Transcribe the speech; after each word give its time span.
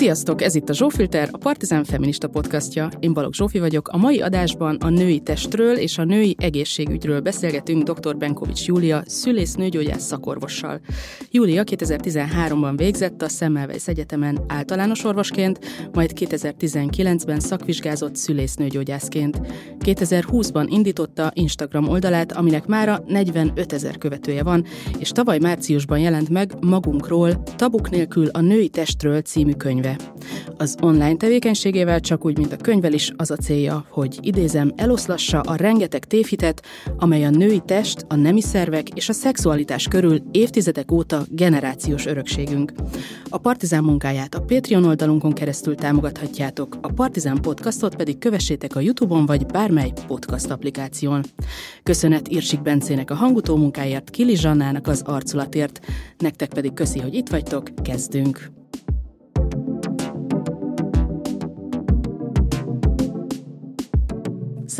Sziasztok, 0.00 0.42
ez 0.42 0.54
itt 0.54 0.68
a 0.68 0.74
Zsófilter, 0.74 1.28
a 1.32 1.38
Partizán 1.38 1.84
Feminista 1.84 2.28
podcastja. 2.28 2.88
Én 3.00 3.12
Balogh 3.12 3.34
Zsófi 3.34 3.58
vagyok. 3.58 3.88
A 3.88 3.96
mai 3.96 4.20
adásban 4.20 4.76
a 4.76 4.88
női 4.88 5.20
testről 5.20 5.76
és 5.76 5.98
a 5.98 6.04
női 6.04 6.36
egészségügyről 6.38 7.20
beszélgetünk 7.20 7.90
dr. 7.90 8.16
Benkovics 8.16 8.66
Júlia, 8.66 9.02
szülész 9.06 9.54
nőgyógyász 9.54 10.02
szakorvossal. 10.02 10.80
Júlia 11.30 11.62
2013-ban 11.66 12.72
végzett 12.76 13.22
a 13.22 13.28
Semmelweis 13.28 13.86
Egyetemen 13.86 14.44
általános 14.48 15.04
orvosként, 15.04 15.58
majd 15.92 16.12
2019-ben 16.14 17.40
szakvizsgázott 17.40 18.16
szülésznőgyógyászként. 18.16 19.40
2020-ban 19.78 20.66
indította 20.68 21.30
Instagram 21.34 21.88
oldalát, 21.88 22.32
aminek 22.32 22.66
mára 22.66 23.02
45 23.06 23.72
ezer 23.72 23.98
követője 23.98 24.42
van, 24.42 24.64
és 24.98 25.10
tavaly 25.10 25.38
márciusban 25.38 25.98
jelent 25.98 26.28
meg 26.28 26.52
Magunkról, 26.60 27.42
Tabuk 27.56 27.90
nélkül 27.90 28.26
a 28.26 28.40
női 28.40 28.68
testről 28.68 29.20
című 29.20 29.52
könyve 29.52 29.89
könyve. 29.96 30.18
Az 30.56 30.76
online 30.80 31.16
tevékenységével 31.16 32.00
csak 32.00 32.24
úgy, 32.24 32.38
mint 32.38 32.52
a 32.52 32.56
könyvel 32.56 32.92
is 32.92 33.12
az 33.16 33.30
a 33.30 33.36
célja, 33.36 33.84
hogy 33.90 34.18
idézem, 34.20 34.72
eloszlassa 34.76 35.40
a 35.40 35.54
rengeteg 35.54 36.04
tévhitet, 36.04 36.62
amely 36.98 37.24
a 37.24 37.30
női 37.30 37.62
test, 37.64 38.04
a 38.08 38.14
nemi 38.14 38.40
szervek 38.40 38.88
és 38.88 39.08
a 39.08 39.12
szexualitás 39.12 39.88
körül 39.88 40.22
évtizedek 40.30 40.92
óta 40.92 41.22
generációs 41.28 42.06
örökségünk. 42.06 42.72
A 43.28 43.38
Partizán 43.38 43.84
munkáját 43.84 44.34
a 44.34 44.40
Patreon 44.40 44.84
oldalunkon 44.84 45.32
keresztül 45.32 45.74
támogathatjátok, 45.74 46.78
a 46.80 46.92
Partizán 46.92 47.40
podcastot 47.40 47.96
pedig 47.96 48.18
kövessétek 48.18 48.76
a 48.76 48.80
Youtube-on 48.80 49.26
vagy 49.26 49.46
bármely 49.46 49.92
podcast 50.06 50.50
applikáción. 50.50 51.24
Köszönet 51.82 52.28
Irsik 52.28 52.62
Bencének 52.62 53.10
a 53.10 53.14
hangutó 53.14 53.56
munkáért, 53.56 54.10
Kili 54.10 54.36
Zsannának 54.36 54.86
az 54.86 55.02
arculatért, 55.06 55.80
nektek 56.18 56.48
pedig 56.48 56.72
köszi, 56.72 56.98
hogy 56.98 57.14
itt 57.14 57.28
vagytok, 57.28 57.68
kezdünk! 57.82 58.59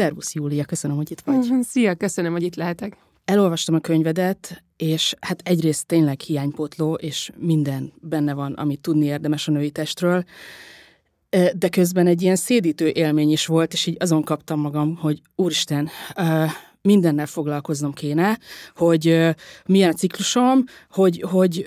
Szervusz, 0.00 0.34
Júlia, 0.34 0.64
köszönöm, 0.64 0.96
hogy 0.96 1.10
itt 1.10 1.20
vagy. 1.20 1.36
Mhm, 1.36 1.60
szia, 1.60 1.94
köszönöm, 1.94 2.32
hogy 2.32 2.42
itt 2.42 2.54
lehetek. 2.54 2.96
Elolvastam 3.24 3.74
a 3.74 3.78
könyvedet, 3.78 4.62
és 4.76 5.14
hát 5.20 5.40
egyrészt 5.44 5.86
tényleg 5.86 6.20
hiánypótló, 6.20 6.94
és 6.94 7.30
minden 7.36 7.92
benne 8.00 8.32
van, 8.32 8.52
amit 8.52 8.80
tudni 8.80 9.04
érdemes 9.04 9.48
a 9.48 9.50
női 9.50 9.70
testről, 9.70 10.24
de 11.54 11.68
közben 11.70 12.06
egy 12.06 12.22
ilyen 12.22 12.36
szédítő 12.36 12.88
élmény 12.88 13.30
is 13.30 13.46
volt, 13.46 13.72
és 13.72 13.86
így 13.86 13.96
azon 13.98 14.22
kaptam 14.22 14.60
magam, 14.60 14.96
hogy 14.96 15.20
úristen, 15.36 15.88
mindennel 16.82 17.26
foglalkoznom 17.26 17.92
kéne, 17.92 18.38
hogy 18.74 19.34
milyen 19.66 19.90
a 19.90 19.92
ciklusom, 19.92 20.64
hogy, 20.90 21.24
hogy 21.30 21.66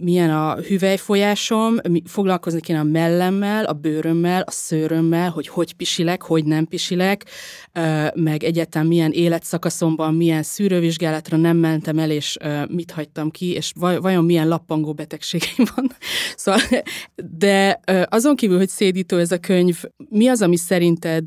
milyen 0.00 0.30
a 0.30 0.54
hüvelyfolyásom, 0.54 1.76
foglalkozni 2.04 2.60
kéne 2.60 2.78
a 2.78 2.84
mellemmel, 2.84 3.64
a 3.64 3.72
bőrömmel, 3.72 4.42
a 4.42 4.50
szőrömmel, 4.50 5.30
hogy 5.30 5.48
hogy 5.48 5.72
pisilek, 5.72 6.22
hogy 6.22 6.44
nem 6.44 6.66
pisilek, 6.66 7.24
meg 8.14 8.42
egyáltalán 8.42 8.86
milyen 8.86 9.10
életszakaszomban, 9.10 10.14
milyen 10.14 10.42
szűrővizsgálatra 10.42 11.36
nem 11.36 11.56
mentem 11.56 11.98
el, 11.98 12.10
és 12.10 12.36
mit 12.68 12.90
hagytam 12.90 13.30
ki, 13.30 13.52
és 13.52 13.72
vajon 13.76 14.24
milyen 14.24 14.48
lappangó 14.48 14.92
betegségeim 14.92 15.68
van. 15.74 15.92
Szóval, 16.36 16.60
de 17.38 17.80
azon 18.08 18.36
kívül, 18.36 18.56
hogy 18.56 18.68
szédítő 18.68 19.20
ez 19.20 19.32
a 19.32 19.38
könyv, 19.38 19.82
mi 20.08 20.28
az, 20.28 20.42
ami 20.42 20.56
szerinted 20.56 21.24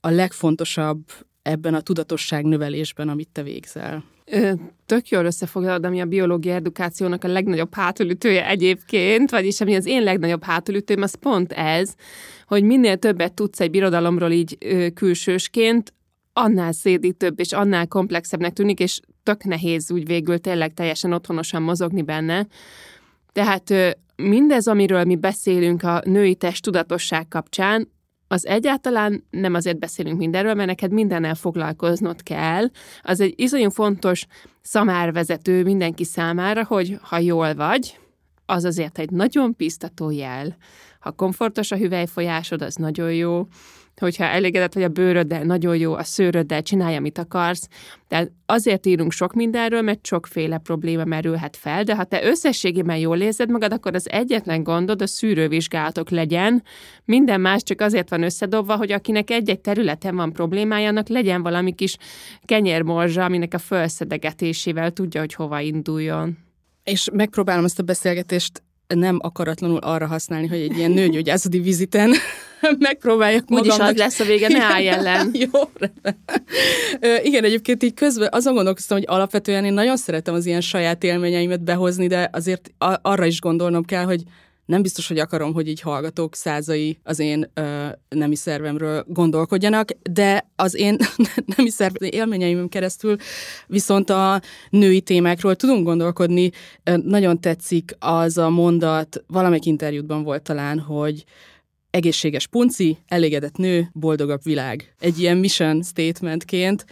a 0.00 0.10
legfontosabb 0.10 0.98
ebben 1.44 1.74
a 1.74 1.80
tudatosság 1.80 2.44
növelésben, 2.44 3.08
amit 3.08 3.28
te 3.32 3.42
végzel? 3.42 4.04
Tök 4.86 5.08
jól 5.08 5.24
összefoglalod, 5.24 5.84
ami 5.84 6.00
a 6.00 6.04
biológia 6.04 6.54
edukációnak 6.54 7.24
a 7.24 7.28
legnagyobb 7.28 7.74
hátulütője 7.74 8.48
egyébként, 8.48 9.30
vagyis 9.30 9.60
ami 9.60 9.74
az 9.74 9.86
én 9.86 10.02
legnagyobb 10.02 10.42
hátulütőm, 10.42 11.02
az 11.02 11.14
pont 11.14 11.52
ez, 11.52 11.94
hogy 12.46 12.62
minél 12.62 12.96
többet 12.96 13.32
tudsz 13.32 13.60
egy 13.60 13.70
birodalomról 13.70 14.30
így 14.30 14.58
külsősként, 14.94 15.92
annál 16.32 16.72
szédítőbb 16.72 17.40
és 17.40 17.52
annál 17.52 17.86
komplexebbnek 17.86 18.52
tűnik, 18.52 18.80
és 18.80 19.00
tök 19.22 19.44
nehéz 19.44 19.90
úgy 19.90 20.06
végül 20.06 20.38
tényleg 20.38 20.74
teljesen 20.74 21.12
otthonosan 21.12 21.62
mozogni 21.62 22.02
benne. 22.02 22.46
Tehát 23.32 23.74
mindez, 24.16 24.66
amiről 24.66 25.04
mi 25.04 25.16
beszélünk 25.16 25.82
a 25.82 26.02
női 26.04 26.34
test 26.34 26.62
tudatosság 26.62 27.28
kapcsán, 27.28 27.88
az 28.34 28.46
egyáltalán 28.46 29.24
nem 29.30 29.54
azért 29.54 29.78
beszélünk 29.78 30.18
mindenről, 30.18 30.54
mert 30.54 30.68
neked 30.68 30.92
mindennel 30.92 31.34
foglalkoznod 31.34 32.22
kell. 32.22 32.64
Az 33.02 33.20
egy 33.20 33.34
iszonyú 33.36 33.70
fontos 33.70 34.26
szamárvezető 34.62 35.62
mindenki 35.62 36.04
számára, 36.04 36.64
hogy 36.64 36.98
ha 37.02 37.18
jól 37.18 37.54
vagy, 37.54 37.98
az 38.46 38.64
azért 38.64 38.98
egy 38.98 39.10
nagyon 39.10 39.54
biztató 39.56 40.10
jel. 40.10 40.56
Ha 41.00 41.10
komfortos 41.10 41.70
a 41.70 41.76
hüvelyfolyásod, 41.76 42.62
az 42.62 42.74
nagyon 42.74 43.12
jó 43.12 43.46
hogyha 44.00 44.24
elégedett 44.24 44.74
vagy 44.74 44.82
a 44.82 44.88
bőröddel, 44.88 45.42
nagyon 45.42 45.76
jó, 45.76 45.94
a 45.94 46.02
szőröddel, 46.02 46.62
csinálj, 46.62 46.96
amit 46.96 47.18
akarsz. 47.18 47.68
Tehát 48.08 48.30
azért 48.46 48.86
írunk 48.86 49.12
sok 49.12 49.32
mindenről, 49.32 49.82
mert 49.82 50.06
sokféle 50.06 50.58
probléma 50.58 51.04
merülhet 51.04 51.56
fel, 51.56 51.84
de 51.84 51.94
ha 51.94 52.04
te 52.04 52.24
összességében 52.24 52.96
jól 52.96 53.20
érzed 53.20 53.50
magad, 53.50 53.72
akkor 53.72 53.94
az 53.94 54.10
egyetlen 54.10 54.62
gondod 54.62 55.02
a 55.02 55.06
szűrővizsgálatok 55.06 56.10
legyen. 56.10 56.62
Minden 57.04 57.40
más 57.40 57.62
csak 57.62 57.80
azért 57.80 58.10
van 58.10 58.22
összedobva, 58.22 58.76
hogy 58.76 58.92
akinek 58.92 59.30
egy-egy 59.30 59.60
területen 59.60 60.16
van 60.16 60.32
problémája, 60.32 60.88
annak 60.88 61.08
legyen 61.08 61.42
valami 61.42 61.72
kis 61.74 61.96
kenyérmorzsa, 62.44 63.24
aminek 63.24 63.54
a 63.54 63.58
felszedegetésével 63.58 64.90
tudja, 64.90 65.20
hogy 65.20 65.34
hova 65.34 65.60
induljon. 65.60 66.38
És 66.84 67.08
megpróbálom 67.12 67.64
ezt 67.64 67.78
a 67.78 67.82
beszélgetést 67.82 68.62
nem 68.86 69.18
akaratlanul 69.22 69.78
arra 69.78 70.06
használni, 70.06 70.46
hogy 70.46 70.58
egy 70.60 70.76
ilyen 70.76 70.90
nőgyógyászati 70.90 71.58
viziten 71.60 72.14
megpróbáljak 72.78 73.48
magamnak. 73.48 73.76
Úgyis 73.76 73.88
az 73.88 73.96
lesz 73.96 74.20
a 74.20 74.24
vége, 74.24 74.48
ne 74.48 74.62
állj 74.62 74.88
ellen. 74.88 75.30
Jó, 75.52 75.60
Igen, 77.22 77.44
egyébként 77.44 77.82
így 77.82 77.94
közben 77.94 78.28
azon 78.32 78.54
gondolkoztam, 78.54 78.98
hogy 78.98 79.06
alapvetően 79.08 79.64
én 79.64 79.72
nagyon 79.72 79.96
szeretem 79.96 80.34
az 80.34 80.46
ilyen 80.46 80.60
saját 80.60 81.04
élményeimet 81.04 81.62
behozni, 81.62 82.06
de 82.06 82.28
azért 82.32 82.70
arra 83.02 83.24
is 83.24 83.40
gondolnom 83.40 83.84
kell, 83.84 84.04
hogy 84.04 84.22
nem 84.66 84.82
biztos, 84.82 85.08
hogy 85.08 85.18
akarom, 85.18 85.52
hogy 85.52 85.68
így 85.68 85.80
hallgatók 85.80 86.34
százai 86.34 86.98
az 87.02 87.18
én 87.18 87.50
ö, 87.54 87.86
nemi 88.08 88.34
szervemről 88.34 89.04
gondolkodjanak, 89.08 89.88
de 90.10 90.50
az 90.56 90.74
én 90.74 90.96
nemi 91.56 91.70
szerv 91.70 91.94
élményeimön 91.98 92.68
keresztül 92.68 93.16
viszont 93.66 94.10
a 94.10 94.40
női 94.70 95.00
témákról 95.00 95.56
tudunk 95.56 95.84
gondolkodni. 95.84 96.50
Nagyon 97.02 97.40
tetszik 97.40 97.96
az 97.98 98.38
a 98.38 98.48
mondat, 98.48 99.24
valamelyik 99.26 99.66
interjútban 99.66 100.22
volt 100.22 100.42
talán, 100.42 100.78
hogy 100.78 101.24
egészséges 101.90 102.46
punci, 102.46 102.98
elégedett 103.08 103.56
nő, 103.56 103.88
boldogabb 103.92 104.40
világ. 104.42 104.94
Egy 104.98 105.18
ilyen 105.18 105.36
mission 105.36 105.82
statementként. 105.82 106.84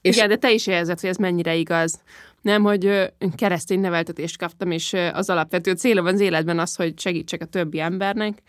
És 0.00 0.16
Igen, 0.16 0.28
de 0.28 0.36
te 0.36 0.52
is 0.52 0.66
érzed, 0.66 1.00
hogy 1.00 1.10
ez 1.10 1.16
mennyire 1.16 1.54
igaz 1.54 2.00
nem, 2.42 2.62
hogy 2.62 3.12
keresztény 3.36 3.80
neveltetést 3.80 4.38
kaptam, 4.38 4.70
és 4.70 4.96
az 5.12 5.30
alapvető 5.30 5.72
célom 5.72 6.06
az 6.06 6.20
életben 6.20 6.58
az, 6.58 6.76
hogy 6.76 6.98
segítsek 6.98 7.42
a 7.42 7.44
többi 7.44 7.80
embernek, 7.80 8.42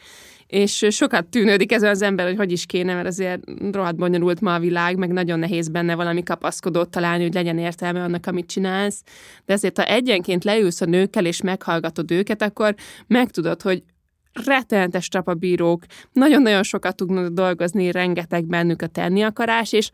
és 0.50 0.86
sokat 0.90 1.26
tűnődik 1.28 1.72
ez 1.72 1.84
az 1.84 2.02
ember, 2.02 2.26
hogy 2.26 2.38
hogy 2.38 2.52
is 2.52 2.66
kéne, 2.66 2.94
mert 2.94 3.08
azért 3.08 3.42
rohadt 3.72 3.96
bonyolult 3.96 4.42
ma 4.42 4.54
a 4.54 4.60
világ, 4.60 4.98
meg 4.98 5.12
nagyon 5.12 5.40
nehéz 5.40 5.68
benne 5.68 5.96
valami 5.96 6.24
kapaszkodót 6.24 6.90
találni, 6.90 7.24
hogy 7.24 7.34
legyen 7.34 7.58
értelme 7.58 8.04
annak, 8.04 8.26
amit 8.26 8.48
csinálsz. 8.48 9.04
De 9.46 9.54
ezért, 9.54 9.78
ha 9.78 9.86
egyenként 9.86 10.44
leülsz 10.44 10.82
a 10.82 10.86
nőkkel, 10.86 11.26
és 11.26 11.42
meghallgatod 11.42 12.12
őket, 12.12 12.42
akkor 12.42 12.76
megtudod, 13.08 13.62
hogy 13.62 13.84
rettenetes 14.46 15.08
trapabírók, 15.08 15.84
nagyon-nagyon 16.14 16.64
sokat 16.64 16.96
tudnak 16.96 17.28
dolgozni, 17.28 17.92
rengeteg 17.92 18.46
bennük 18.46 18.82
a 18.82 18.88
tenni 18.88 19.22
akarás, 19.22 19.74
és 19.74 19.90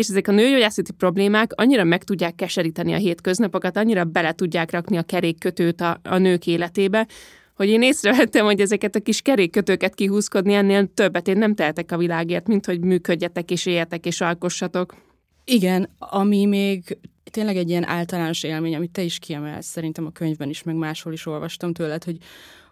és 0.00 0.08
ezek 0.08 0.28
a 0.28 0.32
nőgyógyászati 0.32 0.92
problémák 0.92 1.52
annyira 1.54 1.84
meg 1.84 2.04
tudják 2.04 2.34
keseríteni 2.34 2.92
a 2.92 2.96
hétköznapokat, 2.96 3.76
annyira 3.76 4.04
bele 4.04 4.32
tudják 4.32 4.70
rakni 4.70 4.96
a 4.96 5.02
kerékkötőt 5.02 5.80
a, 5.80 6.00
a 6.02 6.18
nők 6.18 6.46
életébe, 6.46 7.06
hogy 7.54 7.68
én 7.68 7.82
észrevettem, 7.82 8.44
hogy 8.44 8.60
ezeket 8.60 8.94
a 8.94 9.00
kis 9.00 9.22
kerékkötőket 9.22 9.94
kihúzkodni 9.94 10.54
ennél 10.54 10.86
többet 10.94 11.28
én 11.28 11.38
nem 11.38 11.54
tehetek 11.54 11.92
a 11.92 11.96
világért, 11.96 12.46
mint 12.46 12.66
hogy 12.66 12.80
működjetek 12.80 13.50
és 13.50 13.66
éljetek 13.66 14.06
és 14.06 14.20
alkossatok. 14.20 14.96
Igen, 15.44 15.88
ami 15.98 16.44
még 16.44 16.98
tényleg 17.30 17.56
egy 17.56 17.68
ilyen 17.68 17.88
általános 17.88 18.42
élmény, 18.42 18.74
amit 18.74 18.90
te 18.90 19.02
is 19.02 19.18
kiemelsz, 19.18 19.66
szerintem 19.66 20.06
a 20.06 20.10
könyvben 20.10 20.48
is, 20.48 20.62
meg 20.62 20.74
máshol 20.74 21.12
is 21.12 21.26
olvastam 21.26 21.72
tőled, 21.72 22.04
hogy 22.04 22.16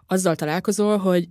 azzal 0.07 0.35
találkozol, 0.35 0.97
hogy 0.97 1.27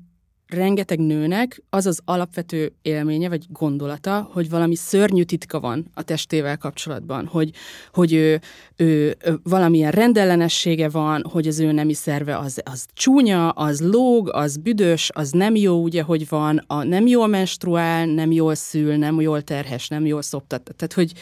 rengeteg 0.48 0.98
nőnek 0.98 1.62
az 1.70 1.86
az 1.86 2.00
alapvető 2.04 2.72
élménye 2.82 3.28
vagy 3.28 3.44
gondolata, 3.48 4.28
hogy 4.32 4.50
valami 4.50 4.74
szörnyű 4.74 5.22
titka 5.22 5.60
van 5.60 5.90
a 5.94 6.02
testével 6.02 6.56
kapcsolatban, 6.56 7.26
hogy, 7.26 7.50
hogy 7.92 8.12
ő, 8.12 8.40
ő, 8.76 9.16
ő 9.24 9.40
valamilyen 9.42 9.90
rendellenessége 9.90 10.88
van, 10.88 11.24
hogy 11.30 11.46
az 11.46 11.60
ő 11.60 11.72
nemi 11.72 11.94
szerve 11.94 12.38
az, 12.38 12.60
az 12.64 12.86
csúnya, 12.92 13.50
az 13.50 13.80
lóg, 13.80 14.30
az 14.32 14.56
büdös, 14.56 15.10
az 15.14 15.30
nem 15.30 15.54
jó, 15.54 15.82
ugye, 15.82 16.02
hogy 16.02 16.28
van, 16.28 16.64
a 16.66 16.82
nem 16.82 17.06
jól 17.06 17.26
menstruál, 17.26 18.06
nem 18.06 18.32
jól 18.32 18.54
szül, 18.54 18.96
nem 18.96 19.20
jól 19.20 19.42
terhes, 19.42 19.88
nem 19.88 20.06
jól 20.06 20.22
szoptat. 20.22 20.74
Tehát, 20.76 20.92
hogy 20.92 21.12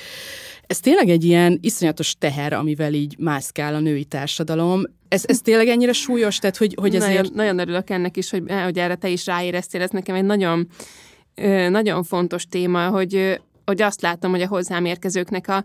Ez 0.66 0.80
tényleg 0.80 1.08
egy 1.08 1.24
ilyen 1.24 1.58
iszonyatos 1.62 2.14
teher, 2.18 2.52
amivel 2.52 2.94
így 2.94 3.18
mászkál 3.18 3.74
a 3.74 3.80
női 3.80 4.04
társadalom. 4.04 4.82
Ez, 5.08 5.24
ez 5.26 5.40
tényleg 5.40 5.68
ennyire 5.68 5.92
súlyos? 5.92 6.38
Tehát, 6.38 6.56
hogy, 6.56 6.74
hogy 6.80 6.94
ezért... 6.94 7.14
nagyon, 7.14 7.32
nagyon 7.34 7.58
örülök 7.58 7.90
ennek 7.90 8.16
is, 8.16 8.30
hogy, 8.30 8.42
hogy 8.64 8.78
erre 8.78 8.94
te 8.94 9.08
is 9.08 9.26
ráéreztél. 9.26 9.82
Ez 9.82 9.90
nekem 9.90 10.14
egy 10.14 10.24
nagyon, 10.24 10.68
nagyon 11.68 12.02
fontos 12.02 12.46
téma, 12.46 12.88
hogy, 12.88 13.40
hogy 13.64 13.82
azt 13.82 14.00
látom, 14.00 14.30
hogy 14.30 14.42
a 14.42 14.48
hozzám 14.48 14.84
érkezőknek 14.84 15.48
a, 15.48 15.64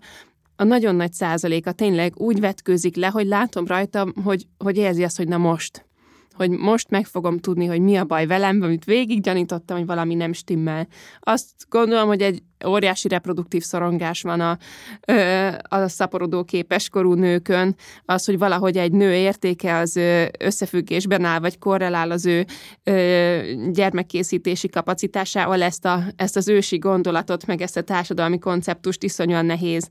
a 0.55 0.63
nagyon 0.63 0.95
nagy 0.95 1.13
százaléka 1.13 1.71
tényleg 1.71 2.19
úgy 2.19 2.39
vetkőzik 2.39 2.95
le, 2.95 3.07
hogy 3.07 3.25
látom 3.25 3.67
rajta, 3.67 4.13
hogy, 4.23 4.45
hogy 4.57 4.77
érzi 4.77 5.03
azt, 5.03 5.17
hogy 5.17 5.27
na 5.27 5.37
most 5.37 5.85
hogy 6.33 6.49
most 6.49 6.89
meg 6.89 7.05
fogom 7.05 7.39
tudni, 7.39 7.65
hogy 7.65 7.79
mi 7.81 7.95
a 7.95 8.05
baj 8.05 8.25
velem, 8.25 8.61
amit 8.61 8.85
végig 8.85 9.21
gyanítottam, 9.21 9.77
hogy 9.77 9.85
valami 9.85 10.13
nem 10.13 10.33
stimmel. 10.33 10.87
Azt 11.19 11.51
gondolom, 11.69 12.07
hogy 12.07 12.21
egy 12.21 12.43
óriási 12.67 13.07
reproduktív 13.07 13.63
szorongás 13.63 14.21
van 14.21 14.39
a, 14.39 14.57
a 15.61 15.87
szaporodó 15.87 16.43
képeskorú 16.43 17.13
nőkön, 17.13 17.75
az, 18.05 18.25
hogy 18.25 18.37
valahogy 18.37 18.77
egy 18.77 18.91
nő 18.91 19.13
értéke 19.13 19.77
az 19.77 19.99
összefüggésben 20.39 21.23
áll, 21.23 21.39
vagy 21.39 21.59
korrelál 21.59 22.11
az 22.11 22.25
ő 22.25 22.45
gyermekkészítési 23.71 24.69
kapacitásával, 24.69 25.61
ezt, 25.61 25.85
a, 25.85 26.03
ezt 26.15 26.35
az 26.35 26.47
ősi 26.47 26.77
gondolatot, 26.77 27.45
meg 27.45 27.61
ezt 27.61 27.77
a 27.77 27.81
társadalmi 27.81 28.39
konceptust 28.39 29.03
iszonyúan 29.03 29.45
nehéz 29.45 29.89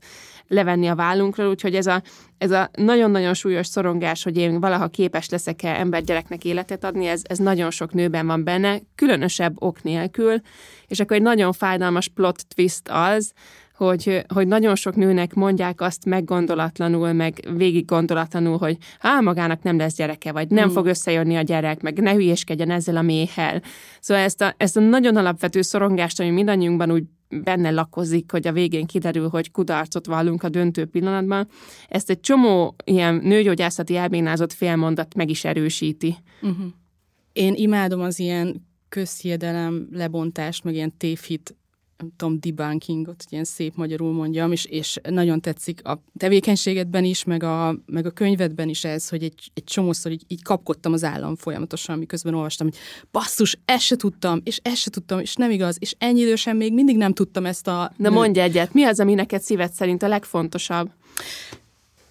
levenni 0.51 0.87
a 0.87 0.95
vállunkról, 0.95 1.47
úgyhogy 1.47 1.75
ez 1.75 1.87
a, 1.87 2.01
ez 2.37 2.51
a 2.51 2.69
nagyon-nagyon 2.73 3.33
súlyos 3.33 3.67
szorongás, 3.67 4.23
hogy 4.23 4.37
én 4.37 4.59
valaha 4.59 4.87
képes 4.87 5.29
leszek-e 5.29 5.79
embergyereknek 5.79 6.45
életet 6.45 6.83
adni, 6.83 7.05
ez, 7.05 7.21
ez 7.23 7.37
nagyon 7.37 7.71
sok 7.71 7.93
nőben 7.93 8.27
van 8.27 8.43
benne, 8.43 8.79
különösebb 8.95 9.61
ok 9.61 9.83
nélkül, 9.83 10.35
és 10.87 10.99
akkor 10.99 11.15
egy 11.15 11.21
nagyon 11.21 11.53
fájdalmas 11.53 12.07
plot 12.07 12.43
twist 12.55 12.89
az, 12.89 13.33
hogy, 13.85 14.25
hogy 14.33 14.47
nagyon 14.47 14.75
sok 14.75 14.95
nőnek 14.95 15.33
mondják 15.33 15.81
azt 15.81 16.05
meggondolatlanul, 16.05 17.13
meg 17.13 17.49
végig 17.55 17.85
gondolatlanul, 17.85 18.57
hogy 18.57 18.77
á, 18.99 19.19
magának 19.19 19.63
nem 19.63 19.77
lesz 19.77 19.95
gyereke, 19.95 20.31
vagy 20.31 20.49
nem 20.49 20.69
mm. 20.69 20.71
fog 20.71 20.85
összejönni 20.85 21.35
a 21.35 21.41
gyerek, 21.41 21.81
meg 21.81 21.99
ne 22.01 22.13
hülyéskedjen 22.13 22.71
ezzel 22.71 22.97
a 22.97 23.01
méhel. 23.01 23.61
Szóval 23.99 24.23
ezt 24.23 24.41
a, 24.41 24.53
ezt 24.57 24.77
a 24.77 24.79
nagyon 24.79 25.15
alapvető 25.15 25.61
szorongást, 25.61 26.19
ami 26.19 26.29
mindannyiunkban 26.29 26.91
úgy 26.91 27.03
benne 27.29 27.69
lakozik, 27.69 28.31
hogy 28.31 28.47
a 28.47 28.51
végén 28.51 28.85
kiderül, 28.85 29.29
hogy 29.29 29.51
kudarcot 29.51 30.05
vallunk 30.05 30.43
a 30.43 30.49
döntő 30.49 30.85
pillanatban, 30.85 31.47
ezt 31.87 32.09
egy 32.09 32.19
csomó 32.19 32.75
ilyen 32.83 33.15
nőgyógyászati 33.15 33.95
elbénázott 33.95 34.53
félmondat 34.53 35.15
meg 35.15 35.29
is 35.29 35.45
erősíti. 35.45 36.15
Uh-huh. 36.41 36.65
Én 37.33 37.53
imádom 37.55 38.01
az 38.01 38.19
ilyen 38.19 38.67
közhiedelem 38.89 39.87
lebontást, 39.91 40.63
meg 40.63 40.73
ilyen 40.73 40.97
tévhit 40.97 41.55
nem 42.01 42.11
tudom, 42.15 42.39
debunkingot, 42.39 43.23
ilyen 43.29 43.43
szép 43.43 43.75
magyarul 43.75 44.13
mondjam, 44.13 44.51
és, 44.51 44.65
és 44.65 44.99
nagyon 45.09 45.41
tetszik 45.41 45.87
a 45.87 46.03
tevékenységedben 46.17 47.03
is, 47.03 47.23
meg 47.23 47.43
a, 47.43 47.75
meg 47.85 48.05
a 48.05 48.11
könyvedben 48.11 48.69
is 48.69 48.83
ez, 48.83 49.09
hogy 49.09 49.23
egy, 49.23 49.51
egy 49.53 49.63
csomószor 49.63 50.11
így, 50.11 50.23
így 50.27 50.43
kapkodtam 50.43 50.93
az 50.93 51.03
állam 51.03 51.35
folyamatosan, 51.35 51.97
miközben 51.97 52.33
olvastam, 52.33 52.67
hogy 52.67 52.77
basszus, 53.11 53.57
ezt 53.65 53.83
se 53.83 53.95
tudtam, 53.95 54.41
és 54.43 54.59
ezt 54.63 54.75
se 54.81 54.89
tudtam, 54.89 55.19
és 55.19 55.35
nem 55.35 55.51
igaz, 55.51 55.77
és 55.79 55.95
ennyi 55.97 56.19
idősen 56.19 56.55
még 56.55 56.73
mindig 56.73 56.97
nem 56.97 57.13
tudtam 57.13 57.45
ezt 57.45 57.67
a... 57.67 57.91
Na 57.97 58.09
mondj 58.09 58.39
egyet, 58.39 58.73
mi 58.73 58.83
az, 58.83 58.99
ami 58.99 59.13
neked 59.13 59.41
szíved 59.41 59.71
szerint 59.71 60.03
a 60.03 60.07
legfontosabb? 60.07 60.91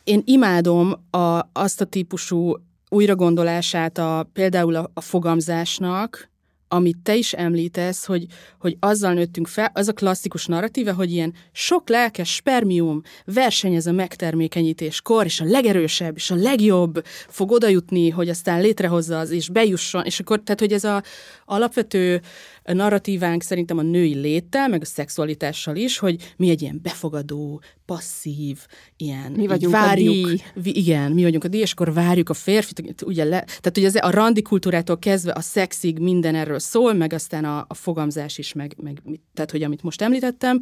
Én 0.05 0.23
imádom 0.25 0.95
a, 1.11 1.49
azt 1.53 1.81
a 1.81 1.85
típusú 1.85 2.57
újragondolását 2.89 3.99
a, 3.99 4.29
például 4.33 4.75
a, 4.75 4.91
a 4.95 5.01
fogamzásnak, 5.01 6.30
amit 6.73 6.99
te 7.03 7.15
is 7.15 7.33
említesz, 7.33 8.05
hogy, 8.05 8.27
hogy 8.59 8.77
azzal 8.81 9.13
nőttünk 9.13 9.47
fel, 9.47 9.71
az 9.75 9.89
a 9.89 9.93
klasszikus 9.93 10.47
narratíva, 10.47 10.93
hogy 10.93 11.13
ilyen 11.13 11.35
sok 11.53 11.89
lelkes 11.89 12.35
spermium 12.35 13.03
versenyez 13.25 13.87
a 13.87 13.93
megtermékenyítéskor, 13.93 15.25
és 15.25 15.41
a 15.41 15.45
legerősebb, 15.45 16.17
és 16.17 16.31
a 16.31 16.35
legjobb 16.35 17.05
fog 17.29 17.51
odajutni, 17.51 18.11
hogy 18.11 18.29
aztán 18.29 18.61
létrehozza 18.61 19.19
az, 19.19 19.31
és 19.31 19.49
bejusson, 19.49 20.05
és 20.05 20.21
akkor, 20.21 20.43
tehát, 20.43 20.61
hogy 20.61 20.73
ez 20.73 20.85
a 20.85 21.03
alapvető 21.45 22.21
narratívánk 22.63 23.43
szerintem 23.43 23.79
a 23.79 23.83
női 23.83 24.15
léttel, 24.15 24.69
meg 24.69 24.81
a 24.81 24.85
szexualitással 24.85 25.77
is, 25.77 25.99
hogy 25.99 26.35
mi 26.37 26.51
egy 26.51 26.63
ilyen 26.63 26.81
befogadó, 26.83 27.63
passzív, 27.85 28.59
ilyen... 28.97 29.33
Mi 29.33 29.47
vagyunk 29.47 29.73
várjuk, 29.73 30.27
a 30.27 30.29
díj. 30.29 30.73
Igen, 30.75 31.13
mi 31.13 31.23
vagyunk 31.23 31.45
a 31.45 31.49
díj, 31.49 31.61
és 31.61 31.73
akkor 31.73 31.93
várjuk 31.93 32.29
a 32.29 32.35
férfit, 32.35 33.03
ugye 33.03 33.25
le, 33.25 33.45
tehát 33.45 33.77
ugye 33.77 33.99
a 33.99 34.11
randi 34.11 34.43
kultúrától 34.43 34.99
kezdve 34.99 35.33
a 35.33 35.41
szexig 35.41 35.99
minden 35.99 36.35
erről 36.35 36.59
szól, 36.59 36.93
meg 36.93 37.13
aztán 37.13 37.45
a, 37.45 37.65
a 37.69 37.75
fogamzás 37.75 38.39
is, 38.39 38.53
meg, 38.53 38.77
meg 38.83 39.03
tehát 39.35 39.51
hogy 39.51 39.63
amit 39.63 39.83
most 39.83 40.03
említettem, 40.03 40.61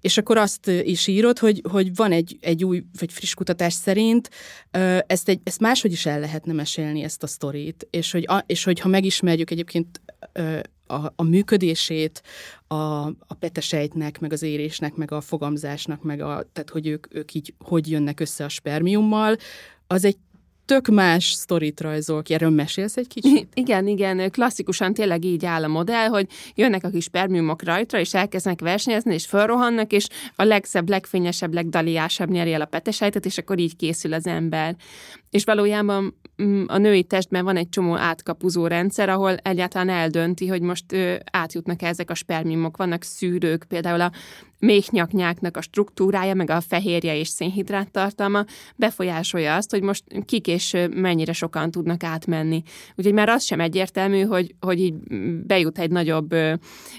és 0.00 0.18
akkor 0.18 0.36
azt 0.36 0.66
is 0.66 1.06
írod, 1.06 1.38
hogy, 1.38 1.62
hogy 1.70 1.94
van 1.94 2.12
egy, 2.12 2.36
egy 2.40 2.64
új, 2.64 2.84
vagy 2.98 3.12
friss 3.12 3.34
kutatás 3.34 3.72
szerint 3.72 4.30
ezt, 5.06 5.28
egy, 5.28 5.40
ezt 5.44 5.60
máshogy 5.60 5.92
is 5.92 6.06
el 6.06 6.20
lehetne 6.20 6.52
mesélni, 6.52 7.02
ezt 7.02 7.22
a 7.22 7.26
sztorit, 7.26 7.86
és 7.90 8.12
hogy, 8.12 8.28
és 8.46 8.64
hogy 8.64 8.80
ha 8.80 8.88
megismerjük 8.88 9.50
egyébként 9.50 10.00
a, 10.86 11.12
a 11.16 11.22
működését 11.22 12.22
a, 12.66 12.74
a 13.06 13.34
petesejtnek, 13.38 14.20
meg 14.20 14.32
az 14.32 14.42
érésnek, 14.42 14.94
meg 14.94 15.12
a 15.12 15.20
fogamzásnak, 15.20 16.02
meg 16.02 16.20
a, 16.20 16.46
tehát 16.52 16.70
hogy 16.70 16.86
ők, 16.86 17.14
ők 17.14 17.34
így 17.34 17.54
hogy 17.58 17.90
jönnek 17.90 18.20
össze 18.20 18.44
a 18.44 18.48
spermiummal, 18.48 19.36
az 19.86 20.04
egy 20.04 20.16
tök 20.64 20.88
más 20.88 21.32
sztorit 21.32 21.80
rajzol 21.80 22.22
ki. 22.22 22.34
Erről 22.34 22.50
mesélsz 22.50 22.96
egy 22.96 23.08
kicsit? 23.08 23.48
Igen, 23.62 23.86
igen. 23.86 24.30
Klasszikusan 24.30 24.94
tényleg 24.94 25.24
így 25.24 25.44
áll 25.44 25.64
a 25.64 25.68
modell, 25.68 26.06
hogy 26.06 26.26
jönnek 26.54 26.84
a 26.84 26.90
kis 26.90 27.04
spermiumok 27.04 27.62
rajtra, 27.62 27.98
és 27.98 28.14
elkezdenek 28.14 28.60
versenyezni, 28.60 29.14
és 29.14 29.26
felrohannak, 29.26 29.92
és 29.92 30.06
a 30.36 30.44
legszebb, 30.44 30.88
legfényesebb, 30.88 31.54
legdaliásabb 31.54 32.30
nyeri 32.30 32.52
el 32.52 32.60
a 32.60 32.64
petesejtet, 32.64 33.26
és 33.26 33.38
akkor 33.38 33.58
így 33.58 33.76
készül 33.76 34.12
az 34.12 34.26
ember. 34.26 34.76
És 35.32 35.44
valójában 35.44 36.14
mm, 36.42 36.64
a 36.66 36.78
női 36.78 37.04
testben 37.04 37.44
van 37.44 37.56
egy 37.56 37.68
csomó 37.68 37.96
átkapuzó 37.96 38.66
rendszer, 38.66 39.08
ahol 39.08 39.36
egyáltalán 39.36 39.88
eldönti, 39.88 40.46
hogy 40.46 40.60
most 40.60 40.92
ö, 40.92 41.14
átjutnak 41.30 41.82
-e 41.82 41.86
ezek 41.86 42.10
a 42.10 42.14
spermiumok. 42.14 42.76
Vannak 42.76 43.02
szűrők, 43.02 43.64
például 43.68 44.00
a 44.00 44.12
méhnyaknyáknak 44.58 45.56
a 45.56 45.60
struktúrája, 45.60 46.34
meg 46.34 46.50
a 46.50 46.60
fehérje 46.60 47.16
és 47.16 47.28
szénhidrát 47.28 47.90
tartalma 47.90 48.44
befolyásolja 48.76 49.56
azt, 49.56 49.70
hogy 49.70 49.82
most 49.82 50.04
kik 50.24 50.46
és 50.46 50.76
mennyire 50.90 51.32
sokan 51.32 51.70
tudnak 51.70 52.04
átmenni. 52.04 52.62
Úgyhogy 52.96 53.14
már 53.14 53.28
az 53.28 53.44
sem 53.44 53.60
egyértelmű, 53.60 54.22
hogy, 54.22 54.54
hogy 54.60 54.80
így 54.80 54.94
bejut 55.46 55.78
egy 55.78 55.90
nagyobb 55.90 56.34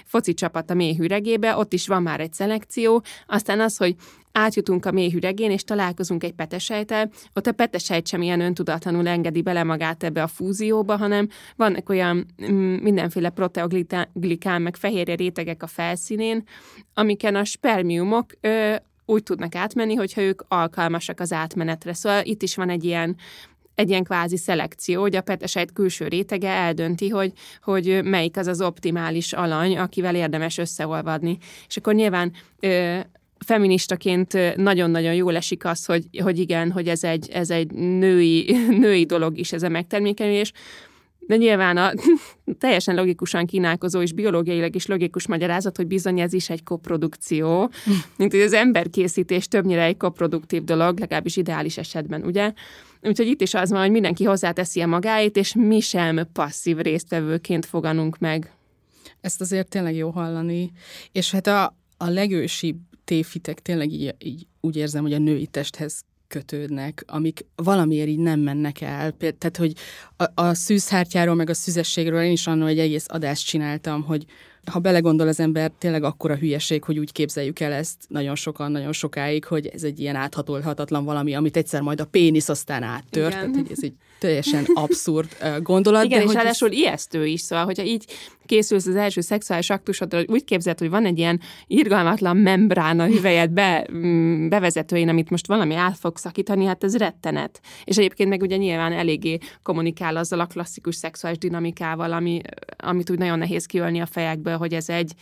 foci 0.04 0.34
csapat 0.34 0.70
a 0.70 0.74
méhüregébe, 0.74 1.56
ott 1.56 1.72
is 1.72 1.86
van 1.86 2.02
már 2.02 2.20
egy 2.20 2.32
szelekció, 2.32 3.02
aztán 3.26 3.60
az, 3.60 3.76
hogy 3.76 3.94
átjutunk 4.34 4.86
a 4.86 4.92
méhüregén, 4.92 5.50
és 5.50 5.64
találkozunk 5.64 6.24
egy 6.24 6.32
petesejtel, 6.32 7.10
ott 7.34 7.46
a 7.46 7.52
petesejt 7.52 8.06
sem 8.06 8.22
ilyen 8.22 8.40
öntudatlanul 8.40 9.08
engedi 9.08 9.42
bele 9.42 9.62
magát 9.62 10.02
ebbe 10.02 10.22
a 10.22 10.26
fúzióba, 10.26 10.96
hanem 10.96 11.28
vannak 11.56 11.88
olyan 11.88 12.26
mm, 12.50 12.74
mindenféle 12.74 13.30
proteoglikán, 13.30 14.62
meg 14.62 14.76
fehérje 14.76 15.14
rétegek 15.14 15.62
a 15.62 15.66
felszínén, 15.66 16.44
amiken 16.94 17.34
a 17.34 17.44
spermiumok 17.44 18.30
ö, 18.40 18.74
úgy 19.06 19.22
tudnak 19.22 19.54
átmenni, 19.54 19.94
hogyha 19.94 20.20
ők 20.20 20.42
alkalmasak 20.48 21.20
az 21.20 21.32
átmenetre. 21.32 21.94
Szóval 21.94 22.24
itt 22.24 22.42
is 22.42 22.54
van 22.54 22.70
egy 22.70 22.84
ilyen 22.84 23.16
egy 23.74 23.88
ilyen 23.88 24.04
kvázi 24.04 24.36
szelekció, 24.36 25.00
hogy 25.00 25.16
a 25.16 25.20
petesejt 25.20 25.72
külső 25.72 26.08
rétege 26.08 26.48
eldönti, 26.48 27.08
hogy, 27.08 27.32
hogy 27.62 28.00
melyik 28.04 28.36
az 28.36 28.46
az 28.46 28.60
optimális 28.60 29.32
alany, 29.32 29.78
akivel 29.78 30.14
érdemes 30.14 30.58
összeolvadni. 30.58 31.38
És 31.68 31.76
akkor 31.76 31.94
nyilván 31.94 32.32
feministaként 33.44 34.56
nagyon-nagyon 34.56 35.14
jól 35.14 35.36
esik 35.36 35.64
az, 35.64 35.84
hogy, 35.84 36.04
hogy 36.22 36.38
igen, 36.38 36.70
hogy 36.70 36.88
ez 36.88 37.04
egy, 37.04 37.30
ez 37.32 37.50
egy 37.50 37.72
női, 37.72 38.56
női 38.84 39.04
dolog 39.04 39.38
is, 39.38 39.52
ez 39.52 39.62
a 39.62 39.68
megtermékenülés, 39.68 40.52
de 41.26 41.36
nyilván 41.36 41.76
a 41.76 41.92
teljesen 42.58 42.94
logikusan 42.94 43.46
kínálkozó 43.46 44.02
és 44.02 44.12
biológiailag 44.12 44.74
is 44.74 44.86
logikus 44.86 45.26
magyarázat, 45.26 45.76
hogy 45.76 45.86
bizony 45.86 46.20
ez 46.20 46.32
is 46.32 46.50
egy 46.50 46.62
koprodukció, 46.62 47.70
mint 48.18 48.32
hogy 48.32 48.40
az 48.40 48.52
emberkészítés 48.52 49.48
többnyire 49.48 49.82
egy 49.82 49.96
koproduktív 49.96 50.64
dolog, 50.64 50.98
legalábbis 50.98 51.36
ideális 51.36 51.78
esetben, 51.78 52.24
ugye? 52.24 52.52
Úgyhogy 53.02 53.26
itt 53.26 53.40
is 53.40 53.54
az 53.54 53.70
van, 53.70 53.80
hogy 53.80 53.90
mindenki 53.90 54.24
hozzáteszi 54.24 54.80
a 54.80 54.86
magáit, 54.86 55.36
és 55.36 55.54
mi 55.54 55.80
sem 55.80 56.20
passzív 56.32 56.76
résztvevőként 56.76 57.66
foganunk 57.66 58.18
meg. 58.18 58.52
Ezt 59.20 59.40
azért 59.40 59.68
tényleg 59.68 59.94
jó 59.94 60.10
hallani. 60.10 60.72
És 61.12 61.30
hát 61.30 61.46
a, 61.46 61.76
a 61.96 62.08
legősibb 62.08 62.76
tévhitek 63.04 63.60
tényleg 63.60 63.92
így, 63.92 64.14
így 64.18 64.46
úgy 64.60 64.76
érzem, 64.76 65.02
hogy 65.02 65.12
a 65.12 65.18
női 65.18 65.46
testhez 65.46 66.04
kötődnek, 66.28 67.04
amik 67.06 67.46
valamiért 67.56 68.08
így 68.08 68.18
nem 68.18 68.40
mennek 68.40 68.80
el. 68.80 69.12
Tehát, 69.16 69.56
hogy 69.56 69.72
a, 70.16 70.42
a 70.42 70.54
szűzhártyáról, 70.54 71.34
meg 71.34 71.50
a 71.50 71.54
szüzességről 71.54 72.22
én 72.22 72.32
is 72.32 72.46
annól 72.46 72.68
egy 72.68 72.78
egész 72.78 73.06
adást 73.08 73.46
csináltam, 73.46 74.02
hogy, 74.02 74.24
ha 74.70 74.78
belegondol 74.78 75.28
az 75.28 75.40
ember, 75.40 75.72
tényleg 75.78 76.02
akkora 76.02 76.36
hülyeség, 76.36 76.84
hogy 76.84 76.98
úgy 76.98 77.12
képzeljük 77.12 77.60
el 77.60 77.72
ezt 77.72 77.96
nagyon 78.08 78.34
sokan, 78.34 78.70
nagyon 78.70 78.92
sokáig, 78.92 79.44
hogy 79.44 79.66
ez 79.66 79.82
egy 79.82 80.00
ilyen 80.00 80.16
áthatolhatatlan 80.16 81.04
valami, 81.04 81.34
amit 81.34 81.56
egyszer 81.56 81.80
majd 81.80 82.00
a 82.00 82.04
pénisz 82.04 82.48
aztán 82.48 82.82
áttört. 82.82 83.32
Tehát, 83.32 83.54
hogy 83.54 83.70
ez 83.70 83.78
egy 83.82 83.94
teljesen 84.24 84.64
abszurd 84.74 85.36
gondolat. 85.62 86.04
Igen, 86.04 86.18
de 86.18 86.24
és 86.24 86.26
hogy 86.26 86.36
ráadásul 86.36 86.68
ez... 86.68 86.74
ijesztő 86.74 87.26
is, 87.26 87.40
szóval, 87.40 87.64
hogyha 87.64 87.82
így 87.82 88.04
készülsz 88.46 88.86
az 88.86 88.96
első 88.96 89.20
szexuális 89.20 89.70
aktusodra, 89.70 90.22
úgy 90.26 90.44
képzeld, 90.44 90.78
hogy 90.78 90.90
van 90.90 91.04
egy 91.04 91.18
ilyen 91.18 91.40
irgalmatlan 91.66 92.36
membrán 92.36 93.00
a 93.00 93.06
hüvelyed 93.06 93.50
be, 93.50 93.86
mm, 93.92 94.48
bevezetőjén, 94.48 95.08
amit 95.08 95.30
most 95.30 95.46
valami 95.46 95.74
át 95.74 95.98
fog 95.98 96.16
szakítani, 96.16 96.64
hát 96.64 96.84
ez 96.84 96.96
rettenet. 96.96 97.60
És 97.84 97.96
egyébként 97.96 98.28
meg 98.28 98.42
ugye 98.42 98.56
nyilván 98.56 98.92
eléggé 98.92 99.38
kommunikál 99.62 100.16
azzal 100.16 100.40
a 100.40 100.46
klasszikus 100.46 100.94
szexuális 100.94 101.38
dinamikával, 101.38 102.12
ami, 102.12 102.40
amit 102.76 103.10
úgy 103.10 103.18
nagyon 103.18 103.38
nehéz 103.38 103.66
kiölni 103.66 104.00
a 104.00 104.06
fejekből, 104.06 104.56
hogy 104.56 104.74
ez 104.74 104.88
egy 104.88 105.12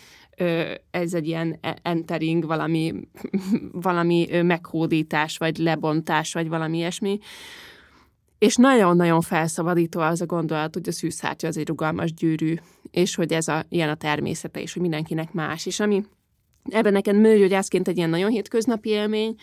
ez 0.90 1.14
egy 1.14 1.26
ilyen 1.26 1.58
e- 1.60 1.76
entering, 1.82 2.46
valami, 2.46 2.94
valami 3.88 4.28
meghódítás, 4.42 5.38
vagy 5.38 5.56
lebontás, 5.56 6.32
vagy 6.32 6.48
valami 6.48 6.76
ilyesmi. 6.76 7.18
És 8.42 8.56
nagyon-nagyon 8.56 9.20
felszabadító 9.20 10.00
az 10.00 10.20
a 10.20 10.26
gondolat, 10.26 10.74
hogy 10.74 10.88
a 10.88 10.92
szűzhártya 10.92 11.46
az 11.46 11.56
egy 11.56 11.68
rugalmas 11.68 12.14
gyűrű, 12.14 12.54
és 12.90 13.14
hogy 13.14 13.32
ez 13.32 13.48
a, 13.48 13.64
ilyen 13.68 13.88
a 13.88 13.94
természete, 13.94 14.60
és 14.60 14.72
hogy 14.72 14.82
mindenkinek 14.82 15.32
más. 15.32 15.66
És 15.66 15.80
ami 15.80 16.04
ebben 16.70 16.92
neked 16.92 17.16
műgyógyászként 17.16 17.88
egy 17.88 17.96
ilyen 17.96 18.10
nagyon 18.10 18.30
hétköznapi 18.30 18.88
élmény, 18.88 19.34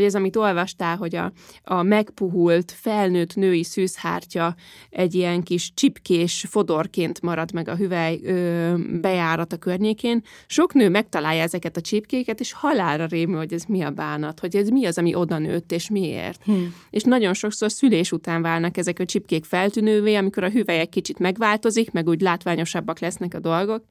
hogy 0.00 0.08
ez, 0.08 0.14
amit 0.14 0.36
olvastál, 0.36 0.96
hogy 0.96 1.16
a, 1.16 1.32
a 1.64 1.82
megpuhult, 1.82 2.72
felnőtt 2.76 3.34
női 3.34 3.64
szűzhártya 3.64 4.54
egy 4.90 5.14
ilyen 5.14 5.42
kis 5.42 5.72
csipkés 5.74 6.46
fodorként 6.48 7.20
marad 7.20 7.52
meg 7.52 7.68
a 7.68 7.76
hüvely 7.76 8.20
ö, 8.22 8.74
bejárat 9.00 9.52
a 9.52 9.56
környékén. 9.56 10.22
Sok 10.46 10.74
nő 10.74 10.88
megtalálja 10.88 11.42
ezeket 11.42 11.76
a 11.76 11.80
csipkéket, 11.80 12.40
és 12.40 12.52
halálra 12.52 13.06
rémül, 13.06 13.38
hogy 13.38 13.52
ez 13.52 13.64
mi 13.64 13.82
a 13.82 13.90
bánat, 13.90 14.40
hogy 14.40 14.56
ez 14.56 14.68
mi 14.68 14.86
az, 14.86 14.98
ami 14.98 15.14
oda 15.14 15.38
nőtt, 15.38 15.72
és 15.72 15.90
miért. 15.90 16.42
Hmm. 16.44 16.74
És 16.90 17.02
nagyon 17.02 17.34
sokszor 17.34 17.72
szülés 17.72 18.12
után 18.12 18.42
válnak 18.42 18.76
ezek 18.76 18.98
a 18.98 19.04
csipkék 19.04 19.44
feltűnővé, 19.44 20.14
amikor 20.14 20.44
a 20.44 20.50
hüvelyek 20.50 20.88
kicsit 20.88 21.18
megváltozik, 21.18 21.90
meg 21.90 22.08
úgy 22.08 22.20
látványosabbak 22.20 22.98
lesznek 22.98 23.34
a 23.34 23.38
dolgok, 23.38 23.84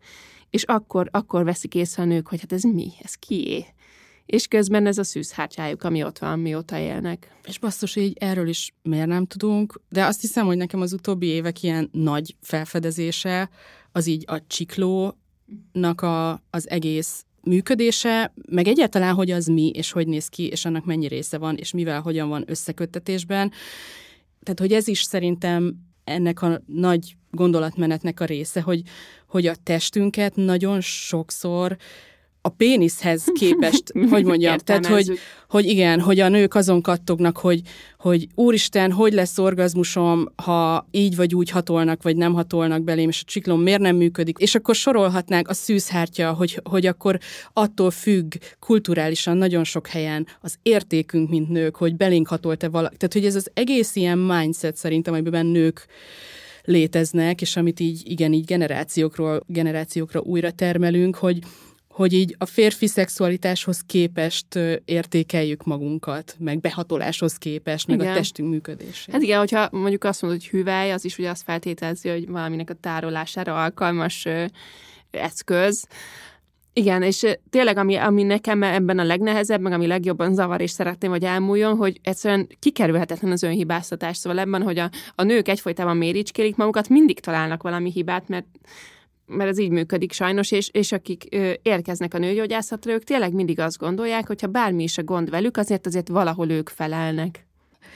és 0.49 0.63
akkor, 0.63 1.07
akkor 1.11 1.43
veszik 1.43 1.75
észre 1.75 2.03
a 2.03 2.05
nők, 2.05 2.27
hogy 2.27 2.39
hát 2.39 2.53
ez 2.53 2.63
mi, 2.63 2.87
ez 3.01 3.13
kié 3.13 3.65
és 4.29 4.47
közben 4.47 4.85
ez 4.85 4.97
a 4.97 5.03
szűzhártyájuk, 5.03 5.83
ami 5.83 6.03
ott 6.03 6.17
van, 6.17 6.39
mióta 6.39 6.77
élnek. 6.77 7.31
És 7.47 7.59
basszus, 7.59 7.95
így 7.95 8.17
erről 8.19 8.47
is 8.47 8.73
miért 8.81 9.07
nem 9.07 9.25
tudunk, 9.25 9.81
de 9.89 10.05
azt 10.05 10.21
hiszem, 10.21 10.45
hogy 10.45 10.57
nekem 10.57 10.81
az 10.81 10.93
utóbbi 10.93 11.27
évek 11.27 11.63
ilyen 11.63 11.89
nagy 11.91 12.35
felfedezése, 12.41 13.49
az 13.91 14.07
így 14.07 14.23
a 14.27 14.47
csiklónak 14.47 16.01
a, 16.01 16.31
az 16.49 16.69
egész 16.69 17.25
működése, 17.43 18.33
meg 18.49 18.67
egyáltalán, 18.67 19.13
hogy 19.13 19.31
az 19.31 19.45
mi, 19.45 19.69
és 19.69 19.91
hogy 19.91 20.07
néz 20.07 20.27
ki, 20.27 20.47
és 20.47 20.65
annak 20.65 20.85
mennyi 20.85 21.07
része 21.07 21.37
van, 21.37 21.55
és 21.55 21.71
mivel 21.71 22.01
hogyan 22.01 22.29
van 22.29 22.43
összeköttetésben. 22.47 23.51
Tehát, 24.43 24.59
hogy 24.59 24.73
ez 24.73 24.87
is 24.87 25.01
szerintem 25.01 25.75
ennek 26.03 26.41
a 26.41 26.61
nagy 26.65 27.15
gondolatmenetnek 27.31 28.19
a 28.19 28.25
része, 28.25 28.61
hogy, 28.61 28.81
hogy 29.27 29.47
a 29.47 29.55
testünket 29.63 30.35
nagyon 30.35 30.81
sokszor 30.81 31.77
a 32.41 32.49
péniszhez 32.49 33.23
képest, 33.33 33.83
hogy 34.11 34.25
mondjam, 34.25 34.57
tehát 34.57 34.85
hogy, 34.85 35.19
hogy 35.49 35.65
igen, 35.65 35.99
hogy 35.99 36.19
a 36.19 36.29
nők 36.29 36.55
azon 36.55 36.81
kattognak, 36.81 37.37
hogy, 37.37 37.61
hogy 37.97 38.27
úristen, 38.35 38.91
hogy 38.91 39.13
lesz 39.13 39.37
orgazmusom, 39.37 40.27
ha 40.35 40.87
így 40.91 41.15
vagy 41.15 41.35
úgy 41.35 41.49
hatolnak, 41.49 42.03
vagy 42.03 42.15
nem 42.15 42.33
hatolnak 42.33 42.83
belém, 42.83 43.09
és 43.09 43.21
a 43.21 43.29
csiklom 43.29 43.61
miért 43.61 43.81
nem 43.81 43.95
működik, 43.95 44.37
és 44.37 44.55
akkor 44.55 44.75
sorolhatnánk 44.75 45.47
a 45.47 45.53
szűzhártya, 45.53 46.33
hogy, 46.33 46.61
hogy 46.63 46.85
akkor 46.85 47.19
attól 47.53 47.91
függ 47.91 48.33
kulturálisan 48.59 49.37
nagyon 49.37 49.63
sok 49.63 49.87
helyen 49.87 50.27
az 50.41 50.55
értékünk, 50.61 51.29
mint 51.29 51.49
nők, 51.49 51.75
hogy 51.75 51.95
belénk 51.95 52.27
hatolt-e 52.27 52.69
valaki. 52.69 52.97
Tehát, 52.97 53.13
hogy 53.13 53.25
ez 53.25 53.35
az 53.35 53.49
egész 53.53 53.95
ilyen 53.95 54.17
mindset 54.17 54.75
szerintem, 54.75 55.13
amiben 55.13 55.45
nők 55.45 55.85
léteznek, 56.63 57.41
és 57.41 57.55
amit 57.55 57.79
így, 57.79 58.01
igen, 58.03 58.33
így 58.33 58.45
generációkról, 58.45 59.43
generációkra 59.47 60.19
újra 60.19 60.51
termelünk, 60.51 61.15
hogy, 61.15 61.39
hogy 61.99 62.13
így 62.13 62.35
a 62.37 62.45
férfi 62.45 62.87
szexualitáshoz 62.87 63.81
képest 63.85 64.59
értékeljük 64.85 65.63
magunkat, 65.63 66.35
meg 66.37 66.59
behatoláshoz 66.59 67.37
képest, 67.37 67.87
meg 67.87 67.99
igen. 67.99 68.11
a 68.11 68.15
testünk 68.15 68.49
működését. 68.49 69.13
Hát 69.13 69.21
igen, 69.21 69.39
hogyha 69.39 69.69
mondjuk 69.71 70.03
azt 70.03 70.21
mondod, 70.21 70.39
hogy 70.39 70.49
hüvely, 70.49 70.91
az 70.91 71.05
is 71.05 71.17
ugye 71.17 71.29
azt 71.29 71.43
feltételezi, 71.43 72.09
hogy 72.09 72.27
valaminek 72.27 72.69
a 72.69 72.73
tárolására 72.73 73.63
alkalmas 73.63 74.25
ö, 74.25 74.45
eszköz. 75.11 75.87
Igen, 76.73 77.03
és 77.03 77.25
tényleg, 77.49 77.77
ami, 77.77 77.95
ami 77.95 78.23
nekem 78.23 78.63
ebben 78.63 78.99
a 78.99 79.03
legnehezebb, 79.03 79.61
meg 79.61 79.71
ami 79.71 79.87
legjobban 79.87 80.33
zavar, 80.33 80.61
és 80.61 80.71
szeretném, 80.71 81.11
hogy 81.11 81.23
elmúljon, 81.23 81.75
hogy 81.75 81.99
egyszerűen 82.03 82.47
kikerülhetetlen 82.59 83.31
az 83.31 83.43
önhibáztatás. 83.43 84.17
Szóval 84.17 84.39
ebben, 84.39 84.61
hogy 84.61 84.77
a, 84.77 84.89
a 85.15 85.23
nők 85.23 85.47
egyfolytában 85.47 85.97
méricskélik 85.97 86.55
magukat, 86.55 86.89
mindig 86.89 87.19
találnak 87.19 87.63
valami 87.63 87.91
hibát, 87.91 88.27
mert 88.27 88.47
mert 89.29 89.49
ez 89.49 89.59
így 89.59 89.69
működik 89.69 90.11
sajnos, 90.11 90.51
és, 90.51 90.69
és 90.71 90.91
akik 90.91 91.23
ö, 91.31 91.51
érkeznek 91.61 92.13
a 92.13 92.17
nőgyógyászatra, 92.17 92.91
ők 92.91 93.03
tényleg 93.03 93.33
mindig 93.33 93.59
azt 93.59 93.77
gondolják, 93.77 94.27
hogy 94.27 94.41
ha 94.41 94.47
bármi 94.47 94.83
is 94.83 94.97
a 94.97 95.03
gond 95.03 95.29
velük, 95.29 95.57
azért 95.57 95.85
azért 95.85 96.07
valahol 96.07 96.49
ők 96.49 96.69
felelnek. 96.69 97.47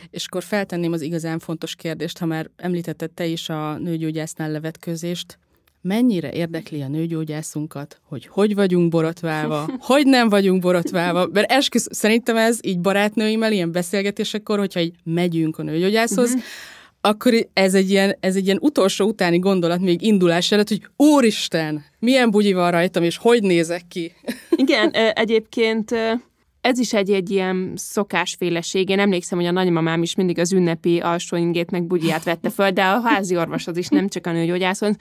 És 0.10 0.26
akkor 0.26 0.44
feltenném 0.44 0.92
az 0.92 1.02
igazán 1.02 1.40
fontos 1.40 1.76
kérdést, 1.76 2.18
ha 2.18 2.26
már 2.26 2.50
említetted 2.56 3.12
te 3.12 3.26
is 3.26 3.50
a 3.50 3.78
nőgyógyásznál 3.78 4.52
levetközést, 4.52 5.40
mennyire 5.82 6.32
érdekli 6.32 6.82
a 6.82 6.88
nőgyógyászunkat, 6.88 8.00
hogy 8.04 8.26
hogy 8.26 8.56
vagyunk 8.56 8.90
borotválva, 8.90 9.70
hogy 9.80 10.06
nem 10.06 10.30
vagyunk 10.30 10.62
borotválva, 10.62 11.28
mert 11.32 11.52
esküsz, 11.52 11.88
szerintem 11.92 12.38
ez 12.38 12.60
így 12.62 12.80
barátnőimmel, 12.80 13.52
ilyen 13.52 13.72
beszélgetésekkor, 13.72 14.60
hogyha 14.60 14.80
így 14.80 14.96
megyünk 15.04 15.58
a 15.58 15.64
nőgyógyászhoz, 15.64 16.30
uh-huh 16.30 16.44
akkor 17.06 17.48
ez 17.54 17.74
egy, 17.74 17.90
ilyen, 17.90 18.18
ez 18.20 18.36
egy 18.36 18.46
ilyen 18.46 18.60
utolsó 18.62 19.08
utáni 19.08 19.40
gondolat 19.40 19.80
még 19.80 20.02
indulás 20.02 20.52
előtt, 20.52 20.68
hogy 20.68 20.88
úristen, 20.96 21.86
milyen 22.00 22.32
bugyi 22.32 22.54
van 22.54 22.72
rajtam, 22.72 23.04
és 23.04 23.18
hogy 23.18 23.42
nézek 23.42 23.82
ki. 23.88 24.12
Igen, 24.56 24.90
egyébként 25.14 25.96
ez 26.64 26.80
is 26.80 26.94
egy, 26.94 27.12
egy 27.12 27.30
ilyen 27.30 27.74
szokásféleség. 27.76 28.90
Én 28.90 29.00
emlékszem, 29.00 29.38
hogy 29.38 29.48
a 29.48 29.52
nagymamám 29.52 30.02
is 30.02 30.16
mindig 30.16 30.40
az 30.40 30.54
ünnepi 30.54 31.00
alsóingét 31.00 31.72
meg 31.72 31.84
bugyját 31.84 32.24
vette 32.24 32.50
föl, 32.50 32.70
de 32.70 32.84
a 32.84 33.02
házi 33.02 33.38
orvos 33.38 33.68
az 33.68 33.78
is 33.78 33.88
nem 33.88 34.08
csak 34.08 34.28
a 34.28 34.32
nőgyógyászon. 34.32 34.96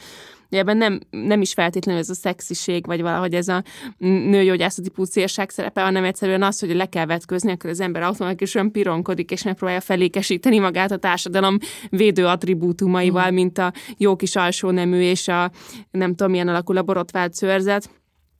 De 0.49 0.59
ebben 0.59 0.77
nem, 0.77 1.01
nem 1.11 1.41
is 1.41 1.53
feltétlenül 1.53 2.01
ez 2.01 2.09
a 2.09 2.15
szexiség, 2.15 2.87
vagy 2.87 3.01
valahogy 3.01 3.35
ez 3.35 3.49
a 3.49 3.63
nőgyógyászati 3.99 4.89
pucérság 4.89 5.51
szerepe, 5.51 5.83
hanem 5.83 6.05
egyszerűen 6.05 6.43
az, 6.43 6.61
hogy 6.61 6.75
le 6.75 6.87
kell 6.87 7.07
vetközni, 7.07 7.51
akkor 7.53 7.71
az 7.71 7.81
ember 7.81 8.03
automatikusan 8.03 8.73
pironkodik, 8.73 9.31
és 9.31 9.43
megpróbálja 9.43 9.81
felékesíteni 9.81 10.59
magát 10.59 10.91
a 10.91 10.97
társadalom 10.97 11.59
védő 11.91 12.27
attribútumaival, 12.27 13.31
mm. 13.31 13.35
mint 13.35 13.59
a 13.59 13.73
jó 13.97 14.17
kis 14.17 14.37
alsó 14.37 14.71
nemű 14.71 15.01
és 15.01 15.29
a 15.29 15.51
nem 15.91 16.11
tudom, 16.15 16.31
milyen 16.31 16.49
alakul 16.49 16.77
a 16.77 16.83
borotvált 16.83 17.35
szőrzet. 17.35 17.91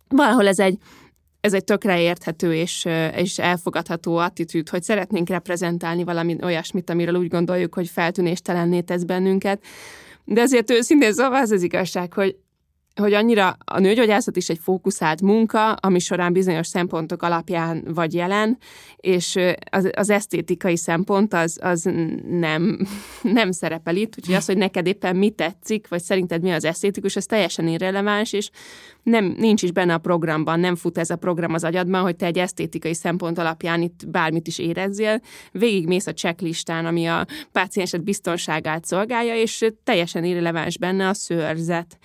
Valahol 0.09 0.49
ez 0.49 0.59
egy 0.59 0.79
ez 1.43 1.53
egy 1.53 1.65
tökre 1.65 2.01
érthető 2.01 2.55
és, 2.55 2.89
és 3.17 3.39
elfogadható 3.39 4.17
attitűd, 4.17 4.69
hogy 4.69 4.83
szeretnénk 4.83 5.29
reprezentálni 5.29 6.05
valami 6.05 6.37
olyasmit, 6.43 6.91
amiről 6.91 7.15
úgy 7.15 7.29
gondoljuk, 7.29 7.75
hogy 7.75 7.89
feltűnéstelenné 7.89 8.81
tesz 8.81 9.03
bennünket. 9.03 9.65
De 10.25 10.41
azért 10.41 10.71
őszintén 10.71 11.13
szóval 11.13 11.41
az 11.41 11.51
az 11.51 11.63
igazság, 11.63 12.13
hogy 12.13 12.37
hogy 12.95 13.13
annyira 13.13 13.57
a 13.65 13.79
nőgyógyászat 13.79 14.37
is 14.37 14.49
egy 14.49 14.59
fókuszált 14.63 15.23
munka, 15.23 15.73
ami 15.73 15.99
során 15.99 16.33
bizonyos 16.33 16.67
szempontok 16.67 17.23
alapján 17.23 17.85
vagy 17.95 18.15
jelen, 18.15 18.59
és 18.97 19.39
az, 19.71 19.91
az 19.97 20.11
esztétikai 20.11 20.77
szempont 20.77 21.35
az, 21.35 21.59
az 21.63 21.91
nem, 22.29 22.87
nem 23.23 23.51
szerepel 23.51 23.97
itt, 23.97 24.15
úgyhogy 24.19 24.35
az, 24.35 24.47
hogy 24.47 24.57
neked 24.57 24.87
éppen 24.87 25.17
mi 25.17 25.31
tetszik, 25.31 25.89
vagy 25.89 26.03
szerinted 26.03 26.43
mi 26.43 26.51
az 26.51 26.65
esztétikus, 26.65 27.17
ez 27.17 27.27
teljesen 27.27 27.69
irreleváns, 27.69 28.33
és 28.33 28.51
nem, 29.03 29.35
nincs 29.39 29.63
is 29.63 29.73
benne 29.73 29.95
a 29.95 29.99
programban, 29.99 30.61
nem 30.61 30.77
fut 30.77 30.99
ez 30.99 31.11
a 31.11 31.17
program 31.17 31.55
az 31.55 31.65
agyadban, 31.65 32.03
hogy 32.03 32.17
te 32.17 32.27
egy 32.27 32.39
esztétikai 32.39 32.95
szempont 32.95 33.39
alapján 33.39 33.83
itt 33.83 34.01
bármit 34.09 34.47
is 34.47 34.59
érezzél. 34.59 35.21
Végigmész 35.53 36.07
a 36.07 36.13
checklistán, 36.13 36.87
ami 36.87 37.07
a 37.07 37.27
páciensed 37.53 38.03
biztonságát 38.03 38.85
szolgálja, 38.85 39.35
és 39.35 39.67
teljesen 39.85 40.25
irreleváns 40.25 40.79
benne 40.79 41.09
a 41.09 41.15
szőrzet 41.15 41.99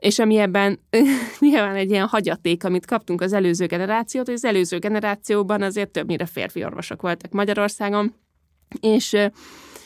és 0.00 0.18
ami 0.18 0.36
ebben 0.36 0.80
nyilván 1.38 1.74
egy 1.74 1.90
ilyen 1.90 2.06
hagyaték, 2.06 2.64
amit 2.64 2.86
kaptunk 2.86 3.20
az 3.20 3.32
előző 3.32 3.66
generációt, 3.66 4.26
hogy 4.26 4.34
az 4.34 4.44
előző 4.44 4.78
generációban 4.78 5.62
azért 5.62 5.90
többnyire 5.90 6.26
férfi 6.26 6.64
orvosok 6.64 7.02
voltak 7.02 7.32
Magyarországon, 7.32 8.14
és 8.80 9.16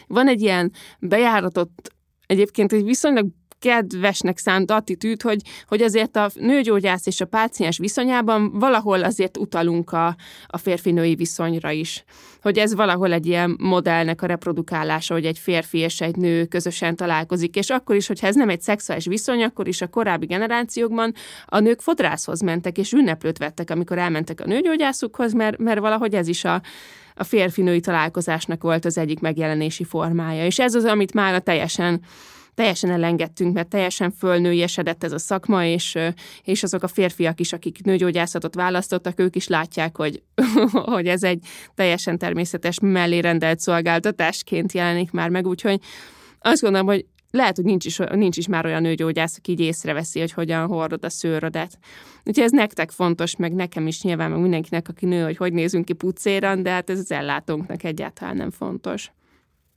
van 0.07 0.29
egy 0.29 0.41
ilyen 0.41 0.73
bejáratott, 0.99 1.93
egyébként 2.27 2.73
egy 2.73 2.85
viszonylag 2.85 3.27
kedvesnek 3.65 4.39
szánt 4.39 4.71
attitűd, 4.71 5.23
hogy, 5.23 5.41
hogy 5.69 5.83
azért 5.83 6.17
a 6.17 6.31
nőgyógyász 6.35 7.07
és 7.07 7.21
a 7.21 7.25
páciens 7.25 7.79
viszonyában 7.79 8.59
valahol 8.59 9.03
azért 9.03 9.37
utalunk 9.37 9.93
a, 9.93 10.17
a 10.47 10.59
férfi-női 10.59 11.15
viszonyra 11.15 11.71
is. 11.71 12.05
Hogy 12.43 12.59
ez 12.59 12.75
valahol 12.75 13.13
egy 13.13 13.27
ilyen 13.27 13.57
modellnek 13.61 14.23
a 14.23 14.27
reprodukálása, 14.27 15.15
hogy 15.15 15.25
egy 15.25 15.39
férfi 15.39 15.79
és 15.79 16.01
egy 16.01 16.17
nő 16.17 16.45
közösen 16.45 16.97
találkozik, 16.97 17.57
és 17.57 17.71
akkor 17.71 17.97
is, 17.97 18.07
hogyha 18.07 18.27
ez 18.27 18.35
nem 18.35 18.49
egy 18.49 18.61
szexuális 18.61 19.07
viszony, 19.07 19.43
akkor 19.43 19.69
is 19.69 19.81
a 19.81 19.87
korábbi 19.87 20.27
generációkban 20.27 21.15
a 21.47 21.59
nők 21.59 21.81
fodrászhoz 21.81 22.41
mentek, 22.41 22.79
és 22.79 22.93
ünneplőt 22.93 23.39
vettek, 23.39 23.71
amikor 23.71 23.99
elmentek 23.99 24.41
a 24.41 24.47
nőgyógyászukhoz, 24.47 25.33
mert, 25.33 25.59
mert 25.59 25.81
valahogy 25.81 26.15
ez 26.15 26.29
is 26.29 26.45
a, 26.45 26.63
a 27.15 27.25
férfi-női 27.25 27.81
találkozásnak 27.81 28.63
volt 28.63 28.85
az 28.85 28.99
egyik 28.99 29.21
megjelenési 29.21 29.85
formája. 29.85 30.45
És 30.45 30.59
ez 30.59 30.75
az, 30.75 30.85
amit 30.85 31.15
már 31.15 31.35
a 31.35 31.41
teljesen 31.41 32.01
teljesen 32.55 32.91
elengedtünk, 32.91 33.55
mert 33.55 33.69
teljesen 33.69 34.11
fölnőjesedett 34.11 35.05
ez 35.05 35.13
a 35.13 35.19
szakma, 35.19 35.65
és, 35.65 35.99
és 36.43 36.63
azok 36.63 36.83
a 36.83 36.89
férfiak 36.89 37.41
is, 37.41 37.53
akik 37.53 37.85
nőgyógyászatot 37.85 38.55
választottak, 38.55 39.21
ők 39.21 39.37
is 39.37 39.47
látják, 39.47 39.97
hogy, 39.97 40.23
hogy 40.73 41.07
ez 41.07 41.23
egy 41.23 41.47
teljesen 41.75 42.19
természetes 42.19 42.79
mellé 42.81 43.19
rendelt 43.19 43.61
szolgáltatásként 43.61 44.73
jelenik 44.73 45.11
már 45.11 45.29
meg, 45.29 45.47
úgyhogy 45.47 45.81
azt 46.41 46.63
gondolom, 46.63 46.87
hogy 46.87 47.07
lehet, 47.35 47.57
hogy 47.57 47.65
nincs 47.65 47.85
is, 47.85 47.97
nincs 47.97 48.37
is 48.37 48.47
már 48.47 48.67
olyan 48.67 48.83
nőgyógyász, 48.83 49.37
aki 49.39 49.51
így 49.51 49.61
észreveszi, 49.61 50.21
hogy 50.21 50.33
hogyan 50.33 50.67
hordod 50.67 51.05
a 51.05 51.11
szőrödet. 51.11 51.79
Úgyhogy 52.25 52.45
ez 52.45 52.51
nektek 52.51 52.91
fontos, 52.91 53.37
meg 53.37 53.53
nekem 53.53 53.87
is 53.87 54.03
nyilván, 54.03 54.31
meg 54.31 54.41
mindenkinek, 54.41 54.89
aki 54.89 55.07
nő, 55.07 55.23
hogy 55.23 55.37
hogy 55.37 55.53
nézünk 55.53 55.85
ki 55.85 55.93
pucéran, 55.93 56.63
de 56.63 56.71
hát 56.71 56.91
ez 56.91 56.99
az 56.99 57.13
ellátónknak 57.13 57.83
egyáltalán 57.83 58.37
nem 58.37 58.51
fontos. 58.51 59.13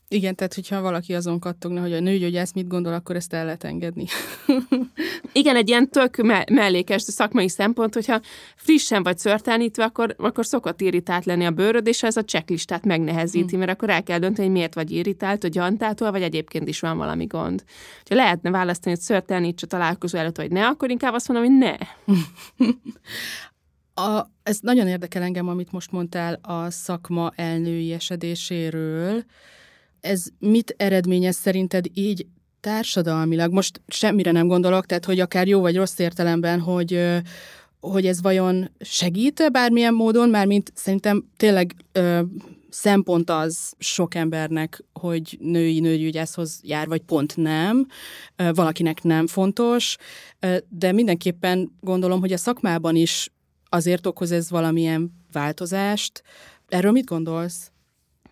Igen, 0.09 0.35
tehát 0.35 0.53
hogyha 0.53 0.81
valaki 0.81 1.13
azon 1.13 1.39
kattogna, 1.39 1.81
hogy 1.81 1.93
a 1.93 1.99
nőgyógyász 1.99 2.53
mit 2.53 2.67
gondol, 2.67 2.93
akkor 2.93 3.15
ezt 3.15 3.33
el 3.33 3.45
lehet 3.45 3.63
engedni. 3.63 4.05
Igen, 5.31 5.55
egy 5.55 5.69
ilyen 5.69 5.89
tök 5.89 6.17
me- 6.17 6.49
mellékes 6.49 7.01
szakmai 7.01 7.49
szempont, 7.49 7.93
hogyha 7.93 8.21
frissen 8.55 9.03
vagy 9.03 9.17
szörtánítva, 9.17 9.83
akkor, 9.83 10.15
akkor 10.17 10.45
szokott 10.45 10.81
irritált 10.81 11.25
lenni 11.25 11.45
a 11.45 11.51
bőröd, 11.51 11.87
és 11.87 12.03
ez 12.03 12.17
a 12.17 12.23
checklistát 12.23 12.85
megnehezíti, 12.85 13.49
hmm. 13.49 13.59
mert 13.59 13.71
akkor 13.71 13.89
el 13.89 14.03
kell 14.03 14.19
dönteni, 14.19 14.47
hogy 14.47 14.55
miért 14.55 14.73
vagy 14.73 14.91
irritált, 14.91 15.41
hogy 15.41 15.57
antától, 15.57 16.11
vagy 16.11 16.21
egyébként 16.21 16.67
is 16.67 16.79
van 16.79 16.97
valami 16.97 17.25
gond. 17.25 17.63
Ha 18.09 18.15
lehetne 18.15 18.49
választani, 18.49 18.95
hogy 18.95 19.03
szörtánítsa 19.03 19.65
találkozó 19.65 20.17
előtt, 20.17 20.37
vagy 20.37 20.51
ne, 20.51 20.67
akkor 20.67 20.89
inkább 20.89 21.13
azt 21.13 21.27
mondom, 21.27 21.47
hogy 21.47 21.57
ne. 21.57 21.75
A, 24.03 24.31
ez 24.43 24.59
nagyon 24.61 24.87
érdekel 24.87 25.21
engem, 25.21 25.47
amit 25.47 25.71
most 25.71 25.91
mondtál 25.91 26.39
a 26.41 26.69
szakma 26.69 27.31
elnői 27.35 27.91
esedéséről, 27.91 29.23
ez 30.01 30.25
mit 30.39 30.75
eredményez 30.77 31.35
szerinted 31.35 31.85
így 31.93 32.25
társadalmilag? 32.59 33.51
Most 33.51 33.81
semmire 33.87 34.31
nem 34.31 34.47
gondolok, 34.47 34.85
tehát 34.85 35.05
hogy 35.05 35.19
akár 35.19 35.47
jó 35.47 35.61
vagy 35.61 35.75
rossz 35.75 35.99
értelemben, 35.99 36.59
hogy 36.59 36.99
hogy 37.79 38.05
ez 38.05 38.21
vajon 38.21 38.71
segít 38.79 39.51
bármilyen 39.51 39.93
módon, 39.93 40.29
mármint 40.29 40.71
szerintem 40.75 41.25
tényleg 41.37 41.75
ö, 41.91 42.21
szempont 42.69 43.29
az 43.29 43.73
sok 43.77 44.15
embernek, 44.15 44.83
hogy 44.93 45.37
női 45.41 45.79
nőgyügyászhoz 45.79 46.59
jár, 46.63 46.87
vagy 46.87 47.01
pont 47.01 47.35
nem, 47.35 47.87
ö, 48.35 48.51
valakinek 48.53 49.03
nem 49.03 49.27
fontos, 49.27 49.95
ö, 50.39 50.57
de 50.69 50.91
mindenképpen 50.91 51.71
gondolom, 51.79 52.19
hogy 52.19 52.33
a 52.33 52.37
szakmában 52.37 52.95
is 52.95 53.29
azért 53.69 54.05
okoz 54.05 54.31
ez 54.31 54.49
valamilyen 54.49 55.11
változást. 55.31 56.23
Erről 56.67 56.91
mit 56.91 57.05
gondolsz? 57.05 57.71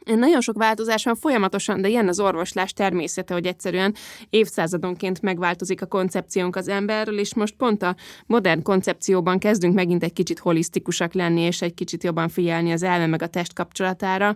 Nagyon 0.05 0.41
sok 0.41 0.57
változás 0.57 1.03
van 1.03 1.15
folyamatosan, 1.15 1.81
de 1.81 1.87
ilyen 1.87 2.07
az 2.07 2.19
orvoslás 2.19 2.73
természete, 2.73 3.33
hogy 3.33 3.45
egyszerűen 3.45 3.95
évszázadonként 4.29 5.21
megváltozik 5.21 5.81
a 5.81 5.85
koncepciónk 5.85 6.55
az 6.55 6.67
emberről, 6.67 7.19
és 7.19 7.33
most 7.33 7.55
pont 7.55 7.83
a 7.83 7.95
modern 8.25 8.61
koncepcióban 8.61 9.39
kezdünk 9.39 9.73
megint 9.73 10.03
egy 10.03 10.13
kicsit 10.13 10.39
holisztikusak 10.39 11.13
lenni, 11.13 11.41
és 11.41 11.61
egy 11.61 11.73
kicsit 11.73 12.03
jobban 12.03 12.29
figyelni 12.29 12.71
az 12.71 12.83
elme 12.83 13.05
meg 13.05 13.21
a 13.21 13.27
test 13.27 13.53
kapcsolatára. 13.53 14.35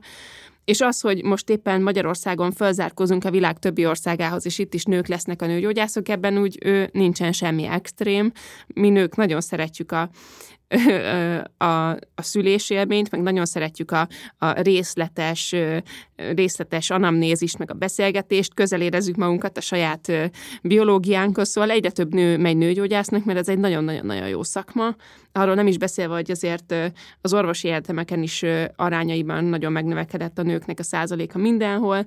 És 0.65 0.81
az, 0.81 1.01
hogy 1.01 1.23
most 1.23 1.49
éppen 1.49 1.81
Magyarországon 1.81 2.51
fölzárkozunk 2.51 3.25
a 3.25 3.31
világ 3.31 3.59
többi 3.59 3.85
országához, 3.85 4.45
és 4.45 4.59
itt 4.59 4.73
is 4.73 4.83
nők 4.83 5.07
lesznek 5.07 5.41
a 5.41 5.45
nőgyógyászok, 5.45 6.09
ebben 6.09 6.37
úgy 6.37 6.57
ő, 6.65 6.89
nincsen 6.93 7.31
semmi 7.31 7.65
extrém. 7.65 8.31
Mi 8.67 8.89
nők 8.89 9.15
nagyon 9.15 9.41
szeretjük 9.41 9.91
a 9.91 10.09
a, 11.57 11.89
a 12.15 12.21
szülésélményt, 12.21 13.11
meg 13.11 13.21
nagyon 13.21 13.45
szeretjük 13.45 13.91
a, 13.91 14.07
a 14.37 14.61
részletes, 14.61 15.55
részletes 16.15 16.89
anamnézist, 16.89 17.57
meg 17.57 17.71
a 17.71 17.73
beszélgetést, 17.73 18.53
közel 18.53 18.81
érezzük 18.81 19.15
magunkat 19.15 19.57
a 19.57 19.61
saját 19.61 20.11
biológiánkhoz, 20.61 21.49
szóval 21.49 21.69
egyre 21.69 21.91
több 21.91 22.13
nő 22.13 22.37
megy 22.37 22.57
nőgyógyásznak, 22.57 23.25
mert 23.25 23.39
ez 23.39 23.49
egy 23.49 23.59
nagyon-nagyon-nagyon 23.59 24.27
jó 24.27 24.43
szakma. 24.43 24.95
Arról 25.31 25.55
nem 25.55 25.67
is 25.67 25.77
beszélve, 25.77 26.13
hogy 26.13 26.31
azért 26.31 26.75
az 27.21 27.33
orvosi 27.33 27.67
egyetemeken 27.67 28.21
is 28.21 28.45
arányaiban 28.75 29.43
nagyon 29.43 29.71
megnövekedett 29.71 30.37
a 30.37 30.43
nőknek 30.43 30.79
a 30.79 30.83
százaléka 30.83 31.37
mindenhol, 31.37 32.05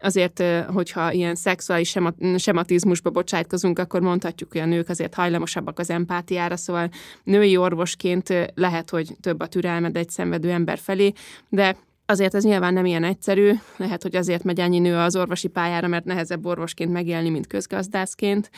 azért, 0.00 0.42
hogyha 0.72 1.12
ilyen 1.12 1.34
szexuális 1.34 1.96
sematizmusba 2.36 3.10
bocsájtkozunk, 3.10 3.78
akkor 3.78 4.00
mondhatjuk, 4.00 4.52
hogy 4.52 4.60
a 4.60 4.64
nők 4.64 4.88
azért 4.88 5.14
hajlamosabbak 5.14 5.78
az 5.78 5.90
empátiára, 5.90 6.56
szóval 6.56 6.88
női 7.24 7.56
orvosként 7.56 8.52
lehet, 8.54 8.90
hogy 8.90 9.16
több 9.20 9.40
a 9.40 9.46
türelmed 9.46 9.96
egy 9.96 10.10
szenvedő 10.10 10.50
ember 10.50 10.78
felé, 10.78 11.12
de 11.48 11.76
Azért 12.10 12.34
ez 12.34 12.44
nyilván 12.44 12.72
nem 12.72 12.84
ilyen 12.84 13.04
egyszerű, 13.04 13.52
lehet, 13.76 14.02
hogy 14.02 14.16
azért 14.16 14.44
megy 14.44 14.60
ennyi 14.60 14.78
nő 14.78 14.96
az 14.96 15.16
orvosi 15.16 15.48
pályára, 15.48 15.86
mert 15.86 16.04
nehezebb 16.04 16.46
orvosként 16.46 16.92
megélni, 16.92 17.28
mint 17.28 17.46
közgazdászként. 17.46 18.50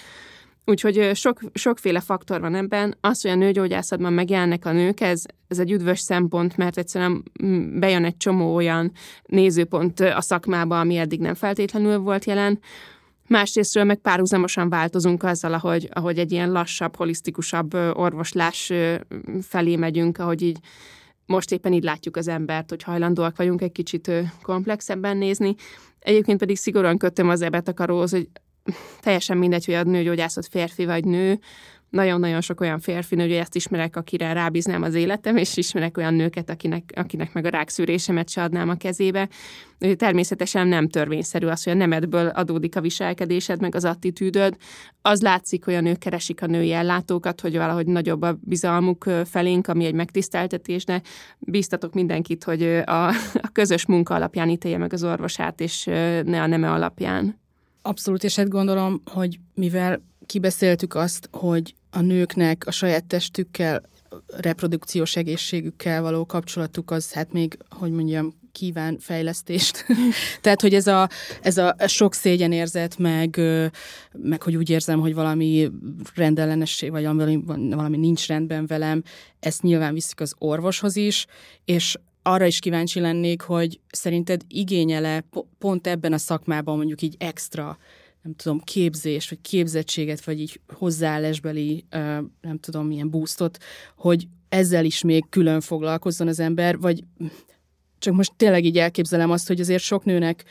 Úgyhogy 0.64 1.11
sok, 1.14 1.40
sokféle 1.55 2.01
faktor 2.01 2.40
van 2.40 2.55
ebben. 2.55 2.96
Az, 3.01 3.22
hogy 3.22 3.31
a 3.31 3.35
nőgyógyászatban 3.35 4.12
megjelennek 4.12 4.64
a 4.64 4.72
nők, 4.72 5.01
ez, 5.01 5.22
ez 5.48 5.59
egy 5.59 5.72
üdvös 5.72 6.01
szempont, 6.01 6.57
mert 6.57 6.79
egyszerűen 6.79 7.22
bejön 7.81 8.05
egy 8.05 8.16
csomó 8.16 8.55
olyan 8.55 8.92
nézőpont 9.22 10.01
a 10.01 10.20
szakmába, 10.20 10.81
ami 10.81 10.96
eddig 10.96 11.20
nem 11.20 11.35
feltétlenül 11.35 11.98
volt 11.98 12.25
jelen. 12.25 12.61
Másrésztről 13.27 13.85
meg 13.85 13.96
párhuzamosan 13.96 14.68
változunk 14.68 15.22
azzal, 15.22 15.53
ahogy, 15.53 15.88
ahogy 15.92 16.18
egy 16.18 16.33
ilyen 16.33 16.53
lassabb, 16.53 16.96
holisztikusabb 16.96 17.75
orvoslás 17.75 18.72
felé 19.40 19.77
megyünk, 19.77 20.18
ahogy 20.18 20.42
így 20.42 20.59
most 21.27 21.53
éppen 21.53 21.72
így 21.72 21.85
látjuk 21.85 22.16
az 22.16 22.29
embert, 22.29 22.70
hogy 22.70 22.83
hajlandóak 22.83 23.37
vagyunk 23.37 23.62
egy 23.62 23.72
kicsit 23.72 24.11
komplexebben 24.42 25.16
nézni. 25.16 25.55
Egyébként 25.98 26.38
pedig 26.38 26.57
szigorúan 26.57 26.98
kötöm 26.98 27.29
az 27.29 27.42
ebetakaróhoz, 27.42 28.11
hogy 28.11 28.29
teljesen 29.01 29.37
mindegy, 29.37 29.64
hogy 29.64 29.75
a 29.75 29.83
nőgyógyászat 29.83 30.46
férfi 30.46 30.85
vagy 30.85 31.05
nő, 31.05 31.38
nagyon-nagyon 31.92 32.40
sok 32.40 32.61
olyan 32.61 32.81
férfi 32.81 33.14
nőgyógyászt 33.14 33.55
ismerek, 33.55 33.96
akire 33.96 34.33
rábíznám 34.33 34.83
az 34.83 34.94
életem, 34.94 35.37
és 35.37 35.57
ismerek 35.57 35.96
olyan 35.96 36.14
nőket, 36.14 36.51
akinek, 36.51 36.92
akinek 36.96 37.33
meg 37.33 37.44
a 37.44 37.48
rákszűrésemet 37.48 38.29
se 38.29 38.42
adnám 38.42 38.68
a 38.68 38.75
kezébe. 38.75 39.29
Természetesen 39.96 40.66
nem 40.66 40.88
törvényszerű 40.88 41.46
az, 41.46 41.62
hogy 41.62 41.72
a 41.72 41.77
nemedből 41.77 42.27
adódik 42.27 42.77
a 42.77 42.81
viselkedésed, 42.81 43.61
meg 43.61 43.75
az 43.75 43.85
attitűdöd. 43.85 44.57
Az 45.03 45.20
látszik, 45.20 45.64
hogy 45.64 45.75
a 45.75 45.81
nők 45.81 45.98
keresik 45.98 46.42
a 46.42 46.46
női 46.46 46.72
ellátókat, 46.72 47.40
hogy 47.40 47.57
valahogy 47.57 47.87
nagyobb 47.87 48.22
a 48.22 48.38
bizalmuk 48.40 49.05
felénk, 49.25 49.68
ami 49.68 49.85
egy 49.85 49.94
megtiszteltetés, 49.94 50.85
de 50.85 51.03
bíztatok 51.38 51.94
mindenkit, 51.94 52.44
hogy 52.44 52.62
a, 52.85 53.09
a 53.35 53.51
közös 53.53 53.87
munka 53.87 54.14
alapján 54.14 54.48
ítélje 54.48 54.79
meg 54.79 54.92
az 54.92 55.05
orvosát, 55.05 55.61
és 55.61 55.85
ne 56.25 56.42
a 56.42 56.46
neme 56.46 56.70
alapján. 56.70 57.41
Abszolút, 57.83 58.25
és 58.25 58.37
hát 58.37 58.49
gondolom, 58.49 59.03
hogy 59.05 59.38
mivel 59.55 60.03
kibeszéltük 60.27 60.95
azt, 60.95 61.29
hogy 61.33 61.75
a 61.90 62.01
nőknek 62.01 62.66
a 62.66 62.71
saját 62.71 63.05
testükkel, 63.05 63.83
reprodukciós 64.27 65.16
egészségükkel 65.16 66.03
való 66.03 66.27
kapcsolatuk 66.27 66.90
az 66.90 67.12
hát 67.12 67.33
még, 67.33 67.59
hogy 67.71 67.90
mondjam, 67.90 68.40
kíván 68.53 68.99
fejlesztést. 68.99 69.85
Tehát, 70.40 70.61
hogy 70.61 70.75
ez 70.75 70.87
a, 70.87 71.09
ez 71.42 71.59
a 71.59 71.75
sok 71.87 72.14
szégyenérzet, 72.14 72.99
meg, 72.99 73.40
meg 74.12 74.42
hogy 74.42 74.57
úgy 74.57 74.71
érzem, 74.71 75.01
hogy 75.01 75.14
valami 75.14 75.71
rendellenesség, 76.14 76.90
vagy 76.90 77.05
valami, 77.05 77.42
valami 77.47 77.97
nincs 77.97 78.27
rendben 78.27 78.66
velem, 78.66 79.03
ezt 79.40 79.62
nyilván 79.62 79.95
viszik 79.95 80.21
az 80.21 80.35
orvoshoz 80.38 80.97
is, 80.97 81.27
és 81.64 81.97
arra 82.22 82.46
is 82.46 82.58
kíváncsi 82.58 83.00
lennék, 83.00 83.40
hogy 83.40 83.80
szerinted 83.90 84.42
igényele 84.48 85.24
pont 85.58 85.87
ebben 85.87 86.12
a 86.12 86.18
szakmában 86.18 86.76
mondjuk 86.76 87.02
így 87.02 87.14
extra 87.18 87.78
nem 88.22 88.35
tudom, 88.35 88.61
képzés, 88.61 89.28
vagy 89.28 89.40
képzettséget, 89.40 90.24
vagy 90.24 90.40
így 90.40 90.61
hozzáállásbeli, 90.68 91.85
nem 92.40 92.58
tudom, 92.61 92.87
milyen 92.87 93.11
boostot, 93.11 93.58
hogy 93.96 94.26
ezzel 94.48 94.85
is 94.85 95.02
még 95.02 95.24
külön 95.28 95.61
foglalkozzon 95.61 96.28
az 96.28 96.40
ember, 96.40 96.78
vagy 96.78 97.04
csak 97.98 98.14
most 98.14 98.32
tényleg 98.37 98.64
így 98.64 98.78
elképzelem 98.78 99.30
azt, 99.30 99.46
hogy 99.46 99.61
azért 99.61 99.82
sok 99.82 100.04
nőnek 100.04 100.44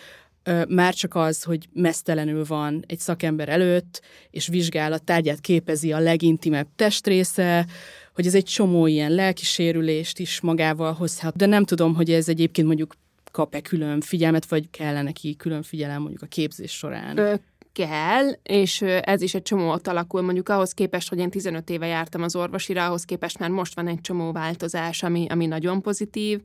már 0.68 0.94
csak 0.94 1.16
az, 1.16 1.44
hogy 1.44 1.68
mesztelenül 1.74 2.46
van 2.46 2.84
egy 2.88 3.00
szakember 3.00 3.50
előtt, 3.50 4.02
és 4.30 4.48
vizsgálat 4.48 5.04
tárgyát 5.04 5.40
képezi 5.40 5.92
a 5.92 6.00
legintimebb 6.00 6.68
testrésze, 6.76 7.66
hogy 8.14 8.26
ez 8.26 8.36
egy 8.36 8.46
csomó 8.46 8.88
ilyen 8.88 9.12
lelkisérülést 9.12 10.20
is 10.20 10.42
magával 10.42 10.94
hozhat, 10.94 11.36
de 11.36 11.46
nem 11.46 11.64
tudom, 11.64 11.96
hogy 11.96 12.12
ez 12.12 12.30
egyébként 12.30 12.68
mondjuk 12.68 12.94
kap-e 13.32 13.62
külön 13.62 14.02
figyelmet, 14.02 14.46
vagy 14.46 14.70
kellene 14.72 15.02
neki 15.02 15.36
külön 15.36 15.64
figyelem 15.64 16.02
mondjuk 16.02 16.22
a 16.22 16.26
képzés 16.26 16.72
során? 16.72 17.40
kell, 17.74 18.30
és 18.44 18.82
ez 18.82 19.22
is 19.22 19.34
egy 19.34 19.42
csomó 19.42 19.72
ott 19.72 19.88
alakul, 19.88 20.22
mondjuk 20.22 20.50
ahhoz 20.50 20.74
képest, 20.74 21.10
hogy 21.10 21.18
én 21.18 21.30
15 21.30 21.70
éve 21.70 21.88
jártam 21.88 22.24
az 22.24 22.36
orvosira, 22.36 22.86
ahhoz 22.86 23.04
képest 23.06 23.40
már 23.40 23.50
most 23.50 23.76
van 23.76 23.88
egy 23.88 24.02
csomó 24.02 24.32
változás, 24.32 25.04
ami, 25.04 25.26
ami 25.30 25.46
nagyon 25.46 25.82
pozitív. 25.82 26.42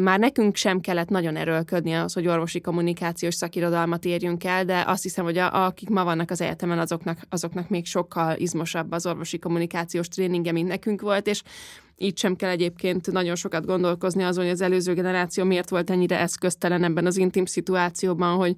Már 0.00 0.18
nekünk 0.18 0.56
sem 0.56 0.80
kellett 0.80 1.08
nagyon 1.08 1.36
erőlködni 1.36 1.92
az, 1.92 2.12
hogy 2.12 2.26
orvosi 2.26 2.60
kommunikációs 2.60 3.34
szakirodalmat 3.34 4.04
érjünk 4.04 4.44
el, 4.44 4.64
de 4.64 4.84
azt 4.86 5.02
hiszem, 5.02 5.24
hogy 5.24 5.38
a, 5.38 5.64
akik 5.64 5.88
ma 5.88 6.04
vannak 6.04 6.30
az 6.30 6.40
egyetemen, 6.40 6.78
azoknak, 6.78 7.18
azoknak 7.28 7.68
még 7.68 7.86
sokkal 7.86 8.36
izmosabb 8.36 8.92
az 8.92 9.06
orvosi 9.06 9.38
kommunikációs 9.38 10.08
tréninge, 10.08 10.52
mint 10.52 10.68
nekünk 10.68 11.00
volt, 11.00 11.26
és 11.26 11.42
így 11.96 12.18
sem 12.18 12.36
kell 12.36 12.50
egyébként 12.50 13.12
nagyon 13.12 13.34
sokat 13.34 13.66
gondolkozni 13.66 14.22
azon, 14.22 14.44
hogy 14.44 14.52
az 14.52 14.60
előző 14.60 14.94
generáció 14.94 15.44
miért 15.44 15.68
volt 15.70 15.90
ennyire 15.90 16.20
eszköztelen 16.20 16.84
ebben 16.84 17.06
az 17.06 17.16
intim 17.16 17.44
szituációban, 17.44 18.36
hogy 18.36 18.54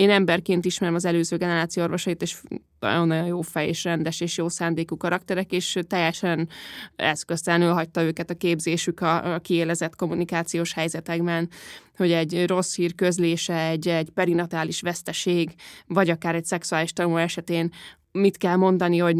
én 0.00 0.10
emberként 0.10 0.64
ismerem 0.64 0.94
az 0.94 1.04
előző 1.04 1.36
generáció 1.36 1.82
orvosait, 1.82 2.22
és 2.22 2.36
nagyon-nagyon 2.78 3.26
jó 3.26 3.40
fej 3.40 3.68
és 3.68 3.84
rendes 3.84 4.20
és 4.20 4.36
jó 4.36 4.48
szándékú 4.48 4.96
karakterek, 4.96 5.52
és 5.52 5.78
teljesen 5.86 6.48
eszköztelenül 6.96 7.72
hagyta 7.72 8.02
őket 8.02 8.30
a 8.30 8.34
képzésük 8.34 9.00
a, 9.00 9.34
a 9.34 9.38
kiélezett 9.38 9.96
kommunikációs 9.96 10.72
helyzetekben, 10.72 11.48
hogy 11.96 12.12
egy 12.12 12.46
rossz 12.46 12.76
hír 12.76 12.94
közlése, 12.94 13.66
egy, 13.66 13.88
egy 13.88 14.10
perinatális 14.10 14.80
veszteség, 14.80 15.50
vagy 15.86 16.10
akár 16.10 16.34
egy 16.34 16.44
szexuális 16.44 16.92
tanuló 16.92 17.16
esetén 17.16 17.70
mit 18.12 18.36
kell 18.36 18.56
mondani, 18.56 18.98
hogy 18.98 19.16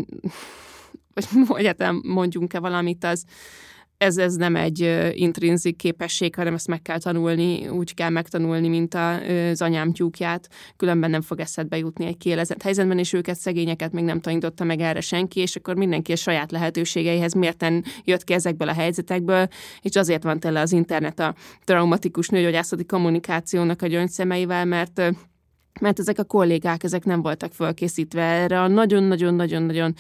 hogy 1.47 1.61
egyetem 1.61 2.03
mondjunk-e 2.05 2.59
valamit, 2.59 3.05
az, 3.05 3.25
ez, 4.01 4.17
ez 4.17 4.35
nem 4.35 4.57
egy 4.57 5.11
intrinzik 5.13 5.77
képesség, 5.77 6.35
hanem 6.35 6.55
ezt 6.55 6.67
meg 6.67 6.83
kell 6.83 6.99
tanulni, 6.99 7.69
úgy 7.69 7.95
kell 7.95 8.09
megtanulni, 8.09 8.69
mint 8.69 8.95
az 8.95 9.63
anyám 9.63 9.93
tyúkját, 9.93 10.49
különben 10.77 11.11
nem 11.11 11.21
fog 11.21 11.41
eszedbe 11.41 11.79
jutni 11.79 12.07
egy 12.07 12.17
kielezett 12.17 12.63
helyzetben, 12.63 12.99
és 12.99 13.13
őket 13.13 13.37
szegényeket 13.37 13.93
még 13.93 14.05
nem 14.05 14.21
tanította 14.21 14.65
meg 14.65 14.81
erre 14.81 15.01
senki, 15.01 15.41
és 15.41 15.57
akkor 15.57 15.75
mindenki 15.75 16.13
a 16.13 16.17
saját 16.17 16.51
lehetőségeihez 16.51 17.33
mérten 17.33 17.85
jött 18.05 18.25
ki 18.25 18.33
ezekből 18.33 18.69
a 18.69 18.75
helyzetekből, 18.75 19.49
és 19.81 19.97
azért 19.97 20.23
van 20.23 20.41
tele 20.41 20.61
az 20.61 20.73
internet 20.73 21.19
a 21.19 21.35
traumatikus 21.65 22.29
nőgyógyászati 22.29 22.85
kommunikációnak 22.85 23.83
a 23.83 23.87
gyöngyszemeivel, 23.87 24.65
mert 24.65 25.03
mert 25.81 25.99
ezek 25.99 26.19
a 26.19 26.25
kollégák, 26.25 26.83
ezek 26.83 27.05
nem 27.05 27.23
voltak 27.23 27.53
fölkészítve 27.53 28.23
erre 28.23 28.61
a 28.61 28.69
nagyon-nagyon-nagyon-nagyon 28.69 29.95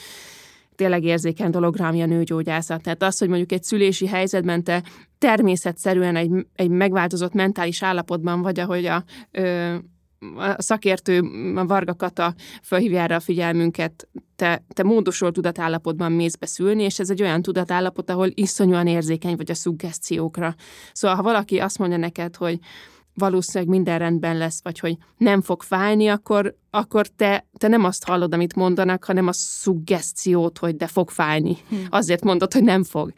tényleg 0.80 1.04
érzékeny 1.04 1.50
dologra, 1.50 1.86
ami 1.86 2.02
a 2.02 2.06
nőgyógyászat. 2.06 2.82
Tehát 2.82 3.02
az, 3.02 3.18
hogy 3.18 3.28
mondjuk 3.28 3.52
egy 3.52 3.62
szülési 3.62 4.06
helyzetben 4.06 4.64
te 4.64 4.82
természetszerűen 5.18 6.16
egy, 6.16 6.46
egy 6.54 6.68
megváltozott 6.68 7.32
mentális 7.32 7.82
állapotban 7.82 8.42
vagy, 8.42 8.60
ahogy 8.60 8.86
a, 8.86 9.04
ö, 9.30 9.74
a 10.36 10.62
szakértő, 10.62 11.20
a 11.54 11.66
Varga 11.66 11.94
Kata 11.94 12.34
felhívja 12.62 13.00
erre 13.00 13.14
a 13.14 13.20
figyelmünket, 13.20 14.08
te, 14.36 14.64
te 14.74 14.82
módosult 14.82 15.34
tudatállapotban 15.34 16.12
mész 16.12 16.36
beszülni, 16.36 16.82
és 16.82 16.98
ez 16.98 17.10
egy 17.10 17.22
olyan 17.22 17.42
tudatállapot, 17.42 18.10
ahol 18.10 18.28
iszonyúan 18.34 18.86
érzékeny 18.86 19.36
vagy 19.36 19.50
a 19.50 19.54
szuggeszciókra. 19.54 20.54
Szóval, 20.92 21.16
ha 21.16 21.22
valaki 21.22 21.58
azt 21.58 21.78
mondja 21.78 21.96
neked, 21.96 22.36
hogy 22.36 22.58
valószínűleg 23.14 23.74
minden 23.74 23.98
rendben 23.98 24.36
lesz, 24.36 24.62
vagy 24.62 24.78
hogy 24.78 24.96
nem 25.16 25.40
fog 25.40 25.62
fájni, 25.62 26.08
akkor, 26.08 26.54
akkor 26.70 27.06
te, 27.06 27.46
te 27.58 27.68
nem 27.68 27.84
azt 27.84 28.04
hallod, 28.04 28.34
amit 28.34 28.54
mondanak, 28.54 29.04
hanem 29.04 29.26
a 29.26 29.32
szuggeszciót, 29.32 30.58
hogy 30.58 30.76
de 30.76 30.86
fog 30.86 31.10
fájni. 31.10 31.56
Hmm. 31.68 31.86
Azért 31.88 32.24
mondod, 32.24 32.52
hogy 32.52 32.64
nem 32.64 32.84
fog. 32.84 33.12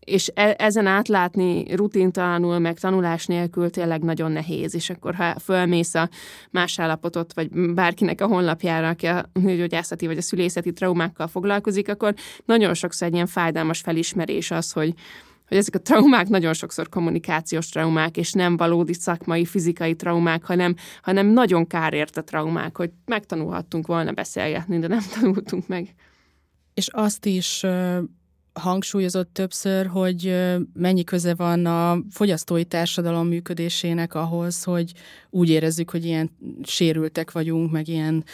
És 0.00 0.30
e, 0.34 0.54
ezen 0.58 0.86
átlátni 0.86 1.74
rutintalanul, 1.74 2.58
meg 2.58 2.78
tanulás 2.78 3.26
nélkül 3.26 3.70
tényleg 3.70 4.02
nagyon 4.02 4.32
nehéz, 4.32 4.74
és 4.74 4.90
akkor 4.90 5.14
ha 5.14 5.38
fölmész 5.38 5.94
a 5.94 6.08
más 6.50 6.78
állapotot, 6.78 7.32
vagy 7.34 7.50
bárkinek 7.74 8.20
a 8.20 8.26
honlapjára, 8.26 8.88
aki 8.88 9.06
a 9.06 9.24
nőgyógyászati 9.32 10.06
vagy 10.06 10.16
a 10.16 10.22
szülészeti 10.22 10.72
traumákkal 10.72 11.26
foglalkozik, 11.26 11.88
akkor 11.88 12.14
nagyon 12.44 12.74
sokszor 12.74 13.06
egy 13.08 13.14
ilyen 13.14 13.26
fájdalmas 13.26 13.80
felismerés 13.80 14.50
az, 14.50 14.72
hogy, 14.72 14.94
hogy 15.50 15.58
ezek 15.58 15.74
a 15.74 15.78
traumák 15.78 16.28
nagyon 16.28 16.52
sokszor 16.52 16.88
kommunikációs 16.88 17.68
traumák, 17.68 18.16
és 18.16 18.32
nem 18.32 18.56
valódi 18.56 18.92
szakmai, 18.94 19.44
fizikai 19.44 19.94
traumák, 19.94 20.44
hanem, 20.44 20.74
hanem 21.02 21.26
nagyon 21.26 21.66
kárért 21.66 22.16
a 22.16 22.24
traumák, 22.24 22.76
hogy 22.76 22.90
megtanulhattunk 23.04 23.86
volna 23.86 24.12
beszélgetni, 24.12 24.78
de 24.78 24.86
nem 24.86 25.02
tanultunk 25.20 25.66
meg. 25.68 25.94
És 26.74 26.88
azt 26.88 27.26
is 27.26 27.64
hangsúlyozott 28.52 29.32
többször, 29.32 29.86
hogy 29.86 30.36
mennyi 30.72 31.04
köze 31.04 31.34
van 31.34 31.66
a 31.66 31.98
fogyasztói 32.10 32.64
társadalom 32.64 33.26
működésének 33.26 34.14
ahhoz, 34.14 34.64
hogy 34.64 34.92
úgy 35.30 35.48
érezzük, 35.48 35.90
hogy 35.90 36.04
ilyen 36.04 36.30
sérültek 36.62 37.32
vagyunk, 37.32 37.70
meg 37.70 37.88
ilyen 37.88 38.24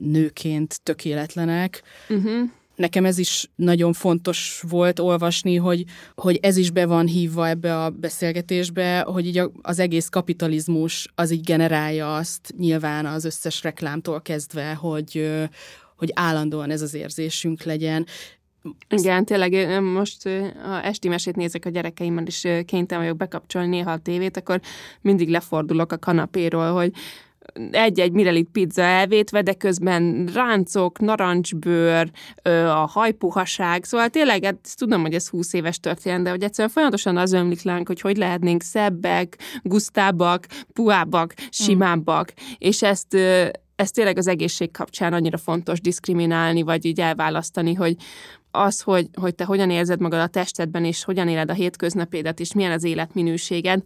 nőként 0.00 0.82
tökéletlenek. 0.82 1.82
Uh-huh 2.08 2.50
nekem 2.76 3.04
ez 3.04 3.18
is 3.18 3.50
nagyon 3.54 3.92
fontos 3.92 4.62
volt 4.68 4.98
olvasni, 4.98 5.56
hogy, 5.56 5.84
hogy 6.14 6.38
ez 6.42 6.56
is 6.56 6.70
be 6.70 6.86
van 6.86 7.06
hívva 7.06 7.48
ebbe 7.48 7.82
a 7.82 7.90
beszélgetésbe, 7.90 9.00
hogy 9.00 9.26
így 9.26 9.42
az 9.62 9.78
egész 9.78 10.08
kapitalizmus 10.08 11.08
az 11.14 11.30
így 11.30 11.44
generálja 11.44 12.16
azt 12.16 12.54
nyilván 12.58 13.06
az 13.06 13.24
összes 13.24 13.62
reklámtól 13.62 14.20
kezdve, 14.20 14.74
hogy, 14.74 15.30
hogy 15.96 16.10
állandóan 16.14 16.70
ez 16.70 16.82
az 16.82 16.94
érzésünk 16.94 17.62
legyen. 17.62 18.06
Igen, 18.88 19.24
tényleg 19.24 19.80
most 19.82 20.28
ha 20.64 20.82
esti 20.82 21.08
mesét 21.08 21.36
nézek 21.36 21.64
a 21.64 21.68
gyerekeimmel, 21.68 22.26
és 22.26 22.48
kénytelen 22.64 23.02
vagyok 23.02 23.16
bekapcsolni 23.16 23.68
néha 23.68 23.90
a 23.90 23.98
tévét, 23.98 24.36
akkor 24.36 24.60
mindig 25.00 25.28
lefordulok 25.28 25.92
a 25.92 25.98
kanapéról, 25.98 26.72
hogy 26.72 26.92
egy-egy 27.70 28.12
mirelit 28.12 28.48
pizza 28.52 28.82
elvétve, 28.82 29.42
de 29.42 29.52
közben 29.52 30.28
ráncok, 30.34 30.98
narancsbőr, 30.98 32.10
a 32.66 32.88
hajpuhaság, 32.88 33.84
szóval 33.84 34.08
tényleg, 34.08 34.44
hát 34.44 34.68
tudom, 34.74 35.00
hogy 35.00 35.14
ez 35.14 35.28
20 35.28 35.52
éves 35.52 35.80
történet, 35.80 36.22
de 36.22 36.30
hogy 36.30 36.42
egyszerűen 36.42 36.72
folyamatosan 36.72 37.16
az 37.16 37.32
ömlik 37.32 37.62
lánk, 37.62 37.86
hogy 37.86 38.00
hogy 38.00 38.16
lehetnénk 38.16 38.62
szebbek, 38.62 39.38
gusztábbak, 39.62 40.46
puhábbak, 40.72 41.34
simábbak, 41.50 42.32
mm. 42.32 42.44
és 42.58 42.82
ezt 42.82 43.16
ez 43.76 43.90
tényleg 43.90 44.18
az 44.18 44.26
egészség 44.26 44.70
kapcsán 44.70 45.12
annyira 45.12 45.38
fontos 45.38 45.80
diszkriminálni, 45.80 46.62
vagy 46.62 46.84
így 46.84 47.00
elválasztani, 47.00 47.74
hogy 47.74 47.96
az, 48.50 48.80
hogy, 48.80 49.08
hogy 49.20 49.34
te 49.34 49.44
hogyan 49.44 49.70
érzed 49.70 50.00
magad 50.00 50.20
a 50.20 50.26
testedben, 50.26 50.84
és 50.84 51.04
hogyan 51.04 51.28
éled 51.28 51.50
a 51.50 51.54
hétköznapédet, 51.54 52.40
és 52.40 52.52
milyen 52.52 52.72
az 52.72 52.84
életminőséged, 52.84 53.82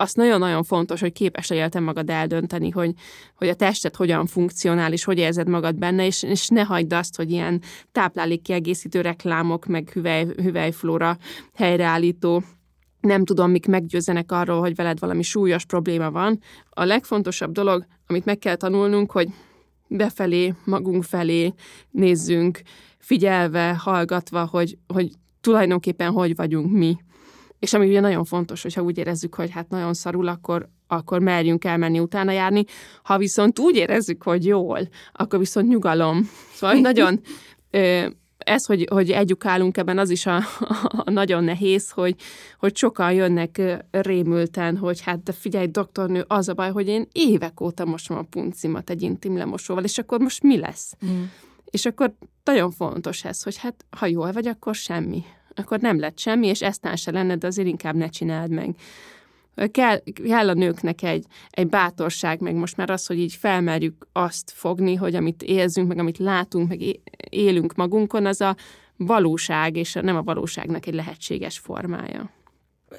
azt 0.00 0.16
nagyon-nagyon 0.16 0.62
fontos, 0.62 1.00
hogy 1.00 1.12
képes 1.12 1.48
legyél 1.48 1.68
te 1.68 1.80
magad 1.80 2.10
eldönteni, 2.10 2.70
hogy, 2.70 2.92
hogy 3.34 3.48
a 3.48 3.54
tested 3.54 3.96
hogyan 3.96 4.26
funkcionál, 4.26 4.92
és 4.92 5.04
hogy 5.04 5.18
érzed 5.18 5.48
magad 5.48 5.76
benne, 5.76 6.06
és, 6.06 6.22
és 6.22 6.48
ne 6.48 6.62
hagyd 6.62 6.92
azt, 6.92 7.16
hogy 7.16 7.30
ilyen 7.30 7.62
táplálékkiegészítő 7.92 9.00
reklámok, 9.00 9.66
meg 9.66 9.90
hüvely, 9.90 10.26
hüvelyflóra 10.36 11.18
helyreállító 11.54 12.42
nem 13.00 13.24
tudom, 13.24 13.50
mik 13.50 13.66
meggyőzzenek 13.66 14.32
arról, 14.32 14.60
hogy 14.60 14.74
veled 14.74 14.98
valami 14.98 15.22
súlyos 15.22 15.64
probléma 15.64 16.10
van. 16.10 16.40
A 16.70 16.84
legfontosabb 16.84 17.52
dolog, 17.52 17.86
amit 18.06 18.24
meg 18.24 18.38
kell 18.38 18.56
tanulnunk, 18.56 19.10
hogy 19.10 19.28
befelé, 19.88 20.54
magunk 20.64 21.04
felé 21.04 21.54
nézzünk, 21.90 22.60
figyelve, 22.98 23.76
hallgatva, 23.78 24.46
hogy, 24.50 24.78
hogy 24.86 25.10
tulajdonképpen 25.40 26.10
hogy 26.10 26.36
vagyunk 26.36 26.70
mi. 26.70 26.96
És 27.60 27.72
ami 27.72 27.88
ugye 27.88 28.00
nagyon 28.00 28.24
fontos, 28.24 28.62
hogyha 28.62 28.82
úgy 28.82 28.98
érezzük, 28.98 29.34
hogy 29.34 29.50
hát 29.50 29.68
nagyon 29.68 29.94
szarul, 29.94 30.28
akkor, 30.28 30.68
akkor 30.86 31.20
merjünk 31.20 31.64
elmenni 31.64 32.00
utána 32.00 32.32
járni. 32.32 32.64
Ha 33.02 33.18
viszont 33.18 33.58
úgy 33.58 33.76
érezzük, 33.76 34.22
hogy 34.22 34.46
jól, 34.46 34.88
akkor 35.12 35.38
viszont 35.38 35.68
nyugalom. 35.68 36.30
Szóval 36.52 36.76
nagyon 36.90 37.20
ez, 38.38 38.64
hogy, 38.64 38.86
hogy 38.90 39.10
egyukálunk 39.10 39.76
ebben, 39.76 39.98
az 39.98 40.10
is 40.10 40.26
a, 40.26 40.36
a 41.04 41.10
nagyon 41.10 41.44
nehéz, 41.44 41.90
hogy, 41.90 42.14
hogy 42.58 42.76
sokan 42.76 43.12
jönnek 43.12 43.60
rémülten, 43.90 44.76
hogy 44.76 45.00
hát 45.00 45.22
de 45.22 45.32
figyelj, 45.32 45.66
doktornő, 45.66 46.24
az 46.26 46.48
a 46.48 46.54
baj, 46.54 46.70
hogy 46.70 46.88
én 46.88 47.08
évek 47.12 47.60
óta 47.60 47.84
mosom 47.84 48.16
a 48.16 48.22
puncimat 48.22 48.90
egy 48.90 49.02
intim 49.02 49.36
lemosóval, 49.36 49.84
és 49.84 49.98
akkor 49.98 50.20
most 50.20 50.42
mi 50.42 50.58
lesz? 50.58 50.92
Mm. 51.06 51.22
És 51.64 51.86
akkor 51.86 52.14
nagyon 52.44 52.70
fontos 52.70 53.24
ez, 53.24 53.42
hogy 53.42 53.56
hát 53.56 53.84
ha 53.90 54.06
jól 54.06 54.32
vagy, 54.32 54.46
akkor 54.46 54.74
semmi 54.74 55.24
akkor 55.60 55.80
nem 55.80 55.98
lett 55.98 56.18
semmi, 56.18 56.46
és 56.46 56.62
eztán 56.62 56.96
se 56.96 57.10
lenne, 57.10 57.36
de 57.36 57.46
azért 57.46 57.68
inkább 57.68 57.94
ne 57.94 58.08
csináld 58.08 58.50
meg. 58.50 58.74
Kell, 59.70 60.02
kell 60.24 60.48
a 60.48 60.54
nőknek 60.54 61.02
egy, 61.02 61.24
egy 61.50 61.66
bátorság, 61.66 62.40
meg 62.40 62.54
most 62.54 62.76
már 62.76 62.90
az, 62.90 63.06
hogy 63.06 63.18
így 63.18 63.34
felmerjük 63.34 64.06
azt 64.12 64.50
fogni, 64.54 64.94
hogy 64.94 65.14
amit 65.14 65.42
érzünk, 65.42 65.88
meg 65.88 65.98
amit 65.98 66.18
látunk, 66.18 66.68
meg 66.68 67.00
élünk 67.28 67.74
magunkon, 67.74 68.26
az 68.26 68.40
a 68.40 68.56
valóság, 68.96 69.76
és 69.76 69.92
nem 69.92 70.16
a 70.16 70.22
valóságnak 70.22 70.86
egy 70.86 70.94
lehetséges 70.94 71.58
formája. 71.58 72.30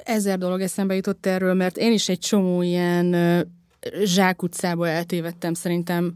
Ezer 0.03 0.37
dolog 0.37 0.61
eszembe 0.61 0.95
jutott 0.95 1.25
erről, 1.25 1.53
mert 1.53 1.77
én 1.77 1.91
is 1.91 2.09
egy 2.09 2.19
csomó 2.19 2.61
ilyen 2.61 3.15
zsákutcába 4.03 4.87
eltévedtem 4.87 5.53
szerintem 5.53 6.13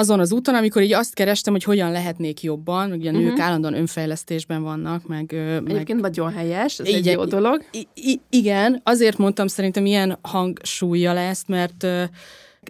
azon 0.00 0.20
az 0.20 0.32
úton, 0.32 0.54
amikor 0.54 0.82
így 0.82 0.92
azt 0.92 1.14
kerestem, 1.14 1.52
hogy 1.52 1.64
hogyan 1.64 1.90
lehetnék 1.90 2.42
jobban, 2.42 2.92
ugye 2.92 3.08
a 3.08 3.12
nők 3.12 3.24
uh-huh. 3.24 3.44
állandóan 3.44 3.74
önfejlesztésben 3.74 4.62
vannak, 4.62 5.06
meg... 5.06 5.32
Egyébként 5.32 6.00
meg, 6.00 6.10
nagyon 6.10 6.32
helyes, 6.32 6.78
ez 6.78 6.88
így, 6.88 6.94
egy 6.94 7.06
jó 7.06 7.24
dolog. 7.24 7.64
I, 7.94 8.20
igen, 8.30 8.80
azért 8.84 9.18
mondtam 9.18 9.46
szerintem 9.46 9.86
ilyen 9.86 10.18
hangsúlya 10.22 11.12
lesz, 11.12 11.44
mert 11.46 11.86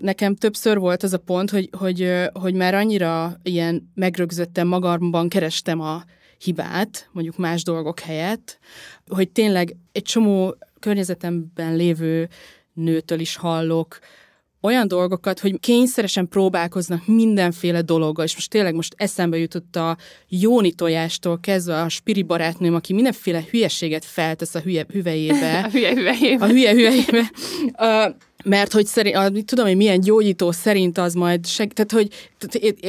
Nekem 0.00 0.34
többször 0.34 0.78
volt 0.78 1.02
az 1.02 1.12
a 1.12 1.18
pont, 1.18 1.50
hogy, 1.50 1.68
hogy, 1.78 2.12
hogy 2.32 2.54
már 2.54 2.74
annyira 2.74 3.36
ilyen 3.42 3.90
megrögzöttem 3.94 4.66
magamban 4.66 5.28
kerestem 5.28 5.80
a 5.80 6.02
hibát, 6.38 7.08
mondjuk 7.12 7.36
más 7.36 7.62
dolgok 7.62 8.00
helyett, 8.00 8.58
hogy 9.08 9.30
tényleg 9.30 9.76
egy 9.92 10.02
csomó 10.02 10.56
környezetemben 10.78 11.76
lévő 11.76 12.28
nőtől 12.72 13.20
is 13.20 13.36
hallok, 13.36 13.98
olyan 14.60 14.88
dolgokat, 14.88 15.40
hogy 15.40 15.60
kényszeresen 15.60 16.28
próbálkoznak 16.28 17.06
mindenféle 17.06 17.82
dologgal, 17.82 18.24
és 18.24 18.34
most 18.34 18.50
tényleg 18.50 18.74
most 18.74 18.94
eszembe 18.96 19.38
jutott 19.38 19.76
a 19.76 19.96
Jóni 20.28 20.72
tojástól 20.72 21.38
kezdve 21.40 21.80
a 21.80 21.88
Spiri 21.88 22.22
barátnőm, 22.22 22.74
aki 22.74 22.92
mindenféle 22.92 23.44
hülyeséget 23.50 24.04
feltesz 24.04 24.54
a 24.54 24.60
hülye 24.60 24.86
hüvejébe. 24.92 25.58
a 25.66 25.70
hülye 25.70 25.94
hüvejébe. 25.94 26.44
A 26.44 26.48
hülye 26.48 26.72
hüvejébe. 26.72 27.30
Uh, 27.78 28.14
mert 28.44 28.72
hogy 28.72 28.86
szerint, 28.86 29.16
uh, 29.16 29.38
tudom, 29.38 29.66
hogy 29.66 29.76
milyen 29.76 30.00
gyógyító 30.00 30.52
szerint 30.52 30.98
az 30.98 31.14
majd 31.14 31.46
segít, 31.46 31.74
tehát 31.74 31.92
hogy 31.92 32.30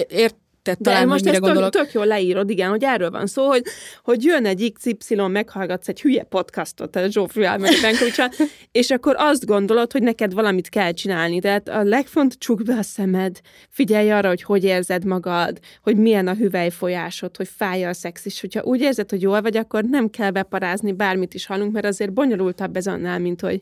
ért, 0.10 0.36
tehát 0.62 0.82
De 0.82 0.90
talán, 0.92 1.08
most 1.08 1.26
ezt 1.26 1.40
gondolok. 1.40 1.70
tök, 1.70 1.84
tök 1.84 1.94
jól 1.94 2.06
leírod, 2.06 2.50
igen, 2.50 2.70
hogy 2.70 2.84
erről 2.84 3.10
van 3.10 3.28
szó, 3.28 3.48
hogy, 3.48 3.64
hogy 4.04 4.24
jön 4.24 4.46
egy 4.46 4.74
XY, 4.74 5.16
meghallgatsz 5.16 5.88
egy 5.88 6.02
hülye 6.02 6.24
podcastot, 6.24 6.90
tehát 6.90 7.12
Zsófriál 7.12 7.58
meg 7.58 7.72
és 8.72 8.90
akkor 8.90 9.16
azt 9.18 9.46
gondolod, 9.46 9.92
hogy 9.92 10.04
neked 10.04 10.34
valamit 10.34 10.70
kell 10.70 10.92
csinálni. 10.92 11.40
Tehát 11.40 11.70
a 11.70 11.84
legfont 11.84 12.34
csukd 12.38 12.66
be 12.66 12.74
a 12.74 12.84
szemed, 12.84 13.40
figyelj 13.70 14.12
arra, 14.12 14.28
hogy 14.28 14.44
hogy 14.44 14.64
érzed 14.64 15.06
magad, 15.06 15.60
hogy 15.82 15.98
milyen 15.98 16.28
a 16.28 16.34
hüvelyfolyásod, 16.34 17.38
hogy 17.38 17.50
fáj 17.58 17.86
a 17.86 17.94
szex, 17.94 18.26
és 18.26 18.42
hogyha 18.42 18.64
úgy 18.64 18.82
érzed, 18.82 19.10
hogy 19.10 19.22
jól 19.22 19.42
vagy, 19.42 19.58
akkor 19.58 19.84
nem 19.84 20.10
kell 20.10 20.32
beparázni, 20.32 20.92
bármit 20.92 21.34
is 21.34 21.46
hallunk, 21.46 21.72
mert 21.72 21.86
azért 21.86 22.14
bonyolultabb 22.14 22.76
ez 22.76 22.88
annál, 22.88 23.20
mint 23.20 23.42
hogy 23.42 23.62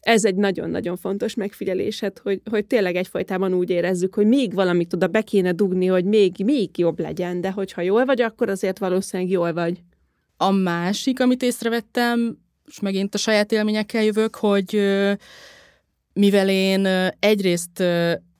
ez 0.00 0.24
egy 0.24 0.34
nagyon-nagyon 0.34 0.96
fontos 0.96 1.34
megfigyelésed, 1.34 2.18
hogy, 2.18 2.40
hogy 2.50 2.66
tényleg 2.66 2.96
egyfajtában 2.96 3.54
úgy 3.54 3.70
érezzük, 3.70 4.14
hogy 4.14 4.26
még 4.26 4.54
valamit 4.54 4.92
oda 4.92 5.06
be 5.06 5.22
kéne 5.22 5.52
dugni, 5.52 5.86
hogy 5.86 6.04
még, 6.04 6.34
még 6.44 6.78
jobb 6.78 6.98
legyen, 7.00 7.40
de 7.40 7.50
hogyha 7.50 7.80
jól 7.80 8.04
vagy, 8.04 8.20
akkor 8.20 8.48
azért 8.48 8.78
valószínűleg 8.78 9.32
jól 9.32 9.52
vagy. 9.52 9.82
A 10.36 10.50
másik, 10.50 11.20
amit 11.20 11.42
észrevettem, 11.42 12.38
és 12.66 12.80
megint 12.80 13.14
a 13.14 13.18
saját 13.18 13.52
élményekkel 13.52 14.02
jövök, 14.04 14.36
hogy 14.36 14.80
mivel 16.12 16.48
én 16.48 16.86
egyrészt 17.18 17.84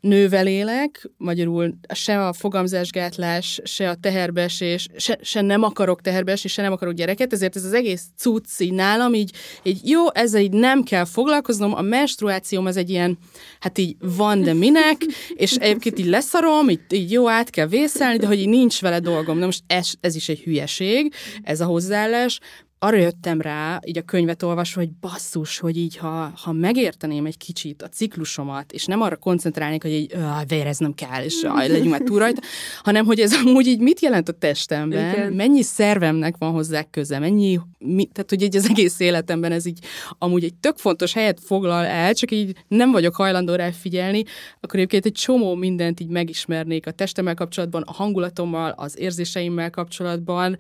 nővel 0.01 0.47
élek, 0.47 1.11
magyarul 1.17 1.79
se 1.95 2.27
a 2.27 2.33
fogamzásgátlás, 2.33 3.61
se 3.65 3.91
a 3.91 3.95
teherbeesés, 3.95 4.89
se, 4.97 5.19
se 5.23 5.41
nem 5.41 5.63
akarok 5.63 6.01
teherbeesni, 6.01 6.49
se 6.49 6.63
nem 6.63 6.73
akarok 6.73 6.95
gyereket, 6.95 7.33
ezért 7.33 7.57
ez 7.57 7.65
az 7.65 7.73
egész 7.73 8.05
cucc 8.17 8.59
nálam 8.59 9.15
így, 9.15 9.33
így 9.63 9.89
jó, 9.89 10.15
ezzel 10.15 10.41
így 10.41 10.53
nem 10.53 10.83
kell 10.83 11.05
foglalkoznom, 11.05 11.75
a 11.75 11.83
menstruációm 11.83 12.67
az 12.67 12.77
egy 12.77 12.91
ilyen, 12.91 13.19
hát 13.61 13.79
így 13.79 13.97
van, 14.01 14.43
de 14.43 14.53
minek, 14.53 14.97
és 15.35 15.55
egyébként 15.55 15.99
így 15.99 16.07
leszarom, 16.07 16.69
így, 16.69 16.81
így 16.91 17.13
jó, 17.13 17.29
át 17.29 17.51
kell 17.51 17.67
vészelni, 17.67 18.19
de 18.19 18.27
hogy 18.27 18.39
így 18.39 18.49
nincs 18.49 18.81
vele 18.81 19.01
dolgom. 19.01 19.39
Na 19.39 19.45
most 19.45 19.63
ez, 19.67 19.91
ez 20.01 20.15
is 20.15 20.29
egy 20.29 20.41
hülyeség, 20.41 21.13
ez 21.43 21.61
a 21.61 21.65
hozzáállás, 21.65 22.39
arra 22.79 22.97
jöttem 22.97 23.41
rá, 23.41 23.81
így 23.85 23.99
a 23.99 24.03
könyvet 24.03 24.43
olvasva, 24.43 24.81
hogy 24.81 24.91
basszus, 24.91 25.59
hogy 25.59 25.77
így, 25.77 25.97
ha, 25.97 26.33
ha 26.43 26.53
megérteném 26.53 27.27
egy 27.27 27.37
kicsit 27.37 27.83
a 27.83 27.89
ciklusomat, 27.89 28.73
és 28.73 28.85
nem 28.85 29.01
arra 29.01 29.17
koncentrálnék, 29.17 29.83
hogy 29.83 29.93
így 29.93 30.17
véreznem 30.49 30.95
kell, 30.95 31.23
és 31.23 31.43
aj, 31.43 31.69
legyünk 31.69 31.91
már 31.91 32.01
túl 32.01 32.19
rajta, 32.19 32.41
hanem 32.83 33.05
hogy 33.05 33.21
ez 33.21 33.33
amúgy 33.45 33.67
így 33.67 33.81
mit 33.81 34.01
jelent 34.01 34.29
a 34.29 34.33
testemben, 34.33 35.15
Igen. 35.15 35.33
mennyi 35.33 35.63
szervemnek 35.63 36.35
van 36.39 36.53
hozzá 36.53 36.83
köze, 36.83 37.19
mennyi, 37.19 37.61
mi, 37.79 38.05
tehát 38.05 38.31
hogy 38.31 38.43
így 38.43 38.57
az 38.57 38.69
egész 38.69 39.01
életemben 39.01 39.53
ez 39.53 39.67
így 39.67 39.79
amúgy 40.19 40.45
egy 40.45 40.55
tök 40.55 40.77
fontos 40.77 41.13
helyet 41.13 41.41
foglal 41.45 41.85
el, 41.85 42.15
csak 42.15 42.31
így 42.31 42.57
nem 42.69 42.91
vagyok 42.91 43.15
hajlandó 43.15 43.55
rá 43.55 43.71
figyelni, 43.71 44.25
akkor 44.61 44.79
egyébként 44.79 45.07
egy 45.07 45.13
csomó 45.13 45.55
mindent 45.55 46.01
így 46.01 46.09
megismernék 46.09 46.87
a 46.87 46.91
testemmel 46.91 47.35
kapcsolatban, 47.35 47.83
a 47.83 47.93
hangulatommal, 47.93 48.71
az 48.77 48.99
érzéseimmel 48.99 49.71
kapcsolatban, 49.71 50.57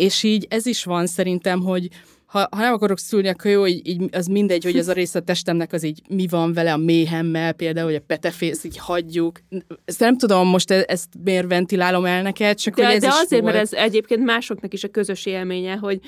és 0.00 0.22
így 0.22 0.46
ez 0.50 0.66
is 0.66 0.84
van 0.84 1.06
szerintem, 1.06 1.60
hogy 1.60 1.88
ha, 2.26 2.48
ha 2.50 2.60
nem 2.60 2.72
akarok 2.72 2.98
szülni, 2.98 3.28
akkor 3.28 3.50
jó, 3.50 3.66
így, 3.66 3.88
így 3.88 4.08
az 4.12 4.26
mindegy, 4.26 4.64
hogy 4.64 4.76
az 4.76 4.88
a 4.88 4.92
része 4.92 5.18
a 5.18 5.22
testemnek 5.22 5.72
az 5.72 5.82
így 5.82 6.02
mi 6.08 6.26
van 6.26 6.52
vele 6.52 6.72
a 6.72 6.76
méhemmel, 6.76 7.52
például, 7.52 7.86
hogy 7.86 7.94
a 7.94 8.04
petefész 8.06 8.64
így 8.64 8.78
hagyjuk. 8.78 9.40
Ezt 9.84 10.00
nem 10.00 10.18
tudom 10.18 10.48
most 10.48 10.70
e- 10.70 10.84
ezt 10.88 11.08
miért 11.24 11.46
ventilálom 11.46 12.04
el 12.04 12.22
neked, 12.22 12.56
csak 12.56 12.74
De, 12.74 12.84
hogy 12.84 12.94
ez 12.94 13.00
de 13.00 13.06
is 13.06 13.12
azért, 13.12 13.42
volt. 13.42 13.54
mert 13.54 13.64
ez 13.64 13.72
egyébként 13.72 14.24
másoknak 14.24 14.72
is 14.72 14.84
a 14.84 14.88
közös 14.88 15.26
élménye, 15.26 15.76
hogy 15.76 16.00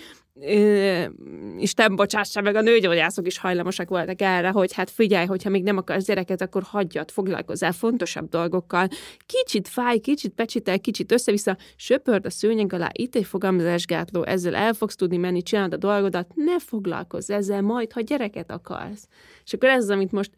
Isten 1.59 1.97
bocsássa 1.97 2.41
meg, 2.41 2.55
a 2.55 2.61
nőgyógyászok 2.61 3.27
is 3.27 3.39
hajlamosak 3.39 3.89
voltak 3.89 4.21
erre, 4.21 4.51
hogy 4.51 4.73
hát 4.73 4.91
figyelj, 4.91 5.27
hogyha 5.27 5.51
még 5.51 5.63
nem 5.63 5.77
akarsz 5.77 6.05
gyereket, 6.05 6.41
akkor 6.41 6.63
hagyjad, 6.63 7.11
foglalkozzál 7.11 7.73
fontosabb 7.73 8.29
dolgokkal. 8.29 8.89
Kicsit 9.27 9.69
fáj, 9.69 9.99
kicsit 9.99 10.33
pecsitel, 10.35 10.81
kicsit 10.81 11.13
össze-vissza, 11.13 11.57
söpörd 11.77 12.27
a 12.27 12.31
szőnyeg 12.31 12.73
alá, 12.73 12.91
itt 12.93 13.15
egy 13.15 13.25
fogamzásgátló, 13.25 14.25
ezzel 14.25 14.55
el 14.55 14.73
fogsz 14.73 14.97
tudni 14.97 15.17
menni, 15.17 15.43
csinálod 15.43 15.73
a 15.73 15.77
dolgodat, 15.77 16.27
ne 16.35 16.61
foglalkozz 16.61 17.31
ezzel 17.31 17.63
majd, 17.63 17.93
ha 17.93 18.01
gyereket 18.01 18.51
akarsz. 18.51 19.09
És 19.45 19.53
akkor 19.53 19.69
ez 19.69 19.83
az, 19.83 19.91
amit 19.91 20.13
most 20.13 20.31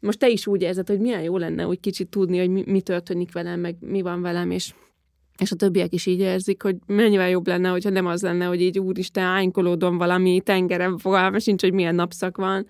most 0.00 0.18
te 0.18 0.28
is 0.28 0.46
úgy 0.46 0.62
érzed, 0.62 0.88
hogy 0.88 1.00
milyen 1.00 1.22
jó 1.22 1.36
lenne 1.36 1.66
úgy 1.66 1.80
kicsit 1.80 2.08
tudni, 2.08 2.38
hogy 2.38 2.48
mi, 2.48 2.64
mi 2.66 2.80
történik 2.80 3.32
velem, 3.32 3.60
meg 3.60 3.76
mi 3.80 4.02
van 4.02 4.22
velem, 4.22 4.50
és 4.50 4.74
és 5.38 5.52
a 5.52 5.56
többiek 5.56 5.92
is 5.92 6.06
így 6.06 6.20
érzik, 6.20 6.62
hogy 6.62 6.76
mennyivel 6.86 7.28
jobb 7.28 7.46
lenne, 7.46 7.68
hogyha 7.68 7.90
nem 7.90 8.06
az 8.06 8.22
lenne, 8.22 8.44
hogy 8.44 8.60
így 8.60 8.78
úristen 8.78 9.24
ánykolódom 9.24 9.98
valami 9.98 10.40
tengeren, 10.44 10.98
fogalma 10.98 11.38
sincs, 11.38 11.62
hogy 11.62 11.72
milyen 11.72 11.94
napszak 11.94 12.36
van. 12.36 12.66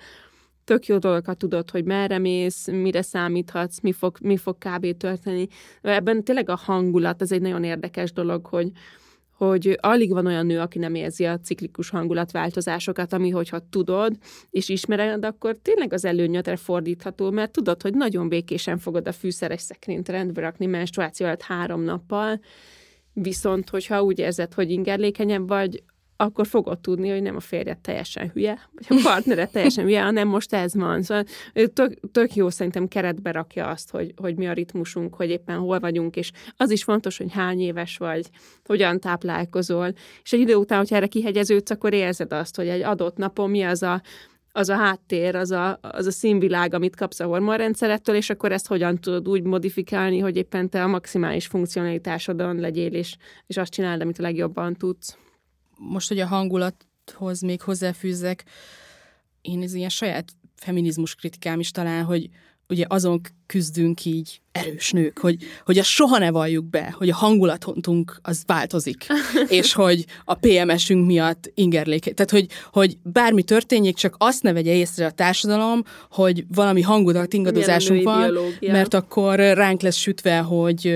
Tök 0.64 0.86
jó 0.86 0.98
dolgokat 0.98 1.38
tudod, 1.38 1.70
hogy 1.70 1.84
merre 1.84 2.18
mész, 2.18 2.68
mire 2.70 3.02
számíthatsz, 3.02 3.80
mi 3.80 3.92
fog, 3.92 4.16
mi 4.20 4.36
fog 4.36 4.56
kb. 4.58 4.96
történni. 4.96 5.46
Ebben 5.82 6.24
tényleg 6.24 6.48
a 6.48 6.56
hangulat, 6.56 7.22
ez 7.22 7.32
egy 7.32 7.40
nagyon 7.40 7.64
érdekes 7.64 8.12
dolog, 8.12 8.46
hogy, 8.46 8.70
hogy 9.36 9.78
alig 9.80 10.12
van 10.12 10.26
olyan 10.26 10.46
nő, 10.46 10.60
aki 10.60 10.78
nem 10.78 10.94
érzi 10.94 11.24
a 11.24 11.38
ciklikus 11.38 11.90
hangulatváltozásokat, 11.90 13.12
ami 13.12 13.30
hogyha 13.30 13.68
tudod 13.70 14.16
és 14.50 14.68
ismered, 14.68 15.24
akkor 15.24 15.56
tényleg 15.62 15.92
az 15.92 16.04
előnyödre 16.04 16.56
fordítható, 16.56 17.30
mert 17.30 17.52
tudod, 17.52 17.82
hogy 17.82 17.94
nagyon 17.94 18.28
békésen 18.28 18.78
fogod 18.78 19.08
a 19.08 19.12
fűszeres 19.12 19.60
szekrényt 19.60 20.08
rendbe 20.08 20.40
rakni 20.40 20.66
menstruáció 20.66 21.26
alatt 21.26 21.42
három 21.42 21.82
nappal, 21.82 22.40
viszont 23.12 23.70
hogyha 23.70 24.02
úgy 24.02 24.18
érzed, 24.18 24.54
hogy 24.54 24.70
ingerlékenyebb 24.70 25.48
vagy, 25.48 25.82
akkor 26.16 26.46
fogod 26.46 26.78
tudni, 26.78 27.08
hogy 27.08 27.22
nem 27.22 27.36
a 27.36 27.40
férjed 27.40 27.78
teljesen 27.78 28.30
hülye, 28.34 28.58
vagy 28.72 28.98
a 28.98 29.00
partnered 29.02 29.50
teljesen 29.50 29.84
hülye, 29.84 30.02
hanem 30.02 30.28
most 30.28 30.54
ez 30.54 30.74
van. 30.74 31.02
Szóval 31.02 31.24
tök, 31.72 32.10
tök 32.12 32.34
jó 32.34 32.50
szerintem 32.50 32.88
keretbe 32.88 33.30
rakja 33.30 33.66
azt, 33.66 33.90
hogy, 33.90 34.12
hogy 34.16 34.36
mi 34.36 34.48
a 34.48 34.52
ritmusunk, 34.52 35.14
hogy 35.14 35.30
éppen 35.30 35.58
hol 35.58 35.78
vagyunk, 35.78 36.16
és 36.16 36.30
az 36.56 36.70
is 36.70 36.84
fontos, 36.84 37.18
hogy 37.18 37.32
hány 37.32 37.60
éves 37.60 37.96
vagy, 37.96 38.26
hogyan 38.64 39.00
táplálkozol, 39.00 39.92
és 40.22 40.32
egy 40.32 40.40
idő 40.40 40.54
után, 40.54 40.78
hogyha 40.78 40.96
erre 40.96 41.06
kihegyeződsz, 41.06 41.70
akkor 41.70 41.92
érzed 41.92 42.32
azt, 42.32 42.56
hogy 42.56 42.68
egy 42.68 42.82
adott 42.82 43.16
napon 43.16 43.50
mi 43.50 43.62
az 43.62 43.82
a 43.82 44.02
az 44.56 44.68
a 44.68 44.76
háttér, 44.76 45.34
az 45.34 45.50
a, 45.50 45.78
az 45.80 46.06
a 46.06 46.10
színvilág, 46.10 46.74
amit 46.74 46.96
kapsz 46.96 47.20
a 47.20 47.24
hormonrendszerettől, 47.24 48.16
és 48.16 48.30
akkor 48.30 48.52
ezt 48.52 48.66
hogyan 48.66 49.00
tudod 49.00 49.28
úgy 49.28 49.42
modifikálni, 49.42 50.18
hogy 50.18 50.36
éppen 50.36 50.70
te 50.70 50.82
a 50.82 50.86
maximális 50.86 51.46
funkcionalitásodon 51.46 52.56
legyél, 52.56 52.92
és, 52.92 53.16
és 53.46 53.56
azt 53.56 53.72
csináld, 53.72 54.00
amit 54.00 54.18
a 54.18 54.22
legjobban 54.22 54.74
tudsz. 54.74 55.18
Most, 55.78 56.08
hogy 56.08 56.20
a 56.20 56.26
hangulathoz 56.26 57.40
még 57.40 57.62
hozzáfűzzek, 57.62 58.44
én 59.40 59.62
ez 59.62 59.74
ilyen 59.74 59.88
saját 59.88 60.32
feminizmus 60.56 61.14
kritikám 61.14 61.60
is 61.60 61.70
talán, 61.70 62.04
hogy 62.04 62.28
ugye 62.68 62.84
azon 62.88 63.20
küzdünk 63.46 64.04
így 64.04 64.40
erős 64.52 64.90
nők, 64.90 65.18
hogy, 65.18 65.36
hogy 65.64 65.78
azt 65.78 65.88
soha 65.88 66.18
ne 66.18 66.30
valljuk 66.30 66.64
be, 66.64 66.94
hogy 66.98 67.08
a 67.08 67.14
hangulatunk 67.14 68.18
az 68.22 68.42
változik, 68.46 69.06
és 69.48 69.72
hogy 69.72 70.04
a 70.24 70.34
PMS-ünk 70.34 71.06
miatt 71.06 71.50
ingerléke. 71.54 72.12
Tehát, 72.12 72.30
hogy, 72.30 72.46
hogy 72.72 72.98
bármi 73.02 73.42
történjék, 73.42 73.96
csak 73.96 74.14
azt 74.18 74.42
ne 74.42 74.52
vegye 74.52 74.74
észre 74.74 75.06
a 75.06 75.10
társadalom, 75.10 75.82
hogy 76.10 76.44
valami 76.54 76.80
hangulat 76.80 77.32
ingadozásunk 77.32 78.02
van, 78.02 78.30
biológia. 78.30 78.72
mert 78.72 78.94
akkor 78.94 79.38
ránk 79.38 79.80
lesz 79.80 79.96
sütve, 79.96 80.38
hogy, 80.38 80.94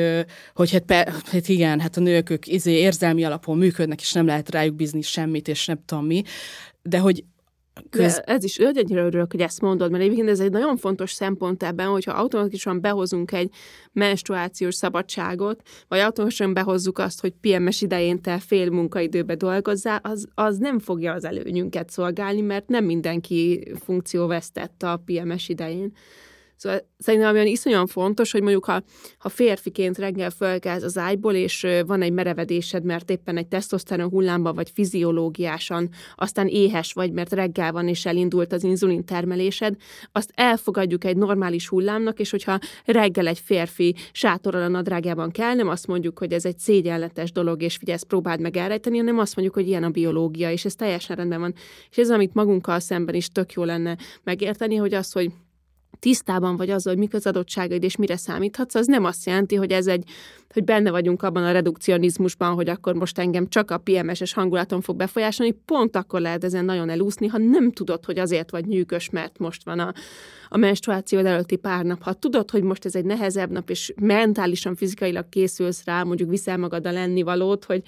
hogy 0.55 0.71
hát, 0.71 1.09
hát 1.25 1.49
igen, 1.49 1.81
hát 1.81 1.97
a 1.97 2.01
nők 2.01 2.31
ők 2.31 2.47
izé 2.47 2.73
érzelmi 2.73 3.25
alapon 3.25 3.59
működnek, 3.59 4.01
és 4.01 4.13
nem 4.13 4.27
lehet 4.27 4.51
rájuk 4.51 4.75
bízni 4.75 5.03
semmit, 5.03 5.49
és 5.49 5.67
nem 5.67 5.81
tudom 5.87 6.07
mi. 6.07 6.23
De 6.83 6.99
hogy 6.99 7.25
Köz... 7.91 8.23
Ez 8.25 8.45
is, 8.45 8.57
ennyire 8.57 9.03
örülök, 9.03 9.31
hogy 9.31 9.41
ezt 9.41 9.61
mondod, 9.61 9.91
mert 9.91 10.03
egyébként 10.03 10.29
ez 10.29 10.41
egy 10.41 10.51
nagyon 10.51 10.77
fontos 10.77 11.13
szempont 11.13 11.63
ebben, 11.63 11.87
hogyha 11.87 12.13
automatikusan 12.13 12.81
behozunk 12.81 13.33
egy 13.33 13.51
menstruációs 13.93 14.75
szabadságot, 14.75 15.63
vagy 15.89 15.99
automatikusan 15.99 16.55
behozzuk 16.55 16.99
azt, 16.99 17.21
hogy 17.21 17.33
PMS 17.41 17.83
idején 17.83 18.21
te 18.21 18.39
fél 18.39 18.71
munkaidőbe 18.71 19.35
dolgozzál, 19.35 20.01
az, 20.03 20.29
az 20.35 20.59
nem 20.59 20.79
fogja 20.79 21.13
az 21.13 21.25
előnyünket 21.25 21.91
szolgálni, 21.91 22.41
mert 22.41 22.69
nem 22.69 22.85
mindenki 22.85 23.73
funkcióvesztett 23.85 24.83
a 24.83 25.03
PMS 25.05 25.49
idején. 25.49 25.93
Szóval 26.61 26.89
szerintem 26.99 27.35
olyan 27.35 27.47
iszonyan 27.47 27.87
fontos, 27.87 28.33
hogy 28.33 28.41
mondjuk 28.43 28.65
ha, 28.65 28.83
ha 29.19 29.29
férfiként 29.29 29.99
reggel 29.99 30.31
fölkelsz 30.31 30.83
az 30.83 30.99
ágyból, 30.99 31.35
és 31.35 31.67
van 31.87 32.03
egy 32.03 32.13
merevedésed, 32.13 32.85
mert 32.85 33.11
éppen 33.11 33.37
egy 33.37 33.47
tesztoszteron 33.47 34.09
hullámban 34.09 34.55
vagy 34.55 34.71
fiziológiásan, 34.75 35.89
aztán 36.15 36.47
éhes 36.47 36.93
vagy, 36.93 37.13
mert 37.13 37.33
reggel 37.33 37.73
van 37.73 37.89
és 37.89 38.07
elindult 38.07 38.53
az 38.53 38.65
inzulin 38.65 39.05
termelésed, 39.05 39.75
azt 40.13 40.33
elfogadjuk 40.35 41.05
egy 41.05 41.17
normális 41.17 41.69
hullámnak, 41.69 42.21
és 42.21 42.31
hogyha 42.31 42.59
reggel 42.85 43.27
egy 43.27 43.39
férfi 43.39 43.95
sátorral 44.13 44.63
a 44.63 44.69
nadrágában 44.69 45.31
kell, 45.31 45.55
nem 45.55 45.69
azt 45.69 45.87
mondjuk, 45.87 46.19
hogy 46.19 46.33
ez 46.33 46.45
egy 46.45 46.59
szégyenletes 46.59 47.33
dolog, 47.33 47.63
és 47.63 47.77
figyelj, 47.77 47.97
ezt 47.97 48.07
próbáld 48.07 48.41
meg 48.41 48.57
elrejteni, 48.57 48.99
hanem 48.99 49.19
azt 49.19 49.37
mondjuk, 49.37 49.57
hogy 49.57 49.69
ilyen 49.69 49.85
a 49.85 49.91
biológia, 49.91 50.51
és 50.51 50.65
ez 50.65 50.75
teljesen 50.75 51.17
rendben 51.17 51.41
van. 51.41 51.55
És 51.91 51.97
ez, 51.97 52.11
amit 52.11 52.35
magunkkal 52.35 52.81
szemben 52.81 53.15
is 53.15 53.29
tök 53.29 53.53
jó 53.53 53.65
lenne 53.65 53.97
megérteni, 54.23 54.77
hogy 54.77 54.95
az, 54.95 55.13
hogy 55.13 55.31
tisztában 55.99 56.57
vagy 56.57 56.71
azzal, 56.71 56.93
hogy 56.93 57.03
mik 57.03 57.15
az 57.15 57.27
adottságaid 57.27 57.83
és 57.83 57.97
mire 57.97 58.17
számíthatsz, 58.17 58.75
az 58.75 58.87
nem 58.87 59.05
azt 59.05 59.27
jelenti, 59.27 59.55
hogy 59.55 59.73
ez 59.73 59.87
egy, 59.87 60.05
hogy 60.53 60.65
benne 60.65 60.91
vagyunk 60.91 61.23
abban 61.23 61.45
a 61.45 61.53
redukcionizmusban, 61.53 62.55
hogy 62.55 62.69
akkor 62.69 62.95
most 62.95 63.19
engem 63.19 63.49
csak 63.49 63.71
a 63.71 63.79
PMS-es 63.79 64.33
hangulaton 64.33 64.81
fog 64.81 64.97
befolyásolni, 64.97 65.53
pont 65.65 65.97
akkor 65.97 66.21
lehet 66.21 66.45
ezen 66.45 66.65
nagyon 66.65 66.89
elúszni, 66.89 67.27
ha 67.27 67.39
nem 67.39 67.73
tudod, 67.73 68.05
hogy 68.05 68.19
azért 68.19 68.51
vagy 68.51 68.67
nyűgös, 68.67 69.11
mert 69.11 69.39
most 69.39 69.65
van 69.65 69.79
a, 69.79 69.93
a 70.53 70.57
menstruáció 70.57 71.19
előtti 71.19 71.57
pár 71.57 71.85
nap. 71.85 72.03
Ha 72.03 72.13
tudod, 72.13 72.51
hogy 72.51 72.63
most 72.63 72.85
ez 72.85 72.95
egy 72.95 73.05
nehezebb 73.05 73.51
nap, 73.51 73.71
és 73.71 73.93
mentálisan, 74.01 74.75
fizikailag 74.75 75.29
készülsz 75.29 75.85
rá, 75.85 76.03
mondjuk 76.03 76.31
viszel 76.31 76.57
magad 76.57 76.87
a 76.87 76.93
lennivalót, 76.93 77.65
hogy 77.65 77.83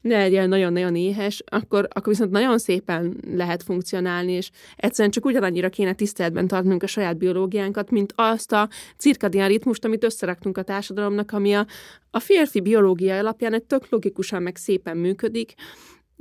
ne 0.00 0.16
legyél 0.16 0.46
nagyon-nagyon 0.46 0.96
éhes, 0.96 1.42
akkor, 1.46 1.88
akkor 1.92 2.12
viszont 2.12 2.30
nagyon 2.30 2.58
szépen 2.58 3.16
lehet 3.34 3.62
funkcionálni, 3.62 4.32
és 4.32 4.50
egyszerűen 4.76 5.10
csak 5.10 5.24
ugyanannyira 5.24 5.68
kéne 5.68 5.92
tiszteletben 5.92 6.46
tartanunk 6.46 6.82
a 6.82 6.86
saját 6.86 7.16
biológiánkat, 7.16 7.90
mint 7.90 8.12
azt 8.16 8.52
a 8.52 8.68
cirkadián 8.96 9.48
ritmust, 9.48 9.84
amit 9.84 10.04
összeraktunk 10.04 10.58
a 10.58 10.62
társadalomnak, 10.62 11.32
ami 11.32 11.54
a, 11.54 11.66
a 12.10 12.18
férfi 12.18 12.60
biológia 12.60 13.18
alapján 13.18 13.52
egy 13.52 13.64
tök 13.64 13.88
logikusan 13.88 14.42
meg 14.42 14.56
szépen 14.56 14.96
működik, 14.96 15.54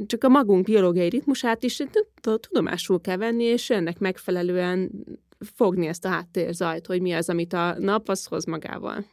csak 0.05 0.23
a 0.23 0.29
magunk 0.29 0.65
biológiai 0.65 1.09
ritmusát 1.09 1.63
is 1.63 1.83
tudomásul 2.21 3.01
kell 3.01 3.17
venni, 3.17 3.43
és 3.43 3.69
ennek 3.69 3.99
megfelelően 3.99 4.91
fogni 5.39 5.87
ezt 5.87 6.05
a 6.05 6.09
háttérzajt, 6.09 6.85
hogy 6.85 7.01
mi 7.01 7.13
az, 7.13 7.29
amit 7.29 7.53
a 7.53 7.75
nap 7.79 8.09
az 8.09 8.25
hoz 8.25 8.45
magával. 8.45 9.05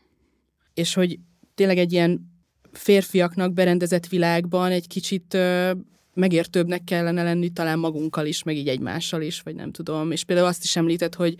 És 0.75 0.95
hogy 0.95 1.19
tényleg 1.55 1.79
egy 1.79 1.93
ilyen 1.93 2.33
férfiaknak 2.73 3.53
berendezett 3.53 4.07
világban 4.07 4.71
egy 4.71 4.87
kicsit 4.87 5.35
ö, 5.35 5.73
megértőbbnek 6.15 6.85
kellene 6.85 7.23
lenni 7.23 7.51
talán 7.51 7.79
magunkkal 7.79 8.27
is, 8.27 8.43
meg 8.43 8.57
így 8.57 8.69
egymással 8.69 9.23
is, 9.23 9.41
vagy 9.41 9.55
nem 9.55 9.71
tudom. 9.71 10.11
És 10.11 10.25
például 10.25 10.49
azt 10.49 10.65
is 10.65 10.77
említett, 10.77 11.15
hogy, 11.15 11.35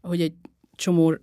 hogy 0.00 0.20
egy 0.20 0.32
csomó 0.74 1.16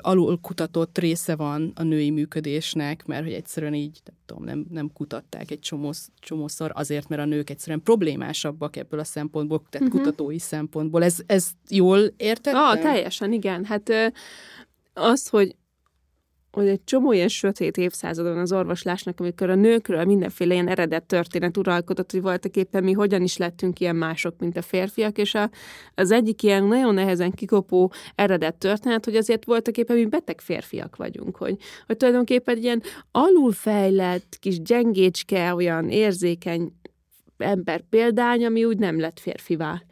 alul 0.00 0.40
kutatott 0.40 0.98
része 0.98 1.36
van 1.36 1.72
a 1.74 1.82
női 1.82 2.10
működésnek, 2.10 3.06
mert 3.06 3.24
hogy 3.24 3.32
egyszerűen 3.32 3.74
így, 3.74 4.00
nem 4.04 4.16
tudom, 4.26 4.44
nem, 4.44 4.66
nem 4.70 4.92
kutatták 4.92 5.50
egy 5.50 5.60
csomó, 5.60 5.92
csomószor 6.20 6.72
azért, 6.74 7.08
mert 7.08 7.22
a 7.22 7.24
nők 7.24 7.50
egyszerűen 7.50 7.82
problémásabbak 7.82 8.76
ebből 8.76 9.00
a 9.00 9.04
szempontból, 9.04 9.62
tehát 9.70 9.86
uh-huh. 9.86 10.02
kutatói 10.02 10.38
szempontból. 10.38 11.04
Ez, 11.04 11.16
ez 11.26 11.50
jól 11.68 11.98
értettem? 12.16 12.60
Ah, 12.60 12.78
teljesen, 12.78 13.32
igen. 13.32 13.64
Hát 13.64 13.90
az, 14.94 15.28
hogy 15.28 15.56
hogy 16.54 16.68
egy 16.68 16.84
csomó 16.84 17.12
ilyen 17.12 17.28
sötét 17.28 17.76
évszázadon 17.76 18.38
az 18.38 18.52
orvoslásnak, 18.52 19.20
amikor 19.20 19.50
a 19.50 19.54
nőkről 19.54 20.04
mindenféle 20.04 20.52
ilyen 20.54 20.68
eredet 20.68 21.04
történet 21.04 21.56
uralkodott, 21.56 22.10
hogy 22.10 22.22
voltak 22.22 22.56
éppen 22.56 22.84
mi 22.84 22.92
hogyan 22.92 23.22
is 23.22 23.36
lettünk 23.36 23.80
ilyen 23.80 23.96
mások, 23.96 24.34
mint 24.38 24.56
a 24.56 24.62
férfiak, 24.62 25.18
és 25.18 25.34
a, 25.34 25.50
az 25.94 26.10
egyik 26.10 26.42
ilyen 26.42 26.64
nagyon 26.64 26.94
nehezen 26.94 27.30
kikopó 27.30 27.92
eredet 28.14 28.54
történet, 28.54 29.04
hogy 29.04 29.16
azért 29.16 29.44
voltak 29.44 29.76
éppen 29.76 29.96
mi 29.96 30.06
beteg 30.06 30.40
férfiak 30.40 30.96
vagyunk, 30.96 31.36
hogy, 31.36 31.56
hogy 31.86 31.96
tulajdonképpen 31.96 32.56
egy 32.56 32.62
ilyen 32.62 32.82
alulfejlett, 33.10 34.36
kis 34.40 34.62
gyengécske, 34.62 35.54
olyan 35.54 35.88
érzékeny 35.88 36.72
ember 37.38 37.80
példány, 37.90 38.44
ami 38.44 38.64
úgy 38.64 38.78
nem 38.78 39.00
lett 39.00 39.20
férfivá. 39.20 39.82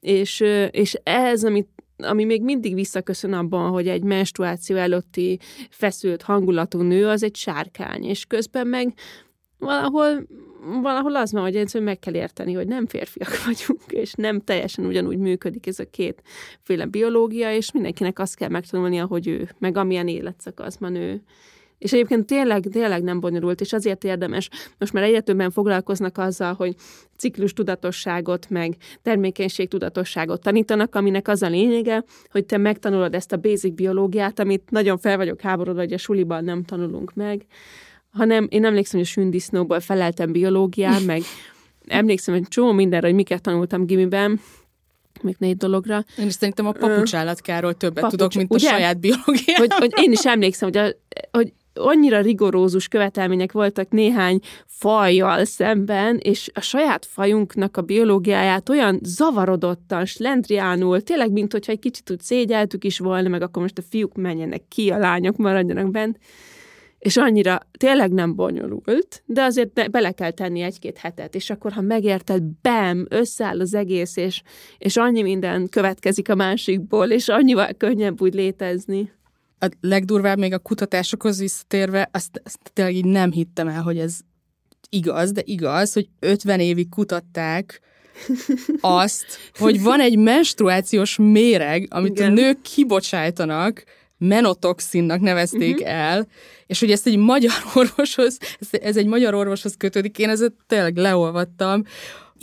És, 0.00 0.40
és 0.70 0.94
ez, 1.02 1.44
amit 1.44 1.79
ami 2.02 2.24
még 2.24 2.42
mindig 2.42 2.74
visszaköszön 2.74 3.32
abban, 3.32 3.70
hogy 3.70 3.88
egy 3.88 4.02
menstruáció 4.02 4.76
előtti 4.76 5.38
feszült 5.70 6.22
hangulatú 6.22 6.80
nő 6.80 7.06
az 7.06 7.22
egy 7.22 7.36
sárkány, 7.36 8.04
és 8.04 8.24
közben 8.24 8.66
meg 8.66 8.94
valahol 9.58 10.26
valahol 10.82 11.16
az 11.16 11.32
van, 11.32 11.42
hogy 11.42 11.72
hogy 11.72 11.82
meg 11.82 11.98
kell 11.98 12.14
érteni, 12.14 12.52
hogy 12.52 12.66
nem 12.66 12.86
férfiak 12.86 13.28
vagyunk, 13.46 13.82
és 13.88 14.12
nem 14.12 14.40
teljesen 14.40 14.84
ugyanúgy 14.86 15.18
működik 15.18 15.66
ez 15.66 15.78
a 15.78 15.90
kétféle 15.90 16.86
biológia, 16.86 17.54
és 17.54 17.72
mindenkinek 17.72 18.18
azt 18.18 18.36
kell 18.36 18.48
megtanulnia, 18.48 19.06
hogy 19.06 19.26
ő, 19.26 19.48
meg 19.58 19.76
amilyen 19.76 20.08
életszakaszban 20.08 20.94
ő 20.94 21.22
és 21.80 21.92
egyébként 21.92 22.26
tényleg, 22.26 22.66
tényleg 22.72 23.02
nem 23.02 23.20
bonyolult, 23.20 23.60
és 23.60 23.72
azért 23.72 24.04
érdemes. 24.04 24.48
Most 24.78 24.92
már 24.92 25.02
egyre 25.02 25.20
többen 25.20 25.50
foglalkoznak 25.50 26.18
azzal, 26.18 26.54
hogy 26.54 26.74
ciklus 27.16 27.52
tudatosságot, 27.52 28.50
meg 28.50 28.76
termékenység 29.02 29.68
tudatosságot 29.68 30.42
tanítanak, 30.42 30.94
aminek 30.94 31.28
az 31.28 31.42
a 31.42 31.48
lényege, 31.48 32.04
hogy 32.30 32.46
te 32.46 32.56
megtanulod 32.56 33.14
ezt 33.14 33.32
a 33.32 33.36
basic 33.36 33.74
biológiát, 33.74 34.38
amit 34.38 34.70
nagyon 34.70 34.98
fel 34.98 35.16
vagyok 35.16 35.40
háborodva, 35.40 35.80
hogy 35.80 35.92
a 35.92 35.98
suliban 35.98 36.44
nem 36.44 36.64
tanulunk 36.64 37.14
meg, 37.14 37.46
hanem 38.10 38.46
én 38.50 38.64
emlékszem, 38.64 38.98
hogy 38.98 39.08
a 39.08 39.12
sündisznóból 39.12 39.80
feleltem 39.80 40.32
biológián, 40.32 41.02
meg 41.02 41.22
emlékszem, 41.86 42.34
hogy 42.34 42.48
csomó 42.48 42.72
mindenre, 42.72 43.06
hogy 43.06 43.16
miket 43.16 43.42
tanultam 43.42 43.86
gimiben, 43.86 44.40
még 45.22 45.36
négy 45.38 45.56
dologra. 45.56 46.04
Én 46.18 46.26
is 46.26 46.32
szerintem 46.32 46.66
a 46.66 46.72
papucsállatkáról 46.72 47.74
többet 47.74 48.02
Papucs, 48.02 48.18
tudok, 48.18 48.34
mint 48.34 48.52
ugye? 48.52 48.68
a 48.68 48.70
saját 48.70 49.00
biológiám. 49.00 49.56
Hogy, 49.56 49.72
hogy 49.72 49.92
én 49.96 50.12
is 50.12 50.26
emlékszem, 50.26 50.68
hogy, 50.68 50.76
a, 50.76 50.92
hogy 51.30 51.52
annyira 51.74 52.20
rigorózus 52.20 52.88
követelmények 52.88 53.52
voltak 53.52 53.90
néhány 53.90 54.40
fajjal 54.66 55.44
szemben, 55.44 56.16
és 56.16 56.50
a 56.54 56.60
saját 56.60 57.06
fajunknak 57.06 57.76
a 57.76 57.82
biológiáját 57.82 58.68
olyan 58.68 58.98
zavarodottan, 59.02 60.04
slendriánul, 60.04 61.00
tényleg, 61.00 61.32
mint 61.32 61.52
hogyha 61.52 61.72
egy 61.72 61.78
kicsit 61.78 62.10
úgy 62.10 62.20
szégyeltük 62.20 62.84
is 62.84 62.98
volna, 62.98 63.28
meg 63.28 63.42
akkor 63.42 63.62
most 63.62 63.78
a 63.78 63.82
fiúk 63.90 64.14
menjenek 64.16 64.62
ki, 64.68 64.90
a 64.90 64.98
lányok 64.98 65.36
maradjanak 65.36 65.90
bent. 65.90 66.18
És 66.98 67.16
annyira 67.16 67.60
tényleg 67.78 68.12
nem 68.12 68.34
bonyolult, 68.34 69.22
de 69.26 69.42
azért 69.42 69.90
bele 69.90 70.12
kell 70.12 70.30
tenni 70.30 70.60
egy-két 70.60 70.98
hetet, 70.98 71.34
és 71.34 71.50
akkor, 71.50 71.72
ha 71.72 71.80
megérted, 71.80 72.42
bem, 72.62 73.06
összeáll 73.08 73.60
az 73.60 73.74
egész, 73.74 74.16
és, 74.16 74.42
és 74.78 74.96
annyi 74.96 75.22
minden 75.22 75.68
következik 75.68 76.28
a 76.28 76.34
másikból, 76.34 77.10
és 77.10 77.28
annyival 77.28 77.68
könnyebb 77.76 78.20
úgy 78.20 78.34
létezni 78.34 79.12
a 79.60 79.68
legdurvább 79.80 80.38
még 80.38 80.52
a 80.52 80.58
kutatásokhoz 80.58 81.38
visszatérve, 81.38 82.08
azt, 82.12 82.42
azt 82.44 82.58
tényleg 82.72 82.94
így 82.94 83.04
nem 83.04 83.30
hittem 83.30 83.68
el, 83.68 83.82
hogy 83.82 83.98
ez 83.98 84.18
igaz, 84.88 85.32
de 85.32 85.42
igaz, 85.44 85.92
hogy 85.92 86.08
50 86.20 86.60
évig 86.60 86.88
kutatták 86.88 87.80
azt, 88.80 89.24
hogy 89.54 89.82
van 89.82 90.00
egy 90.00 90.18
menstruációs 90.18 91.16
méreg, 91.16 91.86
amit 91.90 92.10
Igen. 92.10 92.30
a 92.30 92.34
nők 92.34 92.60
kibocsájtanak, 92.62 93.84
menotoxinnak 94.18 95.20
nevezték 95.20 95.74
uh-huh. 95.74 95.94
el, 95.94 96.26
és 96.66 96.80
hogy 96.80 96.90
ezt 96.90 97.06
egy 97.06 97.16
magyar 97.16 97.52
orvoshoz, 97.74 98.38
ez, 98.70 98.96
egy 98.96 99.06
magyar 99.06 99.34
orvoshoz 99.34 99.74
kötődik, 99.76 100.18
én 100.18 100.28
ezt 100.28 100.52
tényleg 100.66 100.96
leolvattam, 100.96 101.84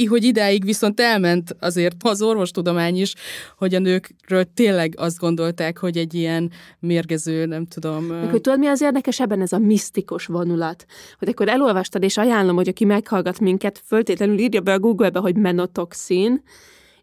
hogy 0.05 0.23
idáig 0.23 0.65
viszont 0.65 0.99
elment 0.99 1.55
azért 1.59 1.95
az 1.99 2.21
orvostudomány 2.21 2.97
is, 2.97 3.13
hogy 3.57 3.75
a 3.75 3.79
nőkről 3.79 4.43
tényleg 4.53 4.93
azt 4.97 5.17
gondolták, 5.17 5.77
hogy 5.77 5.97
egy 5.97 6.13
ilyen 6.13 6.51
mérgező, 6.79 7.45
nem 7.45 7.65
tudom... 7.65 8.03
Meg, 8.03 8.29
hogy 8.29 8.41
tudod, 8.41 8.59
mi 8.59 8.67
az 8.67 8.81
érdekes 8.81 9.19
ebben 9.19 9.41
ez 9.41 9.51
a 9.51 9.57
misztikus 9.57 10.25
vonulat? 10.25 10.85
Hogy 11.19 11.27
akkor 11.27 11.49
elolvastad, 11.49 12.03
és 12.03 12.17
ajánlom, 12.17 12.55
hogy 12.55 12.67
aki 12.67 12.85
meghallgat 12.85 13.39
minket, 13.39 13.81
föltétlenül 13.85 14.37
írja 14.37 14.61
be 14.61 14.73
a 14.73 14.79
Google-be, 14.79 15.19
hogy 15.19 15.35
menotoxin, 15.35 16.41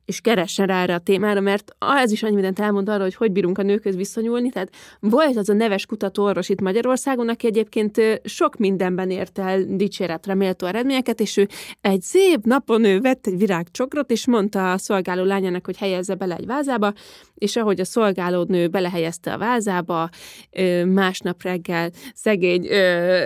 és 0.04 0.20
keressen 0.20 0.66
rá 0.66 0.82
erre 0.82 0.94
a 0.94 0.98
témára, 0.98 1.40
mert 1.40 1.76
ez 1.78 2.12
is 2.12 2.22
annyi 2.22 2.34
mindent 2.34 2.60
elmond 2.60 2.88
arra, 2.88 3.02
hogy 3.02 3.14
hogy 3.14 3.32
bírunk 3.32 3.58
a 3.58 3.62
nőkhöz 3.62 3.96
viszonyulni. 3.96 4.50
Tehát 4.50 4.70
volt 5.00 5.36
az 5.36 5.48
a 5.48 5.52
neves 5.52 5.86
kutatóorvos 5.86 6.48
itt 6.48 6.60
Magyarországon, 6.60 7.28
aki 7.28 7.46
egyébként 7.46 8.00
sok 8.24 8.56
mindenben 8.56 9.10
ért 9.10 9.38
el 9.38 9.64
dicséretre 9.68 10.34
méltó 10.34 10.66
eredményeket, 10.66 11.20
és 11.20 11.36
ő 11.36 11.48
egy 11.80 12.02
szép 12.02 12.44
napon 12.44 12.84
ő 12.84 13.00
vett 13.00 13.26
egy 13.26 13.38
virágcsokrot, 13.38 14.10
és 14.10 14.26
mondta 14.26 14.72
a 14.72 14.78
szolgáló 14.78 15.24
lányának, 15.24 15.64
hogy 15.64 15.76
helyezze 15.76 16.14
bele 16.14 16.36
egy 16.36 16.46
vázába, 16.46 16.92
és 17.34 17.56
ahogy 17.56 17.80
a 17.80 17.84
szolgálódnő 17.84 18.68
belehelyezte 18.68 19.32
a 19.32 19.38
vázába, 19.38 20.08
másnap 20.84 21.42
reggel 21.42 21.90
szegény 22.14 22.68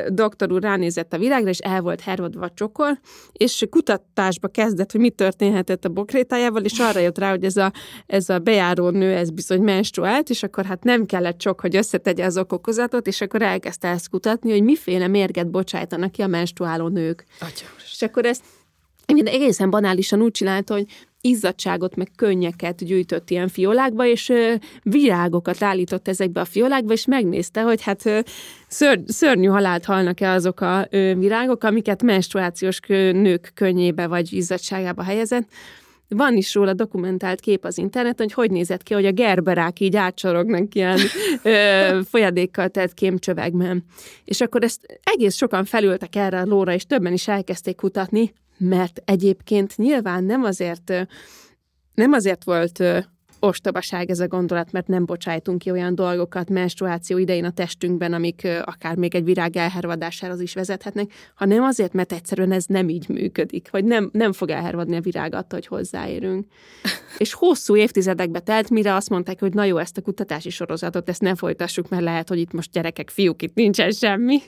doktor 0.08 0.52
úr 0.52 0.62
ránézett 0.62 1.12
a 1.12 1.18
világra, 1.18 1.48
és 1.48 1.58
el 1.58 1.80
volt 1.80 2.00
hervadva 2.00 2.44
a 2.44 2.50
csokor, 2.54 2.98
és 3.32 3.66
kutatásba 3.70 4.48
kezdett, 4.48 4.92
hogy 4.92 5.00
mi 5.00 5.10
történhetett 5.10 5.84
a 5.84 5.88
bokrétájával, 5.88 6.64
és 6.72 6.78
arra 6.78 7.00
jött 7.00 7.18
rá, 7.18 7.31
hogy 7.31 7.44
ez 7.44 7.57
a, 7.57 7.72
ez 8.07 8.28
a 8.28 8.38
bejáró 8.38 8.90
nő, 8.90 9.14
ez 9.14 9.31
bizony 9.31 9.61
menstruált, 9.61 10.31
és 10.31 10.42
akkor 10.42 10.64
hát 10.64 10.85
nem 10.85 11.07
kellett 11.07 11.40
sok, 11.40 11.61
hogy 11.61 11.76
összetegye 11.76 12.24
az 12.24 12.38
okokozatot, 12.38 13.07
és 13.07 13.20
akkor 13.20 13.42
elkezdte 13.42 13.88
ezt 13.88 14.09
kutatni, 14.09 14.50
hogy 14.50 14.62
miféle 14.62 15.07
mérget 15.07 15.50
bocsájtanak 15.50 16.12
ki 16.12 16.22
a 16.22 16.26
menstruáló 16.26 16.88
nők. 16.88 17.24
Atya. 17.40 17.66
És 17.92 18.02
akkor 18.02 18.24
ezt 18.24 18.42
egészen 19.07 19.70
banálisan 19.70 20.22
úgy 20.22 20.31
csinálta, 20.31 20.74
hogy 20.74 20.87
izzadságot, 21.20 21.96
meg 21.96 22.09
könnyeket 22.16 22.85
gyűjtött 22.85 23.31
ilyen 23.31 23.48
fiolákba, 23.48 24.07
és 24.07 24.28
ö, 24.28 24.54
virágokat 24.83 25.62
állított 25.62 26.09
ezekbe 26.09 26.40
a 26.40 26.44
fiolákba, 26.44 26.92
és 26.92 27.07
megnézte, 27.07 27.62
hogy 27.62 27.83
hát 27.83 28.07
ö, 28.07 28.20
ször, 28.68 29.00
szörnyű 29.07 29.46
halált 29.46 29.85
halnak-e 29.85 30.31
azok 30.31 30.61
a 30.61 30.87
ö, 30.90 31.14
virágok, 31.14 31.64
amiket 31.64 32.02
menstruációs 32.02 32.81
nők 33.12 33.50
könnyébe 33.54 34.07
vagy 34.07 34.33
izzadságába 34.33 35.03
helyezett. 35.03 35.49
Van 36.09 36.36
is 36.36 36.54
róla 36.54 36.72
dokumentált 36.72 37.40
kép 37.40 37.64
az 37.64 37.78
interneten, 37.78 38.26
hogy 38.26 38.32
hogy 38.32 38.50
nézett 38.50 38.82
ki, 38.82 38.94
hogy 38.94 39.06
a 39.06 39.12
gerberák 39.12 39.80
így 39.80 39.96
átsorognak 39.96 40.74
ilyen 40.74 40.98
ö, 41.42 42.00
folyadékkal 42.04 42.68
tett 42.68 42.94
kémcsövegben. 42.94 43.84
És 44.24 44.40
akkor 44.40 44.62
ezt 44.62 45.00
egész 45.02 45.34
sokan 45.34 45.64
felültek 45.64 46.16
erre 46.16 46.40
a 46.40 46.44
lóra, 46.44 46.72
és 46.72 46.84
többen 46.84 47.12
is 47.12 47.28
elkezdték 47.28 47.76
kutatni, 47.76 48.32
mert 48.59 49.02
egyébként 49.04 49.76
nyilván 49.76 50.24
nem 50.24 50.42
azért, 50.42 50.92
nem 51.94 52.12
azért 52.12 52.44
volt 52.44 52.82
ostobaság 53.41 54.11
ez 54.11 54.20
a 54.20 54.28
gondolat, 54.28 54.72
mert 54.72 54.86
nem 54.86 55.05
bocsájtunk 55.05 55.59
ki 55.59 55.70
olyan 55.70 55.95
dolgokat 55.95 56.51
menstruáció 56.51 57.18
idején 57.18 57.45
a 57.45 57.51
testünkben, 57.51 58.12
amik 58.12 58.49
akár 58.64 58.97
még 58.97 59.14
egy 59.14 59.24
virág 59.24 59.57
elhervadásához 59.57 60.41
is 60.41 60.55
vezethetnek, 60.55 61.12
hanem 61.34 61.62
azért, 61.62 61.93
mert 61.93 62.12
egyszerűen 62.12 62.53
ez 62.53 62.64
nem 62.64 62.89
így 62.89 63.09
működik, 63.09 63.68
hogy 63.70 63.84
nem, 63.84 64.11
nem 64.12 64.32
fog 64.32 64.51
elhervadni 64.51 64.97
a 64.97 65.01
virág 65.01 65.34
attól, 65.34 65.59
hogy 65.59 65.66
hozzáérünk. 65.66 66.47
És 67.18 67.32
hosszú 67.32 67.76
évtizedekbe 67.76 68.41
telt, 68.41 68.70
mire 68.70 68.95
azt 68.95 69.11
mondták, 69.11 69.41
hogy 69.41 69.55
na 69.55 69.64
jó, 69.64 69.76
ezt 69.76 69.97
a 69.97 70.03
kutatási 70.03 70.51
sorozatot, 70.51 71.09
ezt 71.09 71.20
ne 71.20 71.34
folytassuk, 71.34 71.89
mert 71.89 72.03
lehet, 72.03 72.28
hogy 72.28 72.39
itt 72.39 72.53
most 72.53 72.70
gyerekek, 72.70 73.11
fiúk, 73.11 73.43
itt 73.43 73.55
nincsen 73.55 73.91
semmi. 73.91 74.39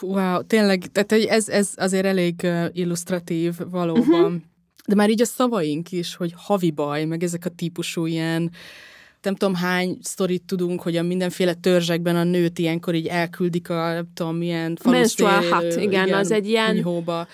Wow, 0.00 0.42
tényleg, 0.42 0.82
tehát 0.92 1.12
ez, 1.12 1.48
ez 1.48 1.72
azért 1.76 2.04
elég 2.04 2.46
illusztratív 2.72 3.54
valóban. 3.70 4.24
Uh-huh 4.24 4.42
de 4.86 4.94
már 4.94 5.10
így 5.10 5.20
a 5.20 5.24
szavaink 5.24 5.92
is, 5.92 6.14
hogy 6.14 6.32
havi 6.36 6.70
baj, 6.70 7.04
meg 7.04 7.22
ezek 7.22 7.44
a 7.44 7.50
típusú 7.50 8.06
ilyen, 8.06 8.50
nem 9.22 9.34
tudom 9.34 9.54
hány 9.54 9.98
sztorit 10.02 10.42
tudunk, 10.42 10.82
hogy 10.82 10.96
a 10.96 11.02
mindenféle 11.02 11.54
törzsekben 11.54 12.16
a 12.16 12.24
nőt 12.24 12.58
ilyenkor 12.58 12.94
így 12.94 13.06
elküldik 13.06 13.70
a, 13.70 13.92
nem 13.92 14.08
tudom, 14.14 14.36
milyen 14.36 14.76
falusztér, 14.76 15.26
igen, 15.70 15.82
igen, 15.82 16.12
az 16.12 16.30
egy 16.30 16.48
ilyen... 16.48 16.70
Kunyhóba 16.70 17.26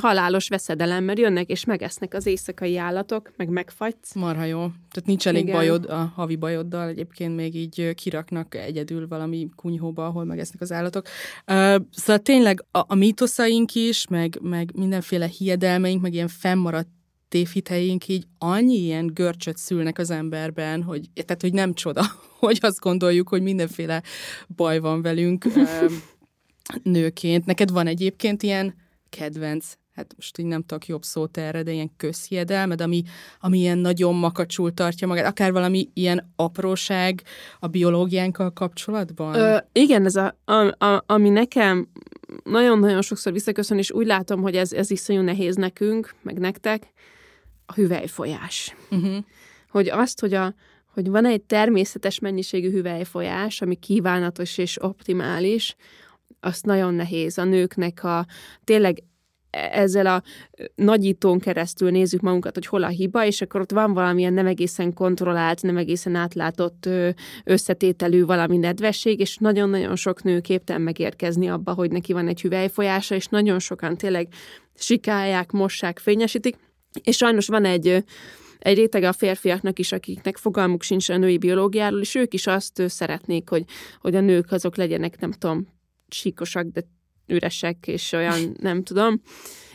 halálos 0.00 0.48
veszedelem, 0.48 1.04
mert 1.04 1.18
jönnek 1.18 1.48
és 1.48 1.64
megesznek 1.64 2.14
az 2.14 2.26
éjszakai 2.26 2.76
állatok, 2.76 3.32
meg 3.36 3.48
megfagysz. 3.48 4.14
Marha 4.14 4.44
jó. 4.44 4.58
Tehát 4.58 5.06
nincs 5.06 5.26
elég 5.26 5.42
Igen. 5.42 5.54
bajod 5.54 5.84
a 5.84 6.12
havi 6.14 6.36
bajoddal, 6.36 6.88
egyébként 6.88 7.36
még 7.36 7.54
így 7.54 7.94
kiraknak 7.94 8.54
egyedül 8.54 9.08
valami 9.08 9.48
kunyhóba, 9.56 10.06
ahol 10.06 10.24
megesznek 10.24 10.60
az 10.60 10.72
állatok. 10.72 11.06
Uh, 11.46 11.76
szóval 11.90 12.18
tényleg 12.22 12.64
a, 12.70 12.78
a 12.86 12.94
mítoszaink 12.94 13.74
is, 13.74 14.06
meg, 14.06 14.38
meg 14.42 14.70
mindenféle 14.74 15.26
hiedelmeink, 15.26 16.02
meg 16.02 16.12
ilyen 16.12 16.28
fennmaradt 16.28 16.88
tévhiteink 17.28 18.08
így 18.08 18.26
annyi 18.38 18.76
ilyen 18.76 19.06
görcsöt 19.06 19.56
szülnek 19.56 19.98
az 19.98 20.10
emberben, 20.10 20.82
hogy, 20.82 21.10
tehát, 21.14 21.40
hogy 21.40 21.52
nem 21.52 21.74
csoda, 21.74 22.02
hogy 22.38 22.58
azt 22.60 22.80
gondoljuk, 22.80 23.28
hogy 23.28 23.42
mindenféle 23.42 24.02
baj 24.56 24.78
van 24.78 25.02
velünk 25.02 25.44
nőként. 26.82 27.46
Neked 27.46 27.70
van 27.70 27.86
egyébként 27.86 28.42
ilyen 28.42 28.74
kedvenc 29.08 29.72
hát 29.98 30.14
most 30.16 30.38
így 30.38 30.46
nem 30.46 30.62
tudok 30.62 30.86
jobb 30.86 31.02
szót 31.02 31.36
erre, 31.36 31.62
de 31.62 31.72
ilyen 31.72 31.90
közhiedelmed, 31.96 32.80
ami, 32.80 33.02
ami 33.40 33.58
ilyen 33.58 33.78
nagyon 33.78 34.14
makacsul 34.14 34.74
tartja 34.74 35.06
magát, 35.06 35.26
akár 35.26 35.52
valami 35.52 35.88
ilyen 35.94 36.32
apróság 36.36 37.22
a 37.60 37.66
biológiánkkal 37.66 38.52
kapcsolatban? 38.52 39.34
Ö, 39.34 39.56
igen, 39.72 40.04
ez 40.04 40.16
a, 40.16 40.36
a, 40.44 40.84
a, 40.84 41.04
ami 41.06 41.28
nekem 41.28 41.88
nagyon-nagyon 42.44 43.02
sokszor 43.02 43.32
visszaköszön, 43.32 43.78
és 43.78 43.92
úgy 43.92 44.06
látom, 44.06 44.40
hogy 44.40 44.56
ez, 44.56 44.72
ez 44.72 44.90
iszonyú 44.90 45.20
nehéz 45.20 45.54
nekünk, 45.54 46.14
meg 46.22 46.38
nektek, 46.38 46.92
a 47.66 47.72
hüvelyfolyás. 47.72 48.76
Uh-huh. 48.90 49.16
Hogy 49.70 49.88
azt, 49.88 50.20
hogy 50.20 50.34
a, 50.34 50.54
hogy 50.94 51.08
van 51.08 51.24
egy 51.24 51.42
természetes 51.42 52.18
mennyiségű 52.18 52.70
hüvelyfolyás, 52.70 53.62
ami 53.62 53.74
kívánatos 53.74 54.58
és 54.58 54.82
optimális, 54.82 55.76
azt 56.40 56.64
nagyon 56.64 56.94
nehéz 56.94 57.38
a 57.38 57.44
nőknek 57.44 58.04
a 58.04 58.26
tényleg 58.64 59.02
ezzel 59.50 60.06
a 60.06 60.22
nagyítón 60.74 61.38
keresztül 61.38 61.90
nézzük 61.90 62.20
magunkat, 62.20 62.54
hogy 62.54 62.66
hol 62.66 62.82
a 62.82 62.88
hiba, 62.88 63.24
és 63.24 63.40
akkor 63.40 63.60
ott 63.60 63.72
van 63.72 63.92
valamilyen 63.92 64.32
nem 64.32 64.46
egészen 64.46 64.94
kontrollált, 64.94 65.62
nem 65.62 65.76
egészen 65.76 66.14
átlátott 66.14 66.88
összetételű 67.44 68.24
valami 68.24 68.56
nedvesség, 68.56 69.20
és 69.20 69.36
nagyon-nagyon 69.36 69.96
sok 69.96 70.22
nő 70.22 70.40
képtelen 70.40 70.82
megérkezni 70.82 71.48
abba, 71.48 71.72
hogy 71.72 71.90
neki 71.90 72.12
van 72.12 72.28
egy 72.28 72.40
hüvelyfolyása, 72.40 73.14
és 73.14 73.26
nagyon 73.26 73.58
sokan 73.58 73.96
tényleg 73.96 74.28
sikálják, 74.74 75.50
mossák, 75.50 75.98
fényesítik, 75.98 76.56
és 77.02 77.16
sajnos 77.16 77.46
van 77.46 77.64
egy 77.64 78.04
egy 78.58 78.76
rétege 78.76 79.08
a 79.08 79.12
férfiaknak 79.12 79.78
is, 79.78 79.92
akiknek 79.92 80.36
fogalmuk 80.36 80.82
sincs 80.82 81.08
a 81.08 81.16
női 81.16 81.38
biológiáról, 81.38 82.00
és 82.00 82.14
ők 82.14 82.34
is 82.34 82.46
azt 82.46 82.82
szeretnék, 82.86 83.48
hogy, 83.48 83.64
hogy 84.00 84.14
a 84.14 84.20
nők 84.20 84.52
azok 84.52 84.76
legyenek, 84.76 85.20
nem 85.20 85.32
tudom, 85.32 85.68
síkosak, 86.08 86.66
de 86.66 86.82
üresek, 87.28 87.76
és 87.86 88.12
olyan, 88.12 88.56
nem 88.60 88.82
tudom. 88.82 89.20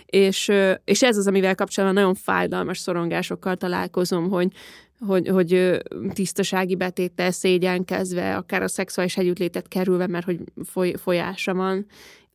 És, 0.05 0.51
és 0.83 1.03
ez 1.03 1.17
az, 1.17 1.27
amivel 1.27 1.55
kapcsolatban 1.55 2.01
nagyon 2.01 2.15
fájdalmas 2.15 2.77
szorongásokkal 2.77 3.55
találkozom, 3.55 4.29
hogy, 4.29 4.51
hogy, 4.99 5.27
hogy 5.27 5.81
tisztasági 6.13 6.75
betéttel 6.75 7.31
szégyenkezve, 7.31 8.35
akár 8.35 8.63
a 8.63 8.67
szexuális 8.67 9.17
együttlétet 9.17 9.67
kerülve, 9.67 10.07
mert 10.07 10.25
hogy 10.25 10.39
foly, 10.65 10.93
folyása 10.97 11.53
van. 11.53 11.85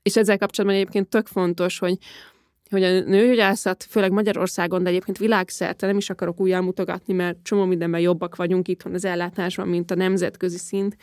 És 0.03 0.17
ezzel 0.17 0.39
kapcsolatban 0.39 0.81
egyébként 0.81 1.09
tök 1.09 1.27
fontos, 1.27 1.79
hogy, 1.79 1.99
hogy 2.71 2.83
a 2.83 3.01
nőgyógyászat, 3.01 3.87
főleg 3.91 4.11
Magyarországon, 4.11 4.83
de 4.83 4.89
egyébként 4.89 5.19
világszerte 5.19 5.87
nem 5.87 5.97
is 5.97 6.11
akarok 6.11 6.41
újjal 6.41 6.61
mutogatni, 6.61 7.15
mert 7.15 7.37
csomó 7.43 7.65
mindenben 7.65 8.01
jobbak 8.01 8.37
vagyunk 8.37 8.69
itthon 8.69 8.95
az 8.95 9.05
ellátásban, 9.05 9.69
mint 9.69 9.91
a 9.91 9.95
nemzetközi 9.95 10.59
szint, 10.59 10.97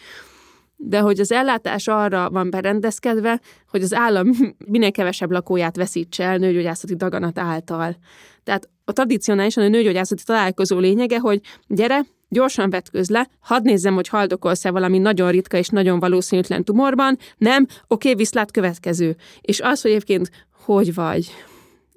de 0.76 0.99
hogy 0.99 1.19
az 1.19 1.32
ellátás 1.32 1.88
arra 1.88 2.30
van 2.30 2.49
berendezkedve, 2.49 3.41
hogy 3.69 3.82
az 3.82 3.93
állam 3.93 4.30
minél 4.71 4.91
kevesebb 4.91 5.32
lakóját 5.32 5.76
veszítse 5.76 6.23
el 6.23 6.38
nőgyógyászati 6.38 6.95
daganat 6.95 7.39
által. 7.39 7.97
Tehát 8.43 8.69
a 8.86 8.91
tradicionálisan 8.91 9.63
a 9.63 9.67
nőgyógyászati 9.67 10.23
találkozó 10.23 10.80
lényege, 10.80 11.19
hogy 11.19 11.41
gyere, 11.67 12.05
gyorsan 12.30 12.69
vetközz 12.69 13.09
le, 13.09 13.28
hadd 13.39 13.63
nézzem, 13.63 13.93
hogy 13.93 14.07
haldokolsz-e 14.07 14.71
valami 14.71 14.97
nagyon 14.97 15.32
ritka 15.32 15.57
és 15.57 15.67
nagyon 15.67 15.99
valószínűtlen 15.99 16.63
tumorban, 16.63 17.17
nem, 17.38 17.67
oké, 17.88 18.13
viszlát 18.13 18.51
következő. 18.51 19.15
És 19.41 19.59
az, 19.59 19.82
hogy 19.82 19.91
egyébként 19.91 20.30
hogy 20.65 20.93
vagy, 20.93 21.32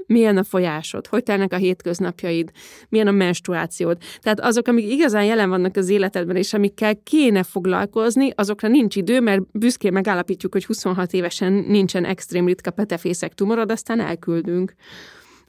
milyen 0.09 0.37
a 0.37 0.45
folyásod, 0.45 1.07
hogy 1.07 1.23
telnek 1.23 1.53
a 1.53 1.57
hétköznapjaid, 1.57 2.51
milyen 2.89 3.07
a 3.07 3.11
menstruációd. 3.11 3.99
Tehát 4.21 4.41
azok, 4.41 4.69
amik 4.69 4.91
igazán 4.91 5.25
jelen 5.25 5.49
vannak 5.49 5.77
az 5.77 5.89
életedben, 5.89 6.37
és 6.37 6.53
amikkel 6.55 7.03
kéne 7.03 7.43
foglalkozni, 7.43 8.31
azokra 8.35 8.69
nincs 8.69 8.97
idő, 8.97 9.21
mert 9.21 9.43
büszkén 9.53 9.93
megállapítjuk, 9.93 10.53
hogy 10.53 10.65
26 10.65 11.13
évesen 11.13 11.53
nincsen 11.53 12.05
extrém 12.05 12.47
ritka 12.47 12.71
petefészek 12.71 13.35
tumorod, 13.35 13.71
aztán 13.71 14.01
elküldünk. 14.01 14.75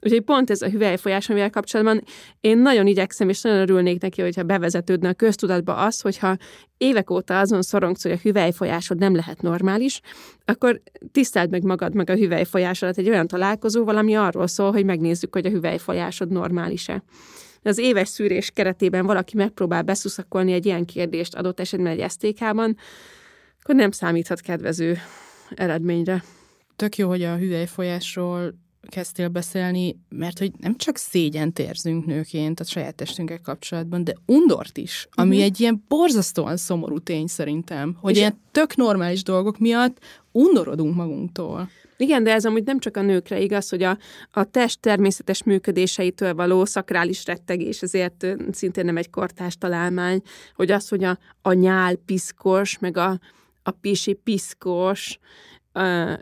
Úgyhogy 0.02 0.20
pont 0.20 0.50
ez 0.50 0.62
a 0.62 0.68
hüvelyfolyás, 0.68 1.28
amivel 1.28 1.50
kapcsolatban 1.50 2.02
én 2.40 2.58
nagyon 2.58 2.86
igyekszem, 2.86 3.28
és 3.28 3.40
nagyon 3.40 3.58
örülnék 3.58 4.00
neki, 4.00 4.22
hogyha 4.22 4.42
bevezetődne 4.42 5.08
a 5.08 5.14
köztudatba 5.14 5.74
az, 5.74 6.00
hogyha 6.00 6.36
évek 6.76 7.10
óta 7.10 7.38
azon 7.38 7.62
szorongsz, 7.62 8.02
hogy 8.02 8.12
a 8.12 8.20
hüvelyfolyásod 8.22 8.98
nem 8.98 9.14
lehet 9.14 9.42
normális, 9.42 10.00
akkor 10.44 10.82
tiszteld 11.12 11.50
meg 11.50 11.62
magad 11.62 11.94
meg 11.94 12.10
a 12.10 12.14
hüvelyfolyásodat 12.14 12.98
egy 12.98 13.08
olyan 13.08 13.26
találkozóval, 13.26 13.96
ami 13.96 14.14
arról 14.14 14.46
szól, 14.46 14.72
hogy 14.72 14.84
megnézzük, 14.84 15.34
hogy 15.34 15.46
a 15.46 15.50
hüvelyfolyásod 15.50 16.30
normális-e 16.30 17.02
az 17.62 17.78
éves 17.78 18.08
szűrés 18.08 18.50
keretében 18.50 19.06
valaki 19.06 19.36
megpróbál 19.36 19.82
beszuszakolni 19.82 20.52
egy 20.52 20.66
ilyen 20.66 20.84
kérdést 20.84 21.34
adott 21.34 21.60
esetben 21.60 21.98
egy 21.98 22.10
STK-ban, 22.10 22.76
akkor 23.62 23.74
nem 23.74 23.90
számíthat 23.90 24.40
kedvező 24.40 24.98
eredményre. 25.54 26.24
Tök 26.76 26.96
jó, 26.96 27.08
hogy 27.08 27.22
a 27.22 27.36
hüvelyfolyásról 27.36 28.54
kezdtél 28.88 29.28
beszélni, 29.28 29.96
mert 30.08 30.38
hogy 30.38 30.52
nem 30.58 30.76
csak 30.76 30.96
szégyent 30.96 31.58
érzünk 31.58 32.06
nőként 32.06 32.60
a 32.60 32.64
saját 32.64 32.94
testünkkel 32.94 33.40
kapcsolatban, 33.40 34.04
de 34.04 34.14
undort 34.26 34.76
is, 34.76 35.08
ami 35.10 35.28
uh-huh. 35.28 35.44
egy 35.44 35.60
ilyen 35.60 35.84
borzasztóan 35.88 36.56
szomorú 36.56 36.98
tény 36.98 37.26
szerintem, 37.26 37.96
hogy 38.00 38.12
És 38.12 38.18
ilyen 38.18 38.40
tök 38.52 38.76
normális 38.76 39.22
dolgok 39.22 39.58
miatt 39.58 39.98
undorodunk 40.32 40.94
magunktól. 40.94 41.70
Igen, 41.96 42.22
de 42.22 42.32
ez 42.32 42.44
amúgy 42.44 42.64
nem 42.64 42.78
csak 42.78 42.96
a 42.96 43.02
nőkre 43.02 43.40
igaz, 43.40 43.68
hogy 43.68 43.82
a, 43.82 43.98
a 44.30 44.44
test 44.44 44.80
természetes 44.80 45.42
működéseitől 45.42 46.34
való 46.34 46.64
szakrális 46.64 47.26
rettegés, 47.26 47.82
ezért 47.82 48.26
szintén 48.52 48.84
nem 48.84 48.96
egy 48.96 49.10
kortás 49.10 49.56
találmány, 49.56 50.22
hogy 50.54 50.70
az, 50.70 50.88
hogy 50.88 51.04
a, 51.04 51.18
a 51.42 51.52
nyál 51.52 51.94
piszkos, 51.94 52.78
meg 52.78 52.96
a, 52.96 53.20
a 53.62 53.70
pisi 53.70 54.12
piszkos, 54.12 55.18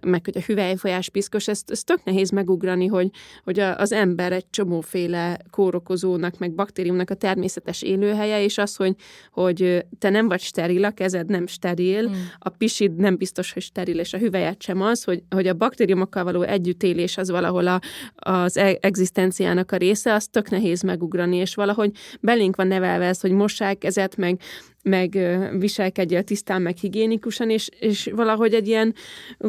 meg 0.01 0.21
hogy 0.25 0.37
a 0.37 0.41
hüvelyfolyás 0.47 1.09
piszkos, 1.09 1.49
ezt, 1.49 1.71
ezt 1.71 1.87
tök 1.87 2.05
nehéz 2.05 2.31
megugrani, 2.31 2.87
hogy, 2.87 3.11
hogy 3.45 3.59
az 3.59 3.93
ember 3.93 4.33
egy 4.33 4.51
csomóféle 4.51 5.39
kórokozónak, 5.51 6.39
meg 6.39 6.55
baktériumnak 6.55 7.11
a 7.11 7.15
természetes 7.15 7.83
élőhelye, 7.83 8.43
és 8.43 8.59
az, 8.59 8.77
hogy, 8.77 8.95
hogy 9.33 9.85
te 9.99 10.11
nem 10.11 10.29
vagy 10.29 10.41
steril, 10.41 10.85
a 10.85 10.91
kezed 10.91 11.29
nem 11.29 11.47
steril, 11.47 12.09
mm. 12.09 12.13
a 12.39 12.49
pisid 12.49 12.97
nem 12.97 13.17
biztos, 13.17 13.53
hogy 13.53 13.63
steril, 13.63 13.99
és 13.99 14.13
a 14.13 14.19
hüvelyet 14.19 14.63
sem 14.63 14.81
az, 14.81 15.05
hogy, 15.05 15.23
hogy 15.31 15.47
a 15.47 15.55
baktériumokkal 15.55 16.25
való 16.25 16.43
együttélés 16.43 17.17
az 17.17 17.31
valahol 17.31 17.67
a, 17.67 17.81
az 18.15 18.57
e-, 18.57 18.79
egzisztenciának 18.81 19.73
a 19.73 19.77
része, 19.77 20.15
az 20.15 20.27
tök 20.27 20.51
nehéz 20.51 20.83
megugrani, 20.83 21.37
és 21.37 21.55
valahogy 21.55 21.91
belénk 22.21 22.57
van 22.57 22.67
nevelve 22.67 23.07
ez, 23.07 23.21
hogy 23.21 23.33
mossák 23.33 23.79
kezet, 23.79 24.17
meg 24.17 24.41
meg 24.89 25.19
viselkedjél 25.59 26.23
tisztán, 26.23 26.63
meg 26.63 26.77
higiénikusan, 26.77 27.51
és, 27.51 27.69
és 27.81 28.11
valahogy 28.15 28.55
egy 28.55 28.69
ilyen 28.69 28.95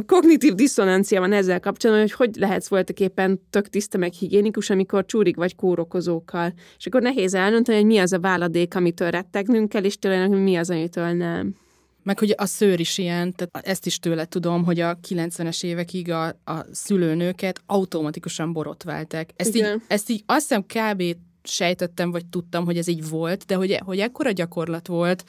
kognitív 0.05 0.53
diszonancia 0.53 1.19
van 1.19 1.33
ezzel 1.33 1.59
kapcsolatban, 1.59 2.07
hogy 2.07 2.15
hogy 2.15 2.35
lehetsz 2.35 2.67
voltak 2.67 2.99
éppen 2.99 3.41
tök 3.49 3.67
tiszta, 3.67 3.97
meg 3.97 4.13
higiénikus, 4.13 4.69
amikor 4.69 5.05
csúrig 5.05 5.35
vagy 5.35 5.55
kórokozókkal. 5.55 6.53
És 6.77 6.85
akkor 6.85 7.01
nehéz 7.01 7.33
elnönteni, 7.33 7.77
hogy 7.77 7.87
mi 7.87 7.97
az 7.97 8.13
a 8.13 8.19
váladék, 8.19 8.75
amitől 8.75 9.09
rettegnünk 9.09 9.69
kell, 9.69 9.83
és 9.83 9.97
tényleg 9.97 10.29
mi 10.29 10.55
az, 10.55 10.69
amitől 10.69 11.11
nem. 11.11 11.55
Meg 12.03 12.19
hogy 12.19 12.33
a 12.37 12.45
szőr 12.45 12.79
is 12.79 12.97
ilyen, 12.97 13.33
tehát 13.35 13.67
ezt 13.67 13.85
is 13.85 13.99
tőle 13.99 14.25
tudom, 14.25 14.63
hogy 14.63 14.79
a 14.79 14.99
90-es 15.09 15.63
évekig 15.63 16.11
a, 16.11 16.25
a 16.27 16.65
szülőnőket 16.71 17.61
automatikusan 17.65 18.53
borotválták. 18.53 19.29
Ezt 19.35 19.55
így, 19.55 19.81
ezt 19.87 20.09
így 20.09 20.23
azt 20.25 20.47
hiszem 20.47 20.63
kb 20.63 21.03
sejtettem, 21.43 22.11
vagy 22.11 22.25
tudtam, 22.25 22.65
hogy 22.65 22.77
ez 22.77 22.87
így 22.87 23.09
volt, 23.09 23.45
de 23.45 23.55
hogy, 23.55 23.79
hogy 23.85 23.99
ekkora 23.99 24.31
gyakorlat 24.31 24.87
volt, 24.87 25.23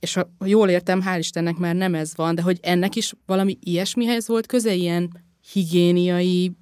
és 0.00 0.14
ha 0.14 0.30
jól 0.44 0.68
értem, 0.68 1.02
hál' 1.06 1.18
Istennek 1.18 1.56
már 1.56 1.74
nem 1.74 1.94
ez 1.94 2.16
van, 2.16 2.34
de 2.34 2.42
hogy 2.42 2.58
ennek 2.62 2.96
is 2.96 3.12
valami 3.26 3.58
ilyesmihez 3.60 4.28
volt 4.28 4.46
köze, 4.46 4.74
ilyen 4.74 5.24
higiéniai 5.52 6.52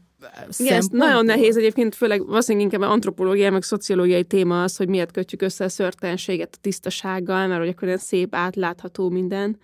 igen, 0.59 0.77
ez 0.77 0.87
nagyon 0.91 1.25
nehéz 1.25 1.57
egyébként, 1.57 1.95
főleg 1.95 2.27
valószínűleg 2.27 2.73
inkább 2.73 2.91
antropológiai, 2.91 3.51
meg 3.51 3.63
szociológiai 3.63 4.25
téma 4.25 4.63
az, 4.63 4.77
hogy 4.77 4.89
miért 4.89 5.11
kötjük 5.11 5.43
össze 5.43 5.65
a 5.65 5.69
szörtelenséget 5.69 6.55
a 6.57 6.59
tisztasággal, 6.61 7.47
mert 7.47 7.61
hogy 7.61 7.69
akkor 7.69 7.89
ilyen 7.89 7.99
szép, 7.99 8.35
átlátható 8.35 9.09
minden 9.09 9.59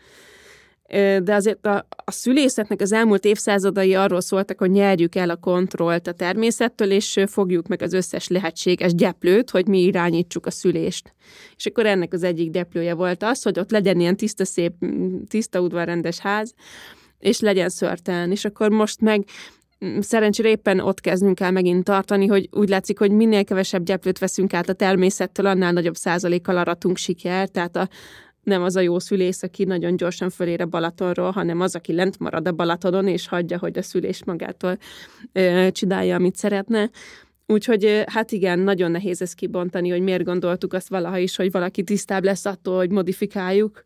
de 1.22 1.34
azért 1.34 1.66
a, 1.66 1.86
a 2.05 2.11
szülészetnek 2.11 2.80
az 2.80 2.93
elmúlt 2.93 3.24
évszázadai 3.24 3.95
arról 3.95 4.20
szóltak, 4.20 4.59
hogy 4.59 4.70
nyerjük 4.70 5.14
el 5.14 5.30
a 5.30 5.36
kontrollt 5.36 6.07
a 6.07 6.12
természettől, 6.12 6.91
és 6.91 7.18
fogjuk 7.26 7.66
meg 7.66 7.82
az 7.82 7.93
összes 7.93 8.28
lehetséges 8.28 8.95
gyeplőt, 8.95 9.51
hogy 9.51 9.66
mi 9.66 9.80
irányítsuk 9.82 10.47
a 10.47 10.51
szülést. 10.51 11.14
És 11.57 11.66
akkor 11.66 11.86
ennek 11.86 12.12
az 12.12 12.22
egyik 12.22 12.51
deplője 12.51 12.95
volt 12.95 13.22
az, 13.22 13.43
hogy 13.43 13.59
ott 13.59 13.70
legyen 13.70 14.01
ilyen 14.01 14.16
tiszta, 14.16 14.45
szép, 14.45 14.72
tiszta 15.28 15.61
udvarrendes 15.61 16.18
ház, 16.18 16.55
és 17.18 17.41
legyen 17.41 17.68
szörtelen. 17.68 18.30
És 18.30 18.45
akkor 18.45 18.70
most 18.70 19.01
meg 19.01 19.24
szerencsére 20.01 20.49
éppen 20.49 20.80
ott 20.80 21.01
kezdünk 21.01 21.41
el 21.41 21.51
megint 21.51 21.84
tartani, 21.84 22.26
hogy 22.26 22.49
úgy 22.53 22.68
látszik, 22.68 22.99
hogy 22.99 23.11
minél 23.11 23.45
kevesebb 23.45 23.82
gyeplőt 23.82 24.18
veszünk 24.18 24.55
át 24.55 24.68
a 24.68 24.72
természettől, 24.72 25.47
annál 25.47 25.72
nagyobb 25.72 25.95
százalékkal 25.95 26.57
aratunk 26.57 26.97
siker, 26.97 27.49
tehát 27.49 27.76
a, 27.76 27.88
nem 28.51 28.62
az 28.62 28.76
a 28.76 28.80
jó 28.80 28.98
szülész, 28.98 29.42
aki 29.42 29.64
nagyon 29.64 29.96
gyorsan 29.96 30.30
fölér 30.30 30.61
a 30.61 30.66
Balatonról, 30.66 31.30
hanem 31.30 31.61
az, 31.61 31.74
aki 31.74 31.92
lent 31.92 32.18
marad 32.18 32.46
a 32.46 32.53
Balatonon, 32.53 33.09
és 33.09 33.28
hagyja, 33.28 33.59
hogy 33.59 33.78
a 33.78 33.82
szülés 33.82 34.24
magától 34.24 34.78
ö, 35.32 35.68
csinálja, 35.72 36.14
amit 36.14 36.36
szeretne. 36.36 36.90
Úgyhogy 37.46 38.03
hát 38.07 38.32
igen, 38.32 38.59
nagyon 38.59 38.90
nehéz 38.90 39.22
ezt 39.22 39.34
kibontani, 39.34 39.88
hogy 39.88 40.01
miért 40.01 40.24
gondoltuk 40.24 40.72
azt 40.72 40.88
valaha 40.88 41.18
is, 41.18 41.36
hogy 41.36 41.51
valaki 41.51 41.82
tisztább 41.82 42.24
lesz 42.24 42.44
attól, 42.46 42.76
hogy 42.76 42.90
modifikáljuk, 42.90 43.82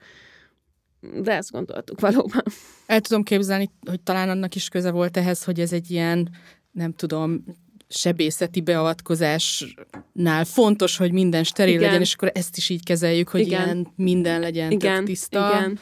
de 1.22 1.36
ezt 1.36 1.50
gondoltuk 1.50 2.00
valóban. 2.00 2.42
El 2.86 3.00
tudom 3.00 3.22
képzelni, 3.22 3.70
hogy 3.88 4.00
talán 4.00 4.28
annak 4.28 4.54
is 4.54 4.68
köze 4.68 4.90
volt 4.90 5.16
ehhez, 5.16 5.44
hogy 5.44 5.60
ez 5.60 5.72
egy 5.72 5.90
ilyen, 5.90 6.28
nem 6.70 6.92
tudom, 6.92 7.44
sebészeti 7.88 8.60
beavatkozásnál 8.60 10.44
fontos, 10.44 10.96
hogy 10.96 11.12
minden 11.12 11.44
steril 11.44 11.74
igen. 11.74 11.84
legyen, 11.86 12.00
és 12.00 12.14
akkor 12.14 12.30
ezt 12.34 12.56
is 12.56 12.68
így 12.68 12.82
kezeljük, 12.82 13.28
hogy 13.28 13.40
igen. 13.40 13.64
ilyen 13.64 13.92
minden 13.96 14.40
legyen 14.40 14.70
igen. 14.70 14.96
tök 14.96 15.06
tiszta. 15.06 15.50
Igen. 15.52 15.78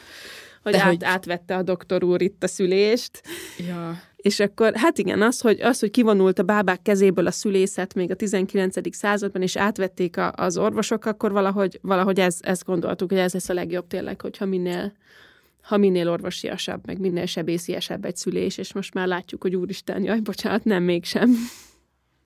Hogy, 0.63 0.75
át, 0.75 0.87
hogy 0.87 1.05
átvette 1.05 1.57
a 1.57 1.63
doktor 1.63 2.05
úr 2.05 2.23
itt 2.23 2.43
a 2.43 2.47
szülést. 2.47 3.23
Ja. 3.69 4.01
És 4.17 4.41
akkor, 4.41 4.73
hát 4.75 4.99
igen, 4.99 5.23
az, 5.23 5.41
hogy, 5.41 5.61
az, 5.61 5.81
hogy 5.81 5.91
kivonult 5.91 6.39
a 6.39 6.43
bábák 6.43 6.83
kezéből 6.83 7.27
a 7.27 7.31
szülészet 7.31 7.95
még 7.95 8.11
a 8.11 8.15
19. 8.15 8.97
században, 8.97 9.43
és 9.43 9.57
átvették 9.57 10.17
a, 10.17 10.33
az 10.37 10.57
orvosok, 10.57 11.05
akkor 11.05 11.33
valahogy, 11.33 11.79
valahogy 11.83 12.21
ez, 12.21 12.37
ezt 12.41 12.65
gondoltuk, 12.65 13.11
hogy 13.11 13.19
ez 13.19 13.33
lesz 13.33 13.49
a 13.49 13.55
legjobb 13.55 13.87
tényleg, 13.87 14.21
hogyha 14.21 14.47
minél, 14.47 14.93
ha 15.63 15.77
minél 15.77 16.11
orvosiasabb, 16.11 16.87
meg 16.87 16.99
minél 16.99 17.27
sebésziesebb 17.27 18.05
egy 18.05 18.17
szülés, 18.17 18.59
és 18.59 18.73
most 18.73 18.95
már 18.95 19.07
látjuk, 19.07 19.43
hogy 19.43 19.57
úristen, 19.57 20.05
jaj, 20.05 20.21
bocsánat, 20.21 20.65
nem 20.65 20.83
mégsem. 20.83 21.31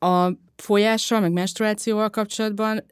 A 0.07 0.32
folyással, 0.57 1.20
meg 1.20 1.32
menstruációval 1.32 2.11
kapcsolatban, 2.11 2.84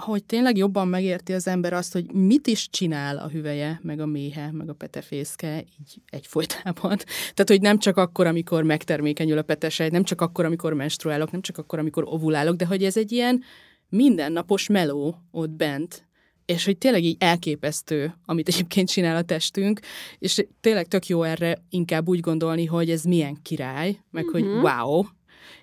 hogy 0.00 0.24
tényleg 0.24 0.56
jobban 0.56 0.88
megérti 0.88 1.32
az 1.32 1.46
ember 1.46 1.72
azt, 1.72 1.92
hogy 1.92 2.12
mit 2.12 2.46
is 2.46 2.68
csinál 2.70 3.18
a 3.18 3.28
hüveje, 3.28 3.80
meg 3.82 4.00
a 4.00 4.06
méhe, 4.06 4.50
meg 4.52 4.68
a 4.68 4.72
petefészke 4.72 5.58
így 5.58 6.00
egyfolytában. 6.10 6.96
Tehát, 7.34 7.46
hogy 7.46 7.60
nem 7.60 7.78
csak 7.78 7.96
akkor, 7.96 8.26
amikor 8.26 8.62
megtermékenyül 8.62 9.38
a 9.38 9.42
petesej, 9.42 9.88
nem 9.88 10.04
csak 10.04 10.20
akkor, 10.20 10.44
amikor 10.44 10.72
menstruálok, 10.72 11.30
nem 11.30 11.40
csak 11.40 11.58
akkor, 11.58 11.78
amikor 11.78 12.04
ovulálok, 12.06 12.56
de 12.56 12.66
hogy 12.66 12.84
ez 12.84 12.96
egy 12.96 13.12
ilyen 13.12 13.42
mindennapos 13.88 14.68
meló 14.68 15.16
ott 15.30 15.50
bent, 15.50 16.06
és 16.46 16.64
hogy 16.64 16.78
tényleg 16.78 17.04
így 17.04 17.16
elképesztő, 17.18 18.14
amit 18.24 18.48
egyébként 18.48 18.88
csinál 18.88 19.16
a 19.16 19.22
testünk, 19.22 19.80
és 20.18 20.46
tényleg 20.60 20.86
tök 20.86 21.06
jó 21.06 21.22
erre 21.22 21.58
inkább 21.70 22.08
úgy 22.08 22.20
gondolni, 22.20 22.64
hogy 22.64 22.90
ez 22.90 23.02
milyen 23.02 23.42
király, 23.42 24.00
meg 24.10 24.24
mm-hmm. 24.24 24.32
hogy 24.32 24.44
mhm. 24.44 24.62
wow, 24.62 25.04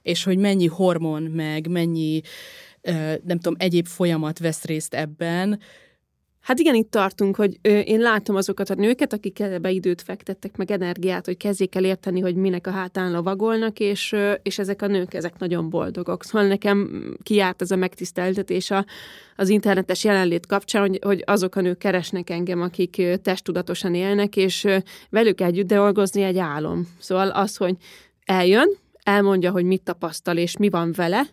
és 0.03 0.23
hogy 0.23 0.37
mennyi 0.37 0.67
hormon, 0.67 1.23
meg 1.23 1.67
mennyi, 1.67 2.21
nem 3.23 3.39
tudom, 3.39 3.55
egyéb 3.57 3.87
folyamat 3.87 4.39
vesz 4.39 4.63
részt 4.63 4.93
ebben, 4.93 5.59
Hát 6.43 6.59
igen, 6.59 6.75
itt 6.75 6.91
tartunk, 6.91 7.35
hogy 7.35 7.59
én 7.61 7.99
látom 7.99 8.35
azokat 8.35 8.69
a 8.69 8.75
nőket, 8.75 9.13
akik 9.13 9.39
ebbe 9.39 9.71
időt 9.71 10.01
fektettek, 10.01 10.57
meg 10.57 10.71
energiát, 10.71 11.25
hogy 11.25 11.37
kezdjék 11.37 11.75
el 11.75 11.83
érteni, 11.83 12.19
hogy 12.19 12.35
minek 12.35 12.67
a 12.67 12.71
hátán 12.71 13.11
lovagolnak, 13.11 13.79
és, 13.79 14.15
és 14.41 14.59
ezek 14.59 14.81
a 14.81 14.87
nők, 14.87 15.13
ezek 15.13 15.39
nagyon 15.39 15.69
boldogok. 15.69 16.23
Szóval 16.23 16.47
nekem 16.47 17.03
kiárt 17.23 17.61
ez 17.61 17.71
a 17.71 17.75
megtiszteltetés 17.75 18.71
a, 18.71 18.85
az 19.35 19.49
internetes 19.49 20.03
jelenlét 20.03 20.45
kapcsán, 20.45 20.81
hogy, 20.81 20.99
hogy 21.03 21.23
azok 21.25 21.55
a 21.55 21.61
nők 21.61 21.77
keresnek 21.77 22.29
engem, 22.29 22.61
akik 22.61 23.01
testudatosan 23.21 23.95
élnek, 23.95 24.35
és 24.35 24.67
velük 25.09 25.41
együtt 25.41 25.67
dolgozni 25.67 26.21
egy 26.21 26.37
álom. 26.37 26.87
Szóval 26.99 27.29
az, 27.29 27.57
hogy 27.57 27.75
eljön, 28.25 28.69
elmondja, 29.03 29.51
hogy 29.51 29.65
mit 29.65 29.83
tapasztal 29.83 30.37
és 30.37 30.57
mi 30.57 30.69
van 30.69 30.91
vele, 30.91 31.23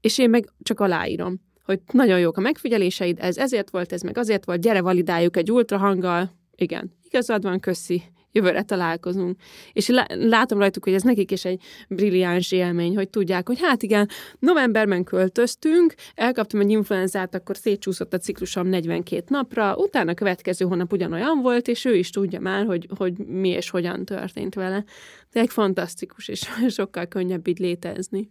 és 0.00 0.18
én 0.18 0.30
meg 0.30 0.48
csak 0.62 0.80
aláírom, 0.80 1.40
hogy 1.64 1.80
nagyon 1.92 2.18
jók 2.18 2.36
a 2.36 2.40
megfigyeléseid, 2.40 3.18
ez 3.20 3.36
ezért 3.36 3.70
volt, 3.70 3.92
ez 3.92 4.02
meg 4.02 4.18
azért 4.18 4.44
volt, 4.44 4.60
gyere 4.60 4.80
validáljuk 4.80 5.36
egy 5.36 5.50
ultrahanggal, 5.50 6.30
igen, 6.54 6.92
igazad 7.02 7.42
van, 7.42 7.60
köszi, 7.60 8.02
jövőre 8.36 8.62
találkozunk. 8.62 9.36
És 9.72 9.90
látom 10.08 10.58
rajtuk, 10.58 10.84
hogy 10.84 10.94
ez 10.94 11.02
nekik 11.02 11.30
is 11.30 11.44
egy 11.44 11.62
brilliáns 11.88 12.52
élmény, 12.52 12.96
hogy 12.96 13.08
tudják, 13.08 13.46
hogy 13.46 13.60
hát 13.60 13.82
igen, 13.82 14.08
novemberben 14.38 15.04
költöztünk, 15.04 15.94
elkaptam 16.14 16.60
egy 16.60 16.70
influenzát, 16.70 17.34
akkor 17.34 17.56
szétcsúszott 17.56 18.12
a 18.12 18.18
ciklusom 18.18 18.66
42 18.66 19.24
napra, 19.28 19.76
utána 19.76 20.10
a 20.10 20.14
következő 20.14 20.64
hónap 20.64 20.92
ugyanolyan 20.92 21.40
volt, 21.42 21.68
és 21.68 21.84
ő 21.84 21.94
is 21.94 22.10
tudja 22.10 22.40
már, 22.40 22.66
hogy, 22.66 22.88
hogy 22.96 23.18
mi 23.18 23.48
és 23.48 23.70
hogyan 23.70 24.04
történt 24.04 24.54
vele. 24.54 24.84
De 25.32 25.40
egy 25.40 25.50
fantasztikus, 25.50 26.28
és 26.28 26.48
sokkal 26.68 27.06
könnyebb 27.06 27.46
így 27.48 27.58
létezni. 27.58 28.30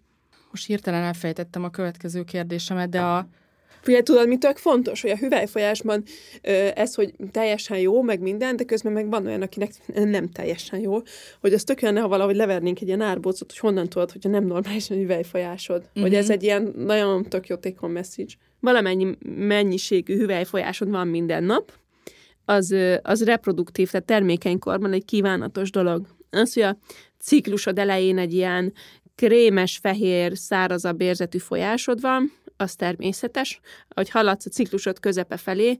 Most 0.50 0.68
hirtelen 0.68 1.04
elfejtettem 1.04 1.64
a 1.64 1.70
következő 1.70 2.24
kérdésemet, 2.24 2.90
de 2.90 3.02
a 3.02 3.28
Figyelj, 3.86 4.04
tudod, 4.04 4.28
mi 4.28 4.38
tök 4.38 4.58
fontos, 4.58 5.02
hogy 5.02 5.10
a 5.10 5.18
hüvelyfolyásban 5.18 6.04
ez, 6.74 6.96
hogy 6.96 7.14
teljesen 7.32 7.78
jó, 7.78 8.02
meg 8.02 8.20
minden, 8.20 8.56
de 8.56 8.64
közben 8.64 8.94
meg 8.94 9.10
van 9.10 9.26
olyan, 9.26 9.42
akinek 9.42 9.72
nem 9.94 10.30
teljesen 10.30 10.80
jó, 10.80 10.98
hogy 11.42 11.54
az 11.54 11.64
tök 11.64 11.80
olyan, 11.82 11.98
ha 11.98 12.08
valahogy 12.08 12.36
levernénk 12.36 12.82
egy 12.82 12.88
ilyen 12.88 13.02
árbócot, 13.02 13.52
hogy 13.52 13.60
honnan 13.60 13.90
tudod, 13.90 14.12
hogyha 14.12 14.30
nem 14.30 14.46
normális 14.46 14.90
a 14.90 14.94
hüvelyfolyásod. 14.94 15.82
Mm-hmm. 15.82 16.02
Hogy 16.02 16.16
ez 16.16 16.26
mhm. 16.26 16.34
egy 16.34 16.44
ilyen 16.44 16.74
nagyon 16.78 17.24
tök 17.24 17.48
jó 17.48 17.56
take 17.56 17.88
message. 17.88 18.34
Valamennyi 18.60 19.18
mennyiségű 19.38 20.18
hüvelyfolyásod 20.18 20.90
van 20.90 21.08
minden 21.08 21.44
nap, 21.44 21.72
az, 22.46 22.76
az 23.02 23.24
reproduktív, 23.24 23.90
tehát 23.90 24.06
termékenykorban 24.06 24.94
egy 24.94 25.06
kívánatos 25.06 25.72
dolog. 25.72 26.08
Az, 26.30 26.54
hogy 26.54 26.64
a 26.64 26.78
ciklusod 27.20 27.80
elején 27.80 28.18
egy 28.18 28.34
ilyen 28.34 28.74
krémes, 29.16 29.78
fehér, 29.78 30.38
szárazabb 30.38 31.02
érzetű 31.02 31.38
folyásod 31.38 32.02
van, 32.02 32.32
az 32.58 32.76
természetes. 32.76 33.60
Ahogy 33.88 34.10
haladsz 34.10 34.46
a 34.46 34.50
ciklusod 34.50 35.00
közepe 35.00 35.38
felé, 35.38 35.78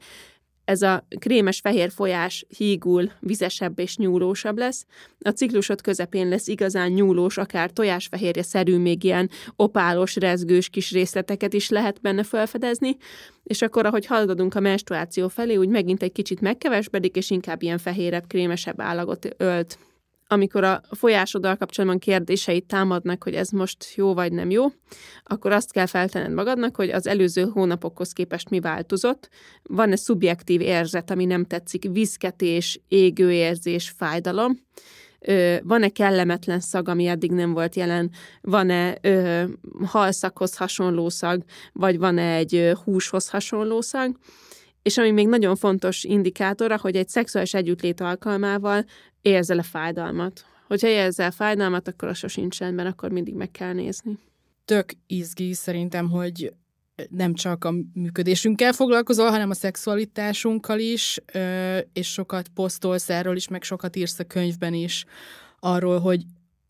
ez 0.66 0.82
a 0.82 1.08
krémes 1.20 1.60
fehér 1.60 1.92
folyás 1.92 2.46
hígul, 2.58 3.12
vizesebb 3.20 3.80
és 3.80 3.98
nyúlósabb 3.98 4.58
lesz. 4.58 4.86
A 5.20 5.30
ciklusod 5.30 5.82
közepén 5.82 6.28
lesz 6.28 6.48
igazán 6.48 6.92
nyúlós, 6.92 7.38
akár 7.38 7.72
tojásfehérje 7.72 8.44
szerű, 8.44 8.78
még 8.78 9.04
ilyen 9.04 9.30
opálos, 9.56 10.16
rezgős 10.16 10.70
kis 10.70 10.92
részleteket 10.92 11.54
is 11.54 11.70
lehet 11.70 12.02
benne 12.02 12.24
felfedezni, 12.24 12.98
és 13.44 13.62
akkor, 13.62 13.86
ahogy 13.86 14.06
haladunk 14.06 14.56
a 14.56 14.60
menstruáció 14.60 15.28
felé, 15.28 15.56
úgy 15.56 15.70
megint 15.70 16.04
egy 16.04 16.12
kicsit 16.12 16.42
megkevesbedik, 16.42 17.16
és 17.16 17.30
inkább 17.30 17.62
ilyen 17.62 17.78
fehérebb, 17.78 18.28
krémesebb 18.28 18.82
állagot 18.82 19.28
ölt 19.38 19.78
amikor 20.28 20.64
a 20.64 20.82
folyásoddal 20.92 21.56
kapcsolatban 21.56 22.00
kérdéseit 22.00 22.66
támadnak, 22.66 23.24
hogy 23.24 23.34
ez 23.34 23.50
most 23.50 23.94
jó 23.96 24.14
vagy 24.14 24.32
nem 24.32 24.50
jó, 24.50 24.66
akkor 25.24 25.52
azt 25.52 25.72
kell 25.72 25.86
feltenned 25.86 26.32
magadnak, 26.32 26.76
hogy 26.76 26.90
az 26.90 27.08
előző 27.08 27.44
hónapokhoz 27.44 28.12
képest 28.12 28.50
mi 28.50 28.60
változott. 28.60 29.30
Van-e 29.64 29.96
szubjektív 29.96 30.62
érzet, 30.62 31.12
ami 31.12 31.26
nem 31.26 31.46
tetszik, 31.46 31.88
viszketés, 31.92 32.82
égőérzés, 32.88 33.94
fájdalom, 33.98 34.64
van-e 35.64 35.90
kellemetlen 35.90 36.60
szag, 36.60 36.90
ami 36.90 37.08
eddig 37.08 37.32
nem 37.32 37.54
volt 37.54 37.76
jelen, 37.76 38.12
van-e 38.42 38.98
ö, 39.02 39.44
halszakhoz 39.86 40.58
hasonló 40.58 41.10
szag, 41.10 41.44
vagy 41.74 41.98
van-e 41.98 42.36
egy 42.36 42.72
húshoz 42.84 43.30
hasonló 43.30 43.82
szag, 43.82 44.18
és 44.86 44.98
ami 44.98 45.12
még 45.12 45.28
nagyon 45.28 45.56
fontos 45.56 46.04
indikátora, 46.04 46.78
hogy 46.78 46.96
egy 46.96 47.10
szexuális 47.10 47.54
együttlét 47.54 48.02
alkalmával 48.02 48.86
érzel-e 49.22 49.64
fájdalmat. 49.64 50.46
Hogyha 50.68 50.88
érzel 50.88 51.32
fájdalmat, 51.32 51.88
akkor 51.88 52.08
az 52.08 52.18
sosincs 52.18 52.58
rendben, 52.58 52.86
akkor 52.86 53.12
mindig 53.12 53.34
meg 53.34 53.52
kell 53.52 53.74
nézni. 53.74 54.20
Tök 54.66 54.94
izgi 55.08 55.54
szerintem, 55.54 56.10
hogy 56.10 56.54
nem 57.10 57.34
csak 57.34 57.64
a 57.64 57.74
működésünkkel 57.94 58.74
foglalkozol, 58.74 59.30
hanem 59.30 59.50
a 59.50 59.54
szexualitásunkkal 59.54 60.80
is, 60.80 61.20
és 61.94 62.12
sokat 62.12 62.48
posztolsz 62.48 63.10
erről 63.10 63.36
is, 63.36 63.48
meg 63.48 63.64
sokat 63.64 63.96
írsz 63.96 64.20
a 64.20 64.24
könyvben 64.24 64.74
is 64.74 65.06
arról, 65.60 66.00
hogy 66.00 66.24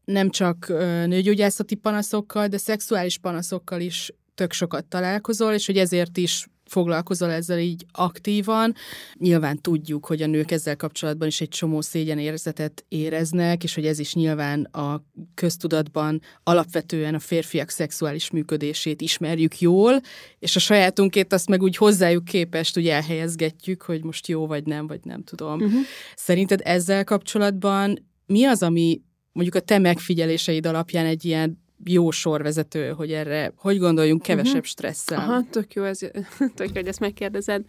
nem 0.06 0.30
csak 0.30 0.68
nőgyógyászati 1.08 1.76
panaszokkal, 1.76 2.48
de 2.48 2.58
szexuális 2.58 3.18
panaszokkal 3.18 3.82
is 3.82 4.14
tök 4.36 4.52
sokat 4.52 4.86
találkozol, 4.86 5.54
és 5.54 5.66
hogy 5.66 5.78
ezért 5.78 6.18
is 6.18 6.48
foglalkozol 6.66 7.32
ezzel 7.32 7.60
így 7.60 7.86
aktívan. 7.92 8.76
Nyilván 9.14 9.62
tudjuk, 9.62 10.06
hogy 10.06 10.22
a 10.22 10.28
nők 10.28 10.52
ezzel 10.52 10.76
kapcsolatban 10.76 11.28
is 11.28 11.42
egy 11.42 11.50
csomó 11.50 11.82
szégyenérzetet 11.82 12.86
éreznek, 12.88 13.64
és 13.64 13.76
hogy 13.76 13.86
ez 13.86 14.00
is 14.00 14.14
nyilván 14.14 14.64
a 14.64 15.04
köztudatban 15.34 16.22
alapvetően 16.44 17.16
a 17.16 17.20
férfiak 17.20 17.70
szexuális 17.70 18.32
működését 18.32 19.02
ismerjük 19.02 19.60
jól, 19.60 20.02
és 20.40 20.56
a 20.56 20.60
sajátunkét 20.60 21.34
azt 21.34 21.50
meg 21.50 21.62
úgy 21.62 21.78
hozzájuk 21.78 22.26
képest 22.26 22.78
úgy 22.78 22.88
elhelyezgetjük, 22.88 23.82
hogy 23.82 24.04
most 24.04 24.28
jó 24.28 24.48
vagy 24.48 24.66
nem, 24.66 24.88
vagy 24.88 25.00
nem 25.04 25.24
tudom. 25.24 25.62
Uh-huh. 25.62 25.82
Szerinted 26.16 26.62
ezzel 26.64 27.04
kapcsolatban 27.04 28.08
mi 28.26 28.44
az, 28.44 28.64
ami 28.64 29.02
mondjuk 29.32 29.56
a 29.56 29.60
te 29.60 29.78
megfigyeléseid 29.78 30.66
alapján 30.66 31.06
egy 31.06 31.26
ilyen 31.26 31.64
jó 31.84 32.12
sorvezető, 32.12 32.90
hogy 32.90 33.12
erre 33.12 33.54
hogy 33.56 33.78
gondoljunk 33.78 34.22
kevesebb 34.22 34.54
uh-huh. 34.54 34.68
stresszel. 34.68 35.20
Aha, 35.20 35.44
tök 35.50 35.74
jó, 35.74 35.84
ez, 35.84 36.00
tök 36.56 36.68
jó, 36.68 36.74
hogy 36.74 36.88
ezt 36.88 37.00
megkérdezed. 37.00 37.64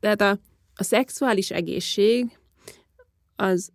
Tehát 0.00 0.20
a, 0.20 0.38
a 0.74 0.82
szexuális 0.82 1.50
egészség 1.50 2.38
az 3.36 3.70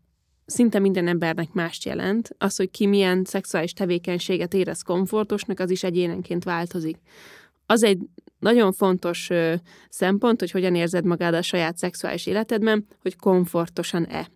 szinte 0.46 0.80
minden 0.80 1.08
embernek 1.08 1.54
mást 1.54 1.86
jelent. 1.86 2.36
Az, 2.38 2.56
hogy 2.56 2.72
ki 2.72 2.86
milyen 2.86 3.24
szexuális 3.24 3.74
tevékenységet 3.74 4.54
érez 4.54 4.82
komfortosnak, 4.82 5.60
az 5.60 5.70
is 5.70 5.84
egyénenként 5.84 6.44
változik. 6.44 6.98
Az 7.66 7.84
egy 7.84 8.00
nagyon 8.40 8.72
fontos 8.72 9.30
ö, 9.30 9.54
szempont, 9.90 10.40
hogy 10.40 10.52
hogyan 10.52 10.76
érzed 10.76 11.06
magad 11.06 11.34
a 11.34 11.42
saját 11.42 11.78
szexuális 11.78 12.26
életedben, 12.26 12.86
hogy 13.02 13.16
komfortosan-e. 13.16 14.28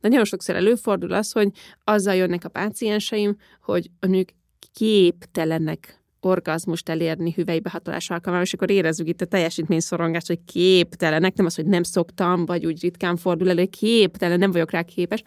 Nagyon 0.00 0.24
sokszor 0.24 0.54
előfordul 0.54 1.12
az, 1.12 1.32
hogy 1.32 1.48
azzal 1.84 2.14
jönnek 2.14 2.44
a 2.44 2.48
pácienseim, 2.48 3.36
hogy 3.62 3.90
a 4.00 4.06
nők 4.06 4.34
képtelenek 4.74 6.02
orgazmust 6.20 6.88
elérni 6.88 7.32
hüvelybehatolás 7.32 8.10
alkalmával, 8.10 8.46
és 8.46 8.54
akkor 8.54 8.70
érezzük 8.70 9.08
itt 9.08 9.20
a 9.20 9.26
teljesítményszorongást, 9.26 10.26
hogy 10.26 10.44
képtelenek, 10.44 11.34
nem 11.34 11.46
az, 11.46 11.54
hogy 11.54 11.66
nem 11.66 11.82
szoktam, 11.82 12.46
vagy 12.46 12.66
úgy 12.66 12.82
ritkán 12.82 13.16
fordul 13.16 13.50
elő, 13.50 13.66
képtelen, 13.66 14.38
nem 14.38 14.52
vagyok 14.52 14.70
rá 14.70 14.82
képes. 14.82 15.22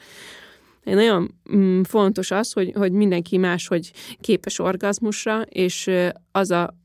Nagyon 0.84 1.36
mm, 1.56 1.82
fontos 1.82 2.32
az, 2.32 2.52
hogy, 2.52 2.72
hogy 2.76 2.92
mindenki 2.92 3.38
más, 3.38 3.68
hogy 3.68 3.92
képes 4.22 4.60
orgazmusra, 4.60 5.42
és 5.42 5.92
az 6.32 6.52
a, 6.52 6.76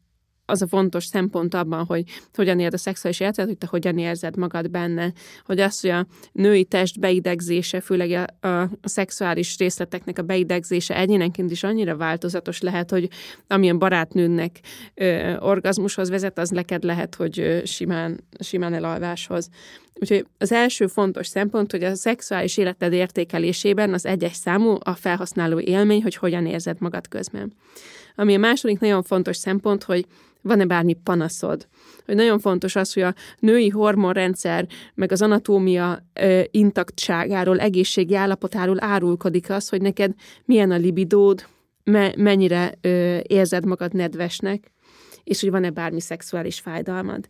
az 0.53 0.63
a 0.63 0.67
fontos 0.67 1.05
szempont 1.05 1.55
abban, 1.55 1.85
hogy 1.85 2.05
hogyan 2.35 2.59
érzed 2.59 2.75
a 2.75 2.77
szexuális 2.77 3.21
életet, 3.21 3.47
hogy 3.47 3.59
te 3.59 3.67
hogyan 3.71 3.99
érzed 3.99 4.37
magad 4.37 4.71
benne, 4.71 5.13
hogy 5.45 5.61
az, 5.61 5.81
hogy 5.81 5.91
a 5.91 6.07
női 6.33 6.65
test 6.65 7.01
beidegzése, 7.01 7.81
főleg 7.81 8.29
a, 8.41 8.49
a 8.49 8.69
szexuális 8.83 9.59
részleteknek 9.59 10.19
a 10.19 10.23
beidegzése 10.23 10.97
egyénenként 10.97 11.51
is 11.51 11.63
annyira 11.63 11.97
változatos 11.97 12.61
lehet, 12.61 12.91
hogy 12.91 13.09
amilyen 13.47 13.79
barátnőnek 13.79 14.61
ö, 14.95 15.37
orgazmushoz 15.39 16.09
vezet, 16.09 16.39
az 16.39 16.49
neked 16.49 16.83
lehet, 16.83 17.15
hogy 17.15 17.41
ö, 17.41 17.65
simán, 17.65 18.21
simán 18.39 18.75
elalváshoz. 18.75 19.49
Úgyhogy 19.95 20.27
az 20.39 20.53
első 20.53 20.87
fontos 20.87 21.27
szempont, 21.27 21.71
hogy 21.71 21.83
a 21.83 21.95
szexuális 21.95 22.57
életed 22.57 22.93
értékelésében 22.93 23.93
az 23.93 24.07
egyes 24.07 24.35
számú 24.35 24.77
a 24.85 24.95
felhasználó 24.95 25.61
élmény, 25.61 26.03
hogy 26.03 26.15
hogyan 26.15 26.47
érzed 26.47 26.77
magad 26.81 27.09
közben. 27.09 27.53
Ami 28.15 28.35
a 28.35 28.39
második 28.39 28.79
nagyon 28.79 29.03
fontos 29.03 29.37
szempont, 29.37 29.83
hogy 29.83 30.07
van-e 30.43 30.65
bármi 30.65 30.95
panaszod. 30.95 31.69
Hogy 32.05 32.15
nagyon 32.15 32.39
fontos 32.39 32.77
az, 32.77 32.93
hogy 32.93 33.03
a 33.03 33.15
női 33.39 33.69
hormonrendszer, 33.69 34.67
meg 34.95 35.13
az 35.13 35.23
anatómia 35.23 36.07
ö, 36.21 36.41
intaktságáról, 36.51 37.59
egészségi 37.59 38.15
állapotáról 38.15 38.85
árulkodik 38.85 39.51
az, 39.51 39.69
hogy 39.69 39.83
neked 39.83 40.13
milyen 40.45 40.71
a 40.71 40.77
libidód, 40.77 41.47
me- 41.85 42.17
mennyire 42.17 42.75
ö, 42.81 43.19
érzed 43.23 43.65
magad 43.65 43.95
nedvesnek, 43.95 44.73
és 45.25 45.41
hogy 45.41 45.51
van-e 45.51 45.71
bármi 45.71 46.01
szexuális 46.01 46.61
fájdalmad. 46.61 47.29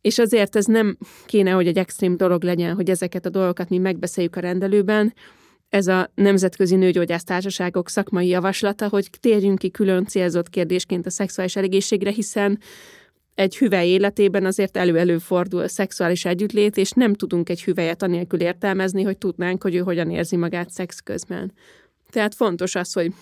És 0.00 0.18
azért 0.18 0.56
ez 0.56 0.64
nem 0.64 0.96
kéne, 1.26 1.50
hogy 1.50 1.66
egy 1.66 1.78
extrém 1.78 2.16
dolog 2.16 2.42
legyen, 2.42 2.74
hogy 2.74 2.90
ezeket 2.90 3.26
a 3.26 3.30
dolgokat 3.30 3.68
mi 3.68 3.78
megbeszéljük 3.78 4.36
a 4.36 4.40
rendelőben, 4.40 5.14
ez 5.76 5.86
a 5.86 6.10
Nemzetközi 6.14 6.76
Nőgyógyásztársaságok 6.76 7.88
szakmai 7.88 8.28
javaslata, 8.28 8.88
hogy 8.88 9.10
térjünk 9.20 9.58
ki 9.58 9.70
külön 9.70 10.04
célzott 10.04 10.50
kérdésként 10.50 11.06
a 11.06 11.10
szexuális 11.10 11.56
egészségre, 11.56 12.10
hiszen 12.10 12.58
egy 13.34 13.56
hüvely 13.56 13.88
életében 13.88 14.44
azért 14.44 14.76
elő-elő 14.76 15.18
fordul 15.18 15.60
a 15.60 15.68
szexuális 15.68 16.24
együttlét, 16.24 16.76
és 16.76 16.90
nem 16.90 17.14
tudunk 17.14 17.48
egy 17.48 17.64
hüvelyet 17.64 18.02
anélkül 18.02 18.40
értelmezni, 18.40 19.02
hogy 19.02 19.18
tudnánk, 19.18 19.62
hogy 19.62 19.74
ő 19.74 19.78
hogyan 19.78 20.10
érzi 20.10 20.36
magát 20.36 20.70
szex 20.70 21.00
közben. 21.00 21.52
Tehát 22.10 22.34
fontos 22.34 22.74
az, 22.74 22.92
hogy 22.92 23.12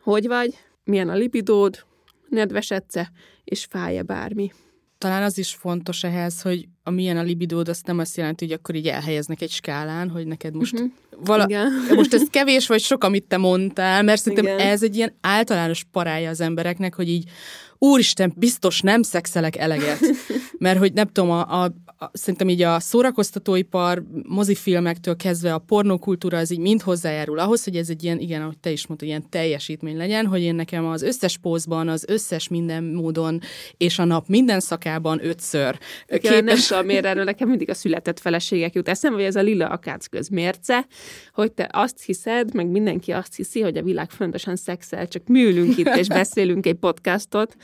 hogy 0.00 0.26
vagy, 0.26 0.54
milyen 0.84 1.08
a 1.08 1.14
lipidód, 1.14 1.84
nedvesedsz 2.28 2.96
és 3.44 3.64
fáj-e 3.64 4.02
bármi 4.02 4.52
talán 4.98 5.22
az 5.22 5.38
is 5.38 5.54
fontos 5.54 6.04
ehhez, 6.04 6.42
hogy 6.42 6.68
a 6.82 6.90
milyen 6.90 7.16
a 7.16 7.22
libidód, 7.22 7.68
azt 7.68 7.86
nem 7.86 7.98
azt 7.98 8.16
jelenti, 8.16 8.44
hogy 8.44 8.54
akkor 8.54 8.74
így 8.74 8.86
elhelyeznek 8.86 9.40
egy 9.40 9.50
skálán, 9.50 10.10
hogy 10.10 10.26
neked 10.26 10.54
most 10.54 10.72
uh-huh. 10.72 10.90
vala, 11.24 11.44
Igen. 11.48 11.72
most 11.96 12.14
ez 12.14 12.22
kevés 12.30 12.66
vagy 12.66 12.80
sok, 12.80 13.04
amit 13.04 13.24
te 13.24 13.36
mondtál, 13.36 14.02
mert 14.02 14.20
szerintem 14.20 14.44
Igen. 14.44 14.58
ez 14.58 14.82
egy 14.82 14.96
ilyen 14.96 15.16
általános 15.20 15.84
parája 15.92 16.30
az 16.30 16.40
embereknek, 16.40 16.94
hogy 16.94 17.08
így 17.08 17.30
úristen, 17.78 18.32
biztos 18.36 18.80
nem 18.80 19.02
szexelek 19.02 19.56
eleget. 19.56 19.98
Mert 20.58 20.78
hogy 20.78 20.92
nem 20.92 21.06
tudom, 21.06 21.30
a, 21.30 21.62
a, 21.62 21.64
a, 21.64 21.85
szerintem 22.12 22.48
így 22.48 22.62
a 22.62 22.80
szórakoztatóipar, 22.80 24.02
mozifilmektől 24.22 25.16
kezdve 25.16 25.54
a 25.54 25.58
pornókultúra, 25.58 26.38
az 26.38 26.50
így 26.50 26.58
mind 26.58 26.82
hozzájárul 26.82 27.38
ahhoz, 27.38 27.64
hogy 27.64 27.76
ez 27.76 27.88
egy 27.88 28.04
ilyen, 28.04 28.18
igen, 28.18 28.42
ahogy 28.42 28.58
te 28.58 28.70
is 28.70 28.86
mondtad, 28.86 29.08
ilyen 29.08 29.30
teljesítmény 29.30 29.96
legyen, 29.96 30.26
hogy 30.26 30.42
én 30.42 30.54
nekem 30.54 30.86
az 30.86 31.02
összes 31.02 31.38
pózban, 31.38 31.88
az 31.88 32.04
összes 32.08 32.48
minden 32.48 32.84
módon, 32.84 33.40
és 33.76 33.98
a 33.98 34.04
nap 34.04 34.28
minden 34.28 34.60
szakában 34.60 35.26
ötször 35.26 35.78
képes... 36.06 36.30
Igen, 36.30 36.44
nem 36.44 36.56
tudom, 36.68 36.86
miért 36.86 37.04
erről 37.04 37.24
nekem 37.24 37.48
mindig 37.48 37.70
a 37.70 37.74
született 37.74 38.20
feleségek 38.20 38.74
jut 38.74 38.88
eszembe, 38.88 39.16
hogy 39.16 39.26
ez 39.26 39.36
a 39.36 39.42
lila 39.42 39.66
akác 39.66 40.06
közmérce, 40.06 40.86
hogy 41.32 41.52
te 41.52 41.68
azt 41.72 42.02
hiszed, 42.02 42.54
meg 42.54 42.66
mindenki 42.66 43.12
azt 43.12 43.36
hiszi, 43.36 43.60
hogy 43.60 43.76
a 43.76 43.82
világ 43.82 44.10
fontosan 44.10 44.56
szexel, 44.56 45.08
csak 45.08 45.26
műlünk 45.26 45.78
itt 45.78 45.96
és 45.96 46.06
beszélünk 46.20 46.66
egy 46.66 46.74
podcastot, 46.74 47.56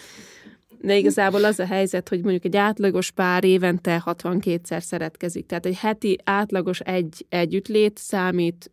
de 0.82 0.96
igazából 0.96 1.44
az 1.44 1.58
a 1.58 1.66
helyzet, 1.66 2.08
hogy 2.08 2.20
mondjuk 2.20 2.44
egy 2.44 2.56
átlagos 2.56 3.10
pár 3.10 3.44
évente 3.44 4.02
62-szer 4.06 4.80
szeretkezik. 4.80 5.46
Tehát 5.46 5.66
egy 5.66 5.76
heti 5.78 6.18
átlagos 6.24 6.80
egy 6.80 7.26
együttlét 7.28 7.98
számít 7.98 8.70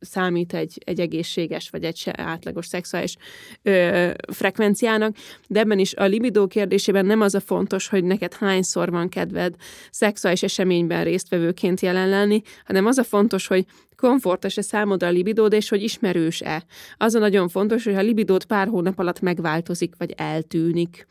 számít 0.00 0.54
egy, 0.54 0.82
egy 0.84 1.00
egészséges 1.00 1.70
vagy 1.70 1.84
egy 1.84 2.10
átlagos 2.12 2.66
szexuális 2.66 3.16
ö, 3.62 4.10
frekvenciának, 4.32 5.16
de 5.48 5.60
ebben 5.60 5.78
is 5.78 5.94
a 5.94 6.04
libidó 6.04 6.46
kérdésében 6.46 7.06
nem 7.06 7.20
az 7.20 7.34
a 7.34 7.40
fontos, 7.40 7.88
hogy 7.88 8.04
neked 8.04 8.34
hányszor 8.34 8.90
van 8.90 9.08
kedved 9.08 9.54
szexuális 9.90 10.42
eseményben 10.42 11.04
résztvevőként 11.04 11.80
jelen 11.80 12.08
lenni, 12.08 12.42
hanem 12.64 12.86
az 12.86 12.98
a 12.98 13.04
fontos, 13.04 13.46
hogy 13.46 13.64
komfortos-e 13.96 14.62
számodra 14.62 15.06
a 15.06 15.10
libidód, 15.10 15.52
és 15.52 15.68
hogy 15.68 15.82
ismerős-e. 15.82 16.64
Az 16.96 17.14
a 17.14 17.18
nagyon 17.18 17.48
fontos, 17.48 17.84
hogy 17.84 17.94
a 17.94 18.00
libidód 18.00 18.44
pár 18.44 18.68
hónap 18.68 18.98
alatt 18.98 19.20
megváltozik, 19.20 19.94
vagy 19.98 20.14
eltűnik. 20.16 21.06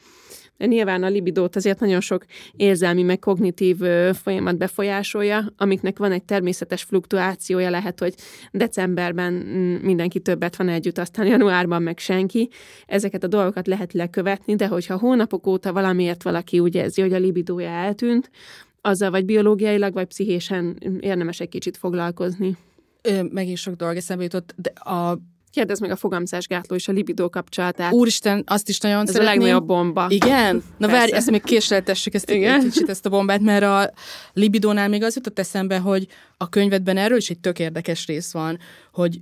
Nyilván 0.67 1.03
a 1.03 1.07
libidót 1.07 1.55
azért 1.55 1.79
nagyon 1.79 2.01
sok 2.01 2.25
érzelmi, 2.55 3.01
meg 3.01 3.19
kognitív 3.19 3.77
folyamat 4.13 4.57
befolyásolja, 4.57 5.53
amiknek 5.57 5.97
van 5.97 6.11
egy 6.11 6.23
természetes 6.23 6.83
fluktuációja, 6.83 7.69
lehet, 7.69 7.99
hogy 7.99 8.13
decemberben 8.51 9.33
mm, 9.33 9.75
mindenki 9.75 10.19
többet 10.19 10.55
van 10.55 10.69
együtt, 10.69 10.97
aztán 10.97 11.25
januárban 11.25 11.81
meg 11.81 11.97
senki. 11.99 12.49
Ezeket 12.85 13.23
a 13.23 13.27
dolgokat 13.27 13.67
lehet 13.67 13.93
lekövetni, 13.93 14.55
de 14.55 14.67
hogyha 14.67 14.97
hónapok 14.97 15.47
óta 15.47 15.73
valamiért 15.73 16.23
valaki 16.23 16.59
úgy 16.59 16.75
érzi, 16.75 17.01
hogy 17.01 17.13
a 17.13 17.17
libidója 17.17 17.69
eltűnt, 17.69 18.29
azzal 18.81 19.11
vagy 19.11 19.25
biológiailag, 19.25 19.93
vagy 19.93 20.07
pszichésen 20.07 20.77
érdemes 20.99 21.39
egy 21.39 21.49
kicsit 21.49 21.77
foglalkozni. 21.77 22.57
Ö, 23.01 23.23
megint 23.23 23.57
sok 23.57 23.75
dolog 23.75 23.95
eszembe 23.95 24.23
jutott, 24.23 24.53
de 24.57 24.69
a 24.69 25.19
Kérdezd 25.51 25.81
meg 25.81 25.91
a 25.91 25.95
fogamzásgátló 25.95 26.75
és 26.75 26.87
a 26.87 26.91
libidó 26.91 27.29
kapcsolatát. 27.29 27.93
Úristen, 27.93 28.43
azt 28.45 28.69
is 28.69 28.79
nagyon 28.79 29.01
Ez 29.01 29.11
szeretném. 29.11 29.27
a 29.27 29.35
legnagyobb 29.35 29.67
bomba. 29.67 30.05
Igen? 30.09 30.55
Na 30.55 30.87
Persze. 30.87 30.95
várj, 30.95 31.11
ezt 31.11 31.31
még 31.31 31.43
késleltessük 31.43 32.13
ezt 32.13 32.29
Igen. 32.29 32.59
egy 32.59 32.63
kicsit 32.63 32.89
ezt 32.89 33.05
a 33.05 33.09
bombát, 33.09 33.39
mert 33.41 33.63
a 33.63 33.91
libidónál 34.33 34.87
még 34.89 35.03
az 35.03 35.15
jutott 35.15 35.39
eszembe, 35.39 35.77
hogy 35.77 36.07
a 36.37 36.49
könyvedben 36.49 36.97
erről 36.97 37.17
is 37.17 37.29
egy 37.29 37.39
tök 37.39 37.59
érdekes 37.59 38.05
rész 38.05 38.31
van, 38.31 38.57
hogy 38.91 39.19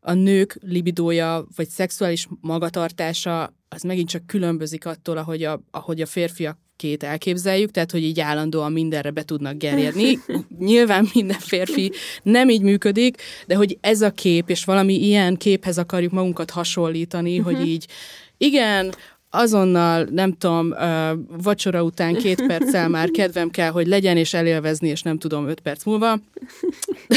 a 0.00 0.12
nők 0.12 0.58
libidója, 0.60 1.46
vagy 1.56 1.68
szexuális 1.68 2.28
magatartása, 2.40 3.54
az 3.68 3.82
megint 3.82 4.08
csak 4.08 4.26
különbözik 4.26 4.86
attól, 4.86 5.16
ahogy 5.16 5.42
a, 5.42 5.62
ahogy 5.70 6.00
a 6.00 6.06
férfiak 6.06 6.58
két 6.84 7.02
elképzeljük, 7.02 7.70
tehát 7.70 7.90
hogy 7.90 8.02
így 8.02 8.20
állandóan 8.20 8.72
mindenre 8.72 9.10
be 9.10 9.22
tudnak 9.22 9.56
gerjedni. 9.56 10.18
Nyilván 10.58 11.08
minden 11.14 11.38
férfi 11.38 11.92
nem 12.22 12.48
így 12.48 12.60
működik, 12.60 13.22
de 13.46 13.54
hogy 13.54 13.78
ez 13.80 14.00
a 14.00 14.10
kép, 14.10 14.50
és 14.50 14.64
valami 14.64 14.94
ilyen 14.94 15.36
képhez 15.36 15.78
akarjuk 15.78 16.12
magunkat 16.12 16.50
hasonlítani, 16.50 17.38
uh-huh. 17.38 17.54
hogy 17.54 17.68
így 17.68 17.86
igen, 18.38 18.94
azonnal, 19.30 20.06
nem 20.10 20.32
tudom, 20.32 20.74
vacsora 21.42 21.82
után 21.82 22.14
két 22.14 22.46
perccel 22.46 22.88
már 22.88 23.10
kedvem 23.10 23.50
kell, 23.50 23.70
hogy 23.70 23.86
legyen, 23.86 24.16
és 24.16 24.34
elélvezni, 24.34 24.88
és 24.88 25.02
nem 25.02 25.18
tudom, 25.18 25.48
öt 25.48 25.60
perc 25.60 25.84
múlva. 25.84 26.20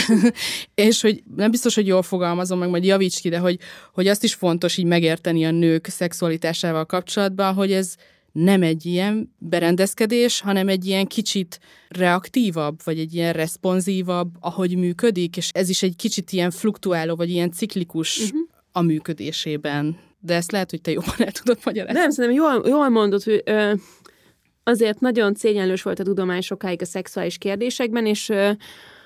és 0.75 1.01
hogy 1.01 1.23
nem 1.35 1.51
biztos, 1.51 1.75
hogy 1.75 1.87
jól 1.87 2.01
fogalmazom, 2.01 2.59
meg 2.59 2.69
majd 2.69 2.85
javíts 2.85 3.21
ki, 3.21 3.29
de 3.29 3.37
hogy, 3.37 3.59
hogy 3.93 4.07
azt 4.07 4.23
is 4.23 4.33
fontos 4.33 4.77
így 4.77 4.85
megérteni 4.85 5.45
a 5.45 5.51
nők 5.51 5.87
szexualitásával 5.87 6.85
kapcsolatban, 6.85 7.53
hogy 7.53 7.71
ez 7.71 7.95
nem 8.43 8.63
egy 8.63 8.85
ilyen 8.85 9.35
berendezkedés, 9.37 10.41
hanem 10.41 10.67
egy 10.67 10.85
ilyen 10.85 11.05
kicsit 11.05 11.59
reaktívabb, 11.87 12.79
vagy 12.83 12.99
egy 12.99 13.13
ilyen 13.13 13.33
responsívabb, 13.33 14.29
ahogy 14.39 14.77
működik, 14.77 15.37
és 15.37 15.49
ez 15.53 15.69
is 15.69 15.83
egy 15.83 15.95
kicsit 15.95 16.31
ilyen 16.31 16.51
fluktuáló, 16.51 17.15
vagy 17.15 17.29
ilyen 17.29 17.51
ciklikus 17.51 18.19
uh-huh. 18.19 18.39
a 18.71 18.81
működésében. 18.81 19.97
De 20.19 20.35
ezt 20.35 20.51
lehet, 20.51 20.69
hogy 20.69 20.81
te 20.81 20.91
jobban 20.91 21.15
el 21.17 21.31
tudod 21.31 21.57
magyarázni. 21.65 21.99
Nem, 21.99 22.09
szerintem 22.09 22.39
jól, 22.43 22.63
jól 22.67 22.89
mondod, 22.89 23.23
hogy 23.23 23.41
ö, 23.45 23.73
azért 24.63 24.99
nagyon 24.99 25.33
szégyenlős 25.33 25.81
volt 25.81 25.99
a 25.99 26.03
tudomány 26.03 26.41
sokáig 26.41 26.81
a 26.81 26.85
szexuális 26.85 27.37
kérdésekben, 27.37 28.05
és 28.05 28.29
ö, 28.29 28.51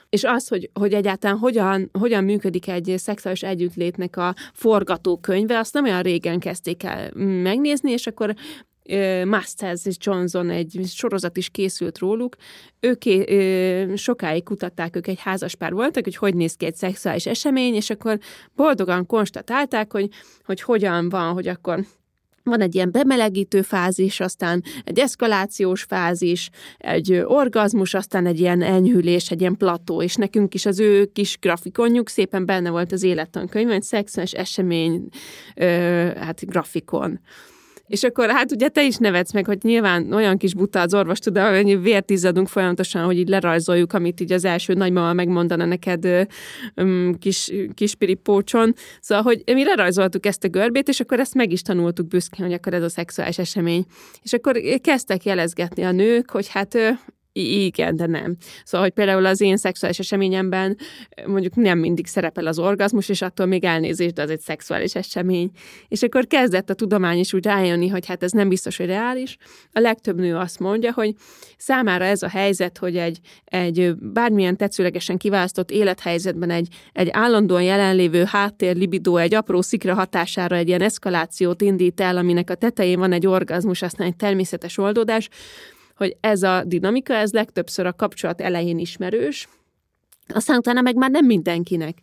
és 0.09 0.23
az, 0.23 0.47
hogy, 0.47 0.69
hogy 0.73 0.93
egyáltalán 0.93 1.37
hogyan, 1.37 1.89
hogyan 1.99 2.23
működik 2.23 2.67
egy 2.67 2.93
szexuális 2.97 3.43
együttlétnek 3.43 4.17
a 4.17 4.35
forgatókönyve, 4.53 5.57
azt 5.57 5.73
nem 5.73 5.83
olyan 5.83 6.01
régen 6.01 6.39
kezdték 6.39 6.83
el 6.83 7.11
megnézni, 7.43 7.91
és 7.91 8.07
akkor 8.07 8.35
Masters 9.25 9.85
és 9.85 9.95
Johnson 9.99 10.49
egy 10.49 10.79
sorozat 10.85 11.37
is 11.37 11.49
készült 11.49 11.97
róluk. 11.97 12.35
Ők 12.79 13.03
sokáig 13.97 14.43
kutatták, 14.43 14.95
ők 14.95 15.07
egy 15.07 15.19
házaspár 15.19 15.73
voltak, 15.73 16.03
hogy 16.03 16.15
hogy 16.15 16.35
néz 16.35 16.53
ki 16.53 16.65
egy 16.65 16.75
szexuális 16.75 17.25
esemény, 17.25 17.73
és 17.73 17.89
akkor 17.89 18.19
boldogan 18.55 19.05
konstatálták, 19.05 19.91
hogy, 19.91 20.09
hogy 20.45 20.61
hogyan 20.61 21.09
van, 21.09 21.33
hogy 21.33 21.47
akkor 21.47 21.85
van 22.43 22.61
egy 22.61 22.75
ilyen 22.75 22.91
bemelegítő 22.91 23.61
fázis, 23.61 24.19
aztán 24.19 24.63
egy 24.83 24.99
eszkalációs 24.99 25.83
fázis, 25.83 26.49
egy 26.77 27.13
orgazmus, 27.13 27.93
aztán 27.93 28.25
egy 28.25 28.39
ilyen 28.39 28.61
enyhülés, 28.61 29.31
egy 29.31 29.41
ilyen 29.41 29.57
plató, 29.57 30.01
és 30.01 30.15
nekünk 30.15 30.53
is 30.53 30.65
az 30.65 30.79
ő 30.79 31.05
kis 31.05 31.37
grafikonjuk 31.39 32.09
szépen 32.09 32.45
benne 32.45 32.69
volt 32.69 32.91
az 32.91 33.03
élettankönyvben, 33.03 33.75
egy 33.75 33.83
szexuális 33.83 34.33
esemény, 34.33 35.07
ö, 35.55 35.65
hát 36.15 36.45
grafikon. 36.45 37.19
És 37.91 38.03
akkor 38.03 38.29
hát 38.29 38.51
ugye 38.51 38.67
te 38.67 38.83
is 38.83 38.97
nevetsz 38.97 39.33
meg, 39.33 39.45
hogy 39.45 39.57
nyilván 39.61 40.13
olyan 40.13 40.37
kis 40.37 40.53
buta 40.53 40.81
az 40.81 40.93
orvos 40.93 41.19
tud, 41.19 41.37
hogy 41.37 41.81
vért 41.81 42.09
izzadunk 42.09 42.47
folyamatosan, 42.47 43.05
hogy 43.05 43.17
így 43.17 43.27
lerajzoljuk, 43.27 43.93
amit 43.93 44.19
így 44.19 44.31
az 44.31 44.45
első 44.45 44.73
nagymama 44.73 45.13
megmondana 45.13 45.65
neked 45.65 46.27
um, 46.75 47.15
kis, 47.19 47.51
kispiri 47.73 48.13
pócson. 48.13 48.73
Szóval, 48.99 49.23
hogy 49.23 49.43
mi 49.45 49.63
lerajzoltuk 49.63 50.25
ezt 50.25 50.43
a 50.43 50.47
görbét, 50.47 50.87
és 50.87 50.99
akkor 50.99 51.19
ezt 51.19 51.33
meg 51.33 51.51
is 51.51 51.61
tanultuk 51.61 52.07
büszkén, 52.07 52.45
hogy 52.45 52.53
akkor 52.53 52.73
ez 52.73 52.83
a 52.83 52.89
szexuális 52.89 53.37
esemény. 53.37 53.85
És 54.21 54.33
akkor 54.33 54.61
kezdtek 54.81 55.23
jelezgetni 55.23 55.83
a 55.83 55.91
nők, 55.91 56.29
hogy 56.29 56.47
hát 56.47 56.77
igen, 57.33 57.95
de 57.95 58.05
nem. 58.05 58.35
Szóval, 58.63 58.87
hogy 58.87 58.95
például 58.95 59.25
az 59.25 59.41
én 59.41 59.57
szexuális 59.57 59.99
eseményemben 59.99 60.77
mondjuk 61.25 61.55
nem 61.55 61.79
mindig 61.79 62.07
szerepel 62.07 62.47
az 62.47 62.59
orgazmus, 62.59 63.09
és 63.09 63.21
attól 63.21 63.45
még 63.45 63.63
elnézést, 63.63 64.13
de 64.13 64.21
az 64.21 64.29
egy 64.29 64.39
szexuális 64.39 64.95
esemény. 64.95 65.51
És 65.87 66.01
akkor 66.01 66.27
kezdett 66.27 66.69
a 66.69 66.73
tudomány 66.73 67.19
is 67.19 67.33
úgy 67.33 67.45
rájönni, 67.45 67.87
hogy 67.87 68.05
hát 68.05 68.23
ez 68.23 68.31
nem 68.31 68.49
biztos, 68.49 68.77
hogy 68.77 68.85
reális. 68.85 69.37
A 69.71 69.79
legtöbb 69.79 70.19
nő 70.19 70.35
azt 70.35 70.59
mondja, 70.59 70.93
hogy 70.93 71.15
számára 71.57 72.05
ez 72.05 72.21
a 72.21 72.29
helyzet, 72.29 72.77
hogy 72.77 72.97
egy, 72.97 73.19
egy 73.45 73.95
bármilyen 73.95 74.57
tetszőlegesen 74.57 75.17
kiválasztott 75.17 75.71
élethelyzetben 75.71 76.49
egy, 76.49 76.67
egy 76.93 77.09
állandóan 77.11 77.63
jelenlévő 77.63 78.23
háttér 78.23 78.75
libidó 78.75 79.17
egy 79.17 79.33
apró 79.33 79.61
szikra 79.61 79.93
hatására 79.93 80.55
egy 80.55 80.67
ilyen 80.67 80.81
eszkalációt 80.81 81.61
indít 81.61 82.01
el, 82.01 82.17
aminek 82.17 82.49
a 82.49 82.55
tetején 82.55 82.99
van 82.99 83.11
egy 83.11 83.27
orgazmus, 83.27 83.81
aztán 83.81 84.07
egy 84.07 84.15
természetes 84.15 84.77
oldódás, 84.77 85.29
hogy 86.01 86.17
ez 86.19 86.43
a 86.43 86.63
dinamika, 86.65 87.13
ez 87.13 87.31
legtöbbször 87.31 87.85
a 87.85 87.93
kapcsolat 87.93 88.41
elején 88.41 88.79
ismerős, 88.79 89.47
aztán 90.27 90.57
utána 90.57 90.81
meg 90.81 90.95
már 90.95 91.09
nem 91.09 91.25
mindenkinek. 91.25 91.97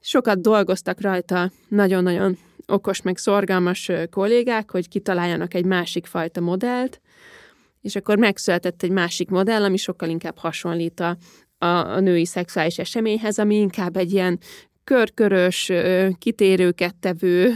Sokat 0.00 0.40
dolgoztak 0.40 1.00
rajta 1.00 1.50
nagyon-nagyon 1.68 2.38
okos, 2.66 3.02
meg 3.02 3.16
szorgalmas 3.16 3.90
kollégák, 4.10 4.70
hogy 4.70 4.88
kitaláljanak 4.88 5.54
egy 5.54 5.64
másik 5.64 6.06
fajta 6.06 6.40
modellt, 6.40 7.00
és 7.80 7.96
akkor 7.96 8.18
megszületett 8.18 8.82
egy 8.82 8.90
másik 8.90 9.30
modell, 9.30 9.64
ami 9.64 9.76
sokkal 9.76 10.08
inkább 10.08 10.38
hasonlít 10.38 11.00
a, 11.00 11.16
a, 11.58 12.00
női 12.00 12.26
szexuális 12.26 12.78
eseményhez, 12.78 13.38
ami 13.38 13.56
inkább 13.56 13.96
egy 13.96 14.12
ilyen 14.12 14.38
körkörös, 14.86 15.72
kitérőket 16.18 16.94
tevő, 16.94 17.54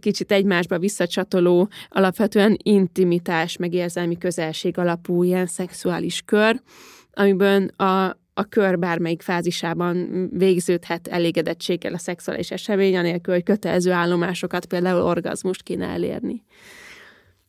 kicsit 0.00 0.32
egymásba 0.32 0.78
visszacsatoló, 0.78 1.68
alapvetően 1.88 2.56
intimitás, 2.62 3.56
meg 3.56 3.72
érzelmi 3.72 4.18
közelség 4.18 4.78
alapú 4.78 5.22
ilyen 5.22 5.46
szexuális 5.46 6.22
kör, 6.24 6.60
amiben 7.12 7.66
a, 7.76 8.16
a 8.34 8.44
kör 8.48 8.78
bármelyik 8.78 9.22
fázisában 9.22 10.28
végződhet 10.32 11.06
elégedettséggel 11.08 11.94
a 11.94 11.98
szexuális 11.98 12.50
esemény, 12.50 12.96
anélkül, 12.96 13.34
hogy 13.34 13.42
kötelező 13.42 13.90
állomásokat, 13.92 14.66
például 14.66 15.02
orgazmust 15.02 15.62
kéne 15.62 15.86
elérni. 15.86 16.44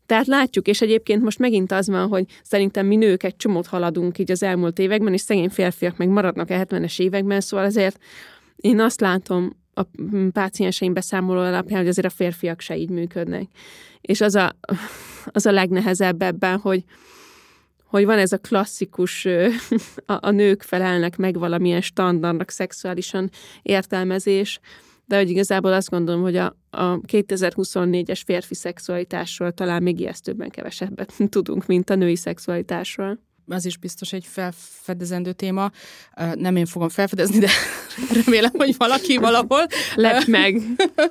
Tehát 0.06 0.28
látjuk, 0.28 0.68
és 0.68 0.82
egyébként 0.82 1.24
most 1.24 1.40
megint 1.40 1.72
az 1.72 1.88
van, 1.88 2.08
hogy 2.08 2.26
szerintem 2.44 2.86
mi 2.86 2.96
nők 2.96 3.24
egy 3.24 3.36
csomót 3.36 3.68
haladunk 3.68 4.18
így 4.18 4.32
az 4.32 4.44
elmúlt 4.44 4.80
években, 4.80 5.14
és 5.14 5.22
szegény 5.22 5.50
férfiak 5.50 5.98
meg 5.98 6.08
maradnak 6.08 6.50
a 6.50 6.54
70-es 6.54 7.00
években, 7.00 7.42
szóval 7.42 7.66
azért 7.66 8.00
én 8.58 8.80
azt 8.80 9.02
látom 9.02 9.56
a 9.74 9.86
pácienseim 10.32 10.94
beszámoló 10.94 11.40
alapján, 11.40 11.80
hogy 11.80 11.88
azért 11.88 12.08
a 12.08 12.16
férfiak 12.16 12.60
se 12.60 12.78
így 12.78 12.90
működnek. 12.90 13.48
És 14.02 14.22
az 14.22 14.36
a, 14.36 14.56
az 15.26 15.46
a 15.46 15.52
legnehezebb 15.52 16.22
ebben, 16.22 16.60
hogy, 16.60 16.84
hogy 17.84 18.06
van 18.06 18.18
ez 18.18 18.32
a 18.32 18.38
klasszikus, 18.38 19.26
a, 20.06 20.18
a 20.20 20.32
nők 20.32 20.62
felelnek 20.62 21.18
meg 21.18 21.38
valamilyen 21.40 21.82
standardnak 21.82 22.50
szexuálisan 22.50 23.30
értelmezés, 23.62 24.60
de 25.06 25.18
hogy 25.18 25.30
igazából 25.30 25.74
azt 25.74 25.90
gondolom, 25.90 26.22
hogy 26.22 26.36
a, 26.36 26.56
a 26.70 27.00
2024-es 27.00 28.22
férfi 28.26 28.56
szexualitásról 28.56 29.52
talán 29.52 29.84
még 29.84 30.00
ijesztőbben 30.00 30.50
kevesebbet 30.50 31.14
tudunk, 31.30 31.66
mint 31.66 31.90
a 31.90 31.96
női 31.96 32.16
szexualitásról 32.16 33.20
az 33.48 33.66
is 33.66 33.78
biztos 33.78 34.14
egy 34.14 34.26
felfedezendő 34.26 35.32
téma. 35.32 35.72
Nem 36.34 36.56
én 36.56 36.66
fogom 36.66 36.90
felfedezni, 36.90 37.40
de 37.40 37.50
remélem, 38.24 38.52
hogy 38.54 38.78
valaki 38.78 39.18
valahol. 39.18 39.68
Lett 39.96 40.26
meg. 40.26 40.62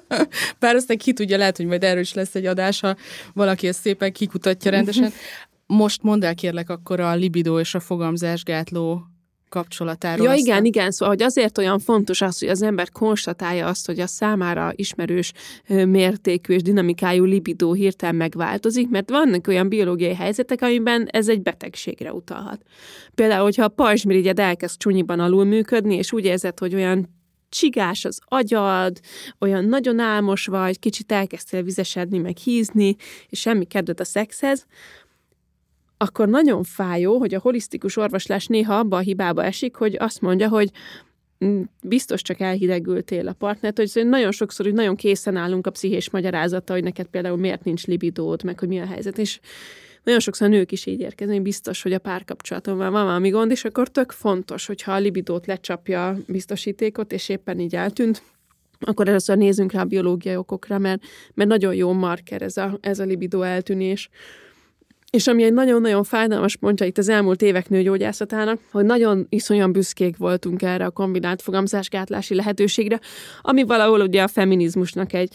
Bár 0.60 0.74
aztán 0.74 0.98
ki 0.98 1.12
tudja, 1.12 1.36
lehet, 1.36 1.56
hogy 1.56 1.66
majd 1.66 1.84
erről 1.84 2.00
is 2.00 2.14
lesz 2.14 2.34
egy 2.34 2.46
adás, 2.46 2.80
ha 2.80 2.96
valaki 3.34 3.68
ezt 3.68 3.80
szépen 3.80 4.12
kikutatja 4.12 4.70
rendesen. 4.70 5.12
Most 5.66 6.02
mondd 6.02 6.24
el 6.24 6.34
kérlek 6.34 6.70
akkor 6.70 7.00
a 7.00 7.14
libido 7.14 7.60
és 7.60 7.74
a 7.74 7.80
fogamzásgátló 7.80 9.06
kapcsolatáról. 9.48 10.26
Ja, 10.26 10.32
igen, 10.32 10.48
aztán... 10.48 10.64
igen, 10.64 10.90
szóval 10.90 11.14
hogy 11.14 11.22
azért 11.24 11.58
olyan 11.58 11.78
fontos 11.78 12.20
az, 12.20 12.38
hogy 12.38 12.48
az 12.48 12.62
ember 12.62 12.90
konstatálja 12.90 13.66
azt, 13.66 13.86
hogy 13.86 14.00
a 14.00 14.06
számára 14.06 14.72
ismerős 14.74 15.32
mértékű 15.66 16.54
és 16.54 16.62
dinamikájú 16.62 17.24
libidó 17.24 17.72
hirtelen 17.72 18.14
megváltozik, 18.14 18.88
mert 18.88 19.10
vannak 19.10 19.46
olyan 19.46 19.68
biológiai 19.68 20.14
helyzetek, 20.14 20.62
amiben 20.62 21.08
ez 21.10 21.28
egy 21.28 21.42
betegségre 21.42 22.12
utalhat. 22.12 22.62
Például, 23.14 23.42
hogyha 23.42 23.64
a 23.64 23.68
pajzsmirigyed 23.68 24.38
elkezd 24.38 24.78
csúnyiban 24.78 25.20
alul 25.20 25.44
működni, 25.44 25.94
és 25.94 26.12
úgy 26.12 26.24
érzed, 26.24 26.58
hogy 26.58 26.74
olyan 26.74 27.14
csigás 27.48 28.04
az 28.04 28.18
agyad, 28.24 29.00
olyan 29.38 29.64
nagyon 29.64 29.98
álmos 29.98 30.46
vagy, 30.46 30.78
kicsit 30.78 31.12
elkezdtél 31.12 31.62
vizesedni, 31.62 32.18
meg 32.18 32.36
hízni, 32.36 32.96
és 33.28 33.40
semmi 33.40 33.64
kedved 33.64 34.00
a 34.00 34.04
szexhez, 34.04 34.66
akkor 35.96 36.28
nagyon 36.28 36.62
fájó, 36.62 37.18
hogy 37.18 37.34
a 37.34 37.40
holisztikus 37.40 37.96
orvoslás 37.96 38.46
néha 38.46 38.78
abba 38.78 38.96
a 38.96 39.00
hibába 39.00 39.44
esik, 39.44 39.74
hogy 39.74 39.96
azt 39.98 40.20
mondja, 40.20 40.48
hogy 40.48 40.70
mm, 41.44 41.62
biztos 41.82 42.22
csak 42.22 42.40
elhidegültél 42.40 43.28
a 43.28 43.32
partnert, 43.32 43.76
hogy 43.76 44.06
nagyon 44.06 44.32
sokszor 44.32 44.66
hogy 44.66 44.74
nagyon 44.74 44.96
készen 44.96 45.36
állunk 45.36 45.66
a 45.66 45.70
pszichés 45.70 46.10
magyarázata, 46.10 46.72
hogy 46.72 46.82
neked 46.82 47.06
például 47.06 47.36
miért 47.36 47.64
nincs 47.64 47.86
libidód, 47.86 48.44
meg 48.44 48.58
hogy 48.58 48.68
mi 48.68 48.80
a 48.80 48.86
helyzet, 48.86 49.18
és 49.18 49.40
nagyon 50.06 50.20
sokszor 50.20 50.48
nők 50.48 50.72
is 50.72 50.86
így 50.86 51.00
érkeznek, 51.00 51.42
biztos, 51.42 51.82
hogy 51.82 51.92
a 51.92 51.98
párkapcsolaton 51.98 52.76
van 52.76 52.92
valami 52.92 53.28
gond, 53.28 53.50
és 53.50 53.64
akkor 53.64 53.88
tök 53.88 54.12
fontos, 54.12 54.66
hogyha 54.66 54.92
a 54.92 54.98
libidót 54.98 55.46
lecsapja 55.46 56.08
a 56.08 56.16
biztosítékot, 56.26 57.12
és 57.12 57.28
éppen 57.28 57.58
így 57.60 57.74
eltűnt, 57.74 58.22
akkor 58.80 59.08
először 59.08 59.36
nézzünk 59.36 59.72
rá 59.72 59.80
a 59.80 59.84
biológiai 59.84 60.36
okokra, 60.36 60.78
mert, 60.78 61.02
mert 61.34 61.50
nagyon 61.50 61.74
jó 61.74 61.92
marker 61.92 62.42
ez 62.42 62.56
a, 62.56 62.78
ez 62.80 62.98
a 62.98 63.04
libidó 63.04 63.42
eltűnés. 63.42 64.08
És 65.10 65.26
ami 65.26 65.42
egy 65.42 65.52
nagyon-nagyon 65.52 66.04
fájdalmas 66.04 66.56
pontja 66.56 66.86
itt 66.86 66.98
az 66.98 67.08
elmúlt 67.08 67.42
évek 67.42 67.68
nőgyógyászatának, 67.68 68.60
hogy 68.70 68.84
nagyon 68.84 69.26
iszonyan 69.28 69.72
büszkék 69.72 70.16
voltunk 70.16 70.62
erre 70.62 70.84
a 70.84 70.90
kombinált 70.90 71.42
fogamzásgátlási 71.42 72.34
lehetőségre, 72.34 73.00
ami 73.40 73.62
valahol 73.62 74.00
ugye 74.00 74.22
a 74.22 74.28
feminizmusnak 74.28 75.12
egy, 75.12 75.34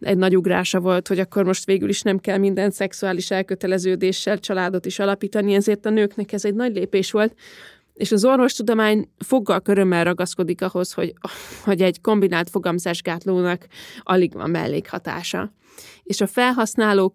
egy 0.00 0.16
nagy 0.16 0.36
ugrása 0.36 0.80
volt, 0.80 1.08
hogy 1.08 1.18
akkor 1.18 1.44
most 1.44 1.64
végül 1.64 1.88
is 1.88 2.02
nem 2.02 2.18
kell 2.18 2.38
minden 2.38 2.70
szexuális 2.70 3.30
elköteleződéssel 3.30 4.38
családot 4.38 4.86
is 4.86 4.98
alapítani, 4.98 5.54
ezért 5.54 5.86
a 5.86 5.90
nőknek 5.90 6.32
ez 6.32 6.44
egy 6.44 6.54
nagy 6.54 6.74
lépés 6.74 7.10
volt, 7.10 7.34
és 7.94 8.12
az 8.12 8.24
orvostudomány 8.24 9.08
foggal 9.18 9.60
körömmel 9.60 10.04
ragaszkodik 10.04 10.62
ahhoz, 10.62 10.92
hogy, 10.92 11.12
hogy 11.64 11.82
egy 11.82 12.00
kombinált 12.00 12.50
fogamzásgátlónak 12.50 13.66
alig 14.02 14.32
van 14.32 14.50
mellékhatása. 14.50 15.52
És 16.02 16.20
a 16.20 16.26
felhasználók 16.26 17.14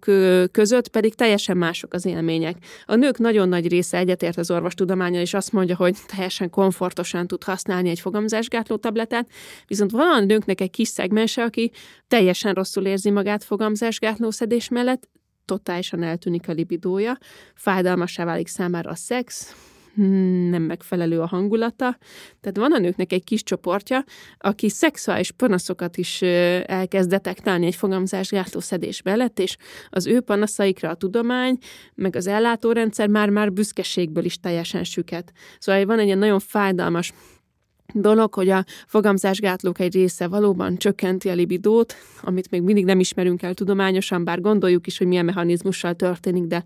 között 0.52 0.88
pedig 0.88 1.16
teljesen 1.16 1.58
mások 1.58 1.94
az 1.94 2.06
élmények. 2.06 2.58
A 2.86 2.96
nők 2.96 3.18
nagyon 3.18 3.50
nagy 3.50 3.68
része 3.68 3.98
egyetért 3.98 4.38
az 4.38 4.52
orvostudományal, 4.52 5.22
és 5.22 5.34
azt 5.34 5.52
mondja, 5.52 5.76
hogy 5.76 5.98
teljesen 6.08 6.50
komfortosan 6.50 7.28
tud 7.28 7.44
használni 7.44 7.90
egy 7.90 8.00
fogamzásgátló 8.00 8.76
tabletát, 8.76 9.30
viszont 9.68 9.92
van 9.92 10.12
a 10.12 10.20
nőknek 10.20 10.62
egy 10.62 10.72
kis 10.72 10.88
szegmense, 10.88 11.44
aki 11.44 11.72
teljesen 12.08 12.54
rosszul 12.54 12.86
érzi 12.86 13.10
magát 13.10 13.44
fogamzásgátló 13.44 14.32
szedés 14.32 14.70
mellett, 14.70 15.10
totálisan 15.46 16.04
eltűnik 16.04 16.50
a 16.50 16.52
libidója, 16.52 17.18
fájdalmassá 17.56 18.26
válik 18.26 18.48
számára 18.48 18.90
a 18.90 18.96
szex, 18.96 19.56
nem 20.50 20.64
megfelelő 20.64 21.20
a 21.22 21.26
hangulata. 21.26 21.98
Tehát 22.42 22.58
van 22.58 22.72
a 22.72 22.78
nőknek 22.78 23.12
egy 23.12 23.24
kis 23.24 23.44
csoportja, 23.44 24.04
aki 24.38 24.70
szexuális 24.70 25.32
panaszokat 25.32 25.98
is 25.98 26.22
elkezd 26.66 27.10
detektálni 27.10 27.66
egy 27.66 27.76
fogamzásgátló 27.76 28.60
szedés 28.60 29.02
mellett, 29.02 29.40
és 29.40 29.58
az 29.90 30.08
ő 30.08 30.22
panaszaikra 30.22 30.90
a 30.90 30.96
tudomány, 30.96 31.58
meg 31.96 32.16
az 32.16 32.28
ellátórendszer 32.28 33.08
már-már 33.08 33.54
büszkeségből 33.54 34.26
is 34.26 34.40
teljesen 34.40 34.84
süket. 34.84 35.32
Szóval 35.60 35.86
van 35.86 36.00
egy 36.00 36.06
ilyen 36.06 36.18
nagyon 36.18 36.40
fájdalmas 36.40 37.14
dolog, 37.94 38.34
hogy 38.34 38.50
a 38.50 38.66
fogamzásgátlók 38.88 39.80
egy 39.80 39.94
része 39.94 40.28
valóban 40.28 40.78
csökkenti 40.78 41.30
a 41.30 41.34
libidót, 41.34 41.96
amit 42.22 42.52
még 42.52 42.62
mindig 42.62 42.86
nem 42.86 43.00
ismerünk 43.00 43.42
el 43.42 43.54
tudományosan, 43.54 44.24
bár 44.24 44.42
gondoljuk 44.42 44.88
is, 44.88 44.98
hogy 44.98 45.08
milyen 45.08 45.26
mechanizmussal 45.26 45.94
történik, 45.94 46.44
de 46.44 46.64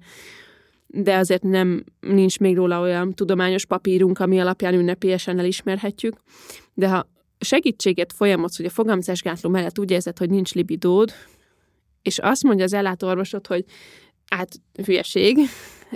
de 0.91 1.15
azért 1.15 1.43
nem 1.43 1.83
nincs 1.99 2.39
még 2.39 2.55
róla 2.55 2.79
olyan 2.79 3.13
tudományos 3.13 3.65
papírunk, 3.65 4.19
ami 4.19 4.39
alapján 4.39 4.73
ünnepélyesen 4.73 5.39
elismerhetjük. 5.39 6.15
De 6.73 6.89
ha 6.89 7.09
segítséget 7.39 8.13
folyamodsz, 8.13 8.57
hogy 8.57 8.65
a 8.65 8.69
fogamzásgátló 8.69 9.49
mellett 9.49 9.79
úgy 9.79 9.91
érzed, 9.91 10.17
hogy 10.17 10.29
nincs 10.29 10.53
libidód, 10.53 11.11
és 12.01 12.17
azt 12.17 12.43
mondja 12.43 12.63
az 12.63 12.73
ellátóorvosod, 12.73 13.47
hogy 13.47 13.65
hát 14.25 14.49
hülyeség, 14.85 15.37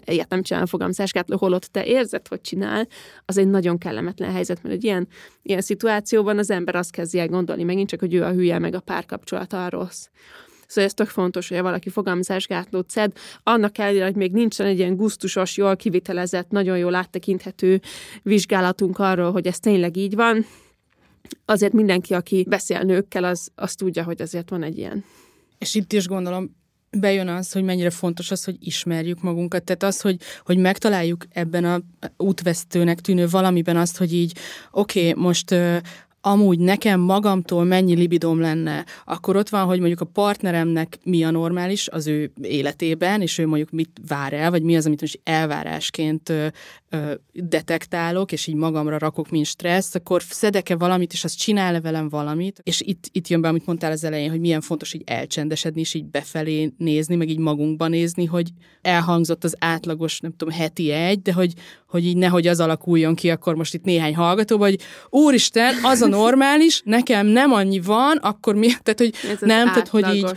ilyet 0.05 0.29
nem 0.29 0.41
csinál 0.41 0.63
a 0.63 0.67
fogamzásgátló, 0.67 1.37
holott 1.37 1.65
te 1.65 1.85
érzed, 1.85 2.27
hogy 2.27 2.41
csinál, 2.41 2.87
az 3.25 3.37
egy 3.37 3.47
nagyon 3.47 3.77
kellemetlen 3.77 4.31
helyzet, 4.31 4.63
mert 4.63 4.75
egy 4.75 4.83
ilyen, 4.83 5.07
ilyen 5.41 5.61
szituációban 5.61 6.37
az 6.37 6.49
ember 6.49 6.75
azt 6.75 6.91
kezdi 6.91 7.19
el 7.19 7.27
gondolni 7.27 7.63
megint 7.63 7.89
csak, 7.89 7.99
hogy 7.99 8.13
ő 8.13 8.23
a 8.23 8.31
hülye, 8.31 8.59
meg 8.59 8.75
a 8.75 8.79
párkapcsolata 8.79 9.65
a 9.65 9.69
rossz. 9.69 10.07
Szóval 10.74 10.89
ez 10.89 10.93
tök 10.93 11.07
fontos, 11.07 11.49
hogy 11.49 11.61
valaki 11.61 11.89
fogalmazásgátlót 11.89 12.89
szed, 12.89 13.11
annak 13.43 13.78
ellenére, 13.78 14.05
hogy 14.05 14.15
még 14.15 14.32
nincsen 14.32 14.65
egy 14.65 14.78
ilyen 14.78 14.95
gusztusos, 14.95 15.57
jól 15.57 15.76
kivitelezett, 15.76 16.49
nagyon 16.49 16.78
jól 16.78 16.95
áttekinthető 16.95 17.82
vizsgálatunk 18.21 18.99
arról, 18.99 19.32
hogy 19.32 19.47
ez 19.47 19.59
tényleg 19.59 19.97
így 19.97 20.15
van, 20.15 20.45
azért 21.45 21.74
mindenki, 21.74 22.13
aki 22.13 22.45
beszél 22.49 22.80
nőkkel, 22.80 23.24
az, 23.24 23.49
az 23.55 23.76
tudja, 23.76 24.03
hogy 24.03 24.21
azért 24.21 24.49
van 24.49 24.63
egy 24.63 24.78
ilyen. 24.78 25.03
És 25.57 25.76
itt 25.76 25.93
is 25.93 26.07
gondolom, 26.07 26.55
bejön 26.99 27.28
az, 27.28 27.51
hogy 27.51 27.63
mennyire 27.63 27.89
fontos 27.89 28.32
az, 28.32 28.43
hogy 28.43 28.55
ismerjük 28.59 29.21
magunkat. 29.21 29.63
Tehát 29.63 29.84
az, 29.84 30.01
hogy, 30.01 30.17
hogy 30.45 30.57
megtaláljuk 30.57 31.26
ebben 31.30 31.65
a 31.65 31.82
útvesztőnek 32.17 32.99
tűnő 32.99 33.28
valamiben 33.28 33.78
azt, 33.78 33.97
hogy 33.97 34.13
így, 34.13 34.38
oké, 34.71 35.09
okay, 35.09 35.24
most 35.24 35.55
amúgy 36.26 36.59
nekem 36.59 36.99
magamtól 36.99 37.63
mennyi 37.63 37.95
libidom 37.95 38.39
lenne, 38.39 38.86
akkor 39.05 39.36
ott 39.36 39.49
van, 39.49 39.65
hogy 39.65 39.80
mondjuk 39.80 40.01
a 40.01 40.05
partneremnek 40.05 40.97
mi 41.03 41.24
a 41.24 41.32
normális 41.32 41.88
az 41.88 42.07
ő 42.07 42.32
életében, 42.41 43.21
és 43.21 43.38
ő 43.38 43.47
mondjuk 43.47 43.71
mit 43.71 43.89
vár 44.07 44.34
el, 44.34 44.51
vagy 44.51 44.63
mi 44.63 44.76
az, 44.76 44.86
amit 44.86 45.01
most 45.01 45.19
elvárásként 45.24 46.34
detektálok, 47.33 48.31
és 48.31 48.47
így 48.47 48.55
magamra 48.55 48.97
rakok, 48.97 49.29
mint 49.29 49.45
stressz, 49.45 49.95
akkor 49.95 50.21
szedek-e 50.29 50.75
valamit, 50.75 51.13
és 51.13 51.23
az 51.23 51.33
csinál-e 51.33 51.81
velem 51.81 52.09
valamit, 52.09 52.59
és 52.63 52.81
itt, 52.81 53.03
itt 53.11 53.27
jön 53.27 53.41
be, 53.41 53.47
amit 53.47 53.65
mondtál 53.65 53.91
az 53.91 54.03
elején, 54.03 54.29
hogy 54.29 54.39
milyen 54.39 54.61
fontos 54.61 54.93
így 54.93 55.01
elcsendesedni, 55.05 55.79
és 55.79 55.93
így 55.93 56.05
befelé 56.05 56.73
nézni, 56.77 57.15
meg 57.15 57.29
így 57.29 57.37
magunkba 57.37 57.87
nézni, 57.87 58.25
hogy 58.25 58.49
elhangzott 58.81 59.43
az 59.43 59.55
átlagos, 59.59 60.19
nem 60.19 60.33
tudom, 60.37 60.53
heti 60.53 60.91
egy, 60.91 61.21
de 61.21 61.33
hogy, 61.33 61.53
hogy 61.87 62.05
így 62.05 62.17
nehogy 62.17 62.47
az 62.47 62.59
alakuljon 62.59 63.15
ki, 63.15 63.29
akkor 63.29 63.55
most 63.55 63.73
itt 63.73 63.83
néhány 63.83 64.15
hallgató, 64.15 64.57
vagy 64.57 64.79
úristen, 65.09 65.75
az 65.83 66.01
a 66.01 66.07
normális, 66.07 66.81
nekem 66.85 67.25
nem 67.25 67.51
annyi 67.51 67.79
van, 67.79 68.17
akkor 68.17 68.55
mi, 68.55 68.67
tehát 68.83 68.99
hogy 68.99 69.13
Ez 69.31 69.39
nem, 69.39 69.65
tehát 69.65 69.87
hogy 69.87 70.15
így, 70.15 70.31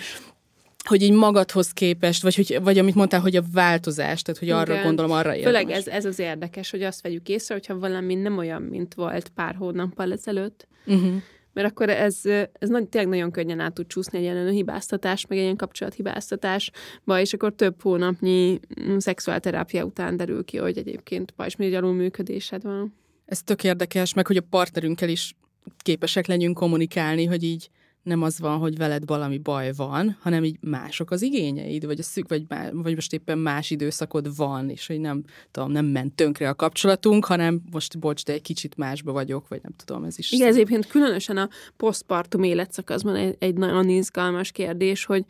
hogy 0.87 1.03
így 1.03 1.13
magadhoz 1.13 1.71
képest, 1.71 2.23
vagy, 2.23 2.35
hogy, 2.35 2.59
vagy 2.63 2.79
amit 2.79 2.95
mondtál, 2.95 3.21
hogy 3.21 3.37
a 3.37 3.43
változás, 3.53 4.23
tehát 4.23 4.41
hogy 4.41 4.51
arra 4.51 4.73
Igen. 4.73 4.85
gondolom, 4.85 5.11
arra 5.11 5.37
érdemes. 5.37 5.61
Főleg 5.61 5.77
ez, 5.77 5.87
ez 5.87 6.05
az 6.05 6.19
érdekes, 6.19 6.71
hogy 6.71 6.83
azt 6.83 7.03
vegyük 7.03 7.29
észre, 7.29 7.55
hogyha 7.55 7.79
valami 7.79 8.15
nem 8.15 8.39
olyan, 8.39 8.63
mint 8.63 8.95
volt 8.95 9.29
pár 9.29 9.55
hónappal 9.55 10.13
ezelőtt, 10.13 10.69
uh-huh. 10.87 11.15
mert 11.53 11.69
akkor 11.69 11.89
ez, 11.89 12.21
ez 12.53 12.69
nagy, 12.69 12.89
tényleg 12.89 13.11
nagyon 13.11 13.31
könnyen 13.31 13.61
át 13.61 13.75
tud 13.75 13.87
csúszni 13.87 14.19
egy 14.19 14.25
ilyen 14.25 14.51
hibáztatás, 14.51 15.27
meg 15.27 15.39
egy 15.39 15.45
ilyen 15.45 15.57
kapcsolathibáztatásba, 15.57 17.21
és 17.21 17.33
akkor 17.33 17.55
több 17.55 17.83
hónapnyi 17.83 18.61
mm, 18.81 18.97
szexuálterápia 18.97 19.85
után 19.85 20.17
derül 20.17 20.45
ki, 20.45 20.57
hogy 20.57 20.79
egyébként 20.79 21.31
pajzsmirigy 21.31 21.83
működésed 21.83 22.63
van. 22.63 22.95
Ez 23.27 23.43
tök 23.43 23.65
érdekes, 23.65 24.15
meg 24.15 24.27
hogy 24.27 24.37
a 24.37 24.47
partnerünkkel 24.51 25.09
is 25.09 25.35
képesek 25.79 26.27
legyünk 26.27 26.57
kommunikálni, 26.57 27.25
hogy 27.25 27.43
így 27.43 27.71
nem 28.07 28.23
az 28.23 28.41
van, 28.41 28.59
hogy 28.59 28.77
veled 28.77 29.07
valami 29.07 29.39
baj 29.39 29.73
van, 29.77 30.17
hanem 30.21 30.45
így 30.45 30.57
mások 30.61 31.11
az 31.11 31.23
igényeid, 31.23 31.87
vagy, 31.87 31.99
a 31.99 32.03
szük, 32.03 32.29
vagy, 32.29 32.47
vagy 32.73 32.95
most 32.95 33.13
éppen 33.13 33.39
más 33.39 33.71
időszakod 33.71 34.37
van, 34.37 34.71
és 34.71 34.87
hogy 34.87 35.01
nem, 35.01 35.25
tudom, 35.51 35.71
nem 35.71 35.87
ment 35.87 36.15
tönkre 36.15 36.49
a 36.49 36.55
kapcsolatunk, 36.55 37.25
hanem 37.25 37.61
most 37.71 37.99
bocs, 37.99 38.25
de 38.25 38.33
egy 38.33 38.43
kicsit 38.43 38.77
másba 38.77 39.13
vagyok, 39.13 39.49
vagy 39.49 39.61
nem 39.63 39.73
tudom, 39.85 40.05
ez 40.05 40.19
is. 40.19 40.33
Igen, 40.33 40.49
ez 40.49 40.55
egyébként 40.55 40.87
különösen 40.87 41.37
a 41.37 41.49
posztpartum 41.77 42.43
életszakaszban 42.43 43.17
egy, 43.17 43.37
egy 43.39 43.55
nagyon 43.55 43.89
izgalmas 43.89 44.53
kérdés, 44.53 45.05
hogy 45.05 45.25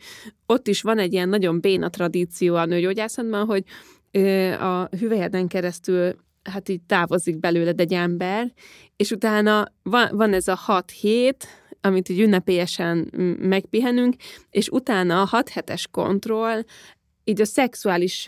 ott 0.45 0.67
is 0.67 0.81
van 0.81 0.99
egy 0.99 1.13
ilyen 1.13 1.29
nagyon 1.29 1.59
béna 1.59 1.89
tradíció 1.89 2.55
a 2.55 2.65
nőgyógyászatban, 2.65 3.45
hogy 3.45 3.63
a 4.59 4.95
hüvelyeden 4.95 5.47
keresztül 5.47 6.15
hát 6.43 6.69
így 6.69 6.81
távozik 6.81 7.39
belőled 7.39 7.79
egy 7.79 7.93
ember, 7.93 8.53
és 8.95 9.11
utána 9.11 9.71
van, 9.83 10.09
van 10.11 10.33
ez 10.33 10.47
a 10.47 10.55
hat 10.55 10.91
hét, 10.91 11.47
amit 11.87 12.09
így 12.09 12.19
ünnepélyesen 12.19 13.11
megpihenünk, 13.39 14.15
és 14.49 14.69
utána 14.69 15.21
a 15.21 15.25
hat 15.25 15.49
hetes 15.49 15.87
kontroll 15.91 16.61
így 17.23 17.41
a 17.41 17.45
szexuális 17.45 18.27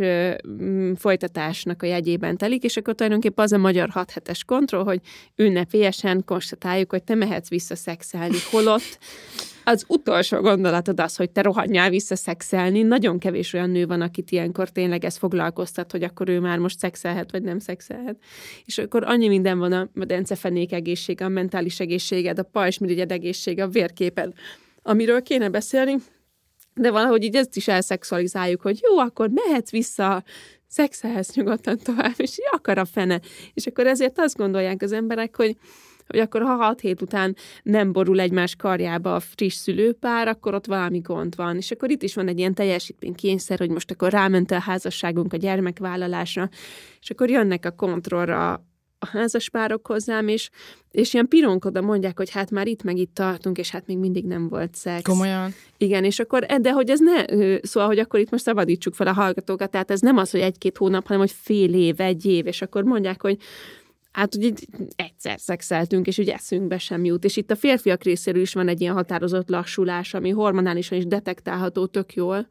folytatásnak 0.96 1.84
a 1.84 1.86
jegyében 1.86 2.38
telik, 2.38 2.64
és 2.64 2.78
akkor 2.78 2.96
tulajdonképpen 2.96 3.46
az 3.46 3.52
a 3.52 3.58
magyar 3.58 3.90
hat 3.90 4.12
hetes 4.12 4.44
kontroll, 4.44 4.84
hogy 4.84 5.02
ünnepélyesen 5.36 6.24
konstatáljuk, 6.26 6.92
hogy 6.92 7.04
te 7.04 7.16
mehetsz 7.16 7.50
vissza 7.50 7.76
szexelni, 7.76 8.38
holott 8.52 9.00
az 9.70 9.86
utolsó 9.88 10.40
gondolatod 10.40 11.00
az, 11.00 11.16
hogy 11.16 11.30
te 11.30 11.42
rohanjál 11.42 11.90
vissza 11.90 12.16
szexelni. 12.16 12.82
Nagyon 12.82 13.20
kevés 13.20 13.54
olyan 13.54 13.70
nő 13.70 13.86
van, 13.86 14.02
akit 14.02 14.32
ilyenkor 14.32 14.70
tényleg 14.70 15.06
ez 15.06 15.18
foglalkoztat, 15.18 15.92
hogy 15.92 16.04
akkor 16.04 16.30
ő 16.30 16.40
már 16.40 16.58
most 16.58 16.80
szexelhet, 16.80 17.32
vagy 17.32 17.44
nem 17.44 17.60
szexelhet. 17.60 18.18
És 18.66 18.78
akkor 18.78 19.04
annyi 19.04 19.28
minden 19.28 19.60
van 19.60 19.72
a 19.72 19.90
medencefenék 19.94 20.74
egészsége, 20.74 21.26
a 21.26 21.30
mentális 21.30 21.80
egészséged, 21.80 22.40
a 22.40 22.44
pajsmirigyed 22.44 23.12
egészsége, 23.12 23.64
a 23.64 23.68
vérképed, 23.68 24.34
amiről 24.82 25.22
kéne 25.22 25.50
beszélni, 25.50 25.96
de 26.74 26.92
valahogy 26.92 27.24
így 27.24 27.36
ezt 27.36 27.56
is 27.56 27.68
elszexualizáljuk, 27.68 28.62
hogy 28.62 28.80
jó, 28.82 28.98
akkor 28.98 29.30
mehetsz 29.30 29.72
vissza, 29.72 30.24
szexelhetsz 30.68 31.34
nyugodtan 31.34 31.78
tovább, 31.78 32.14
és 32.18 32.40
akar 32.52 32.78
a 32.78 32.86
fene. 32.86 33.22
És 33.54 33.66
akkor 33.66 33.88
ezért 33.88 34.20
azt 34.20 34.38
gondolják 34.38 34.82
az 34.82 34.92
emberek, 34.92 35.36
hogy 35.36 35.56
hogy 36.10 36.20
akkor 36.20 36.42
ha 36.42 36.56
hat 36.56 36.80
hét 36.80 37.02
után 37.02 37.36
nem 37.64 37.92
borul 37.92 38.20
egymás 38.20 38.56
karjába 38.56 39.16
a 39.16 39.20
friss 39.20 39.54
szülőpár, 39.54 40.28
akkor 40.28 40.54
ott 40.54 40.66
valami 40.66 41.00
gond 41.00 41.36
van. 41.36 41.56
És 41.58 41.72
akkor 41.72 41.92
itt 41.92 42.04
is 42.04 42.16
van 42.16 42.28
egy 42.28 42.40
ilyen 42.40 42.54
teljesítménykényszer, 42.54 43.60
hogy 43.60 43.70
most 43.70 43.92
akkor 43.92 44.12
ráment 44.12 44.52
a 44.52 44.60
házasságunk 44.60 45.34
a 45.34 45.38
gyermekvállalásra, 45.38 46.50
és 47.02 47.10
akkor 47.10 47.30
jönnek 47.30 47.66
a 47.66 47.72
kontrollra 47.72 48.64
a 49.00 49.08
házas 49.08 49.50
párok 49.50 49.88
hozzám, 49.88 50.28
és, 50.28 50.50
és 50.92 51.14
ilyen 51.14 51.28
pironkoda 51.28 51.82
mondják, 51.82 52.18
hogy 52.18 52.30
hát 52.30 52.52
már 52.52 52.68
itt 52.68 52.84
meg 52.84 52.98
itt 52.98 53.14
tartunk, 53.14 53.58
és 53.58 53.70
hát 53.70 53.88
még 53.88 53.98
mindig 53.98 54.26
nem 54.26 54.50
volt 54.50 54.76
szex. 54.76 55.02
Komolyan? 55.02 55.54
Igen, 55.78 56.04
és 56.04 56.20
akkor, 56.20 56.46
de 56.46 56.72
hogy 56.72 56.90
ez 56.90 57.00
ne, 57.00 57.26
szóval, 57.62 57.90
hogy 57.90 58.00
akkor 58.00 58.20
itt 58.20 58.30
most 58.30 58.44
szabadítsuk 58.44 58.96
fel 58.96 59.08
a 59.08 59.14
hallgatókat, 59.14 59.72
tehát 59.72 59.92
ez 59.92 60.00
nem 60.00 60.18
az, 60.18 60.32
hogy 60.32 60.40
egy-két 60.40 60.78
hónap, 60.78 61.06
hanem 61.06 61.22
hogy 61.22 61.32
fél 61.32 61.74
év, 61.74 62.00
egy 62.00 62.26
év, 62.26 62.48
és 62.48 62.62
akkor 62.62 62.84
mondják, 62.84 63.22
hogy 63.22 63.38
hát 64.12 64.36
ugye 64.36 64.52
egyszer 64.96 65.40
szexeltünk, 65.40 66.08
és 66.08 66.18
ugye 66.18 66.34
eszünkbe 66.34 66.78
sem 66.78 67.06
jut. 67.06 67.24
És 67.24 67.38
itt 67.38 67.52
a 67.52 67.56
férfiak 67.56 68.04
részéről 68.04 68.42
is 68.42 68.54
van 68.54 68.68
egy 68.68 68.82
ilyen 68.82 68.94
határozott 68.94 69.50
lassulás, 69.50 70.14
ami 70.14 70.30
hormonálisan 70.30 70.98
is 70.98 71.06
detektálható 71.06 71.86
tök 71.86 72.14
jól, 72.14 72.48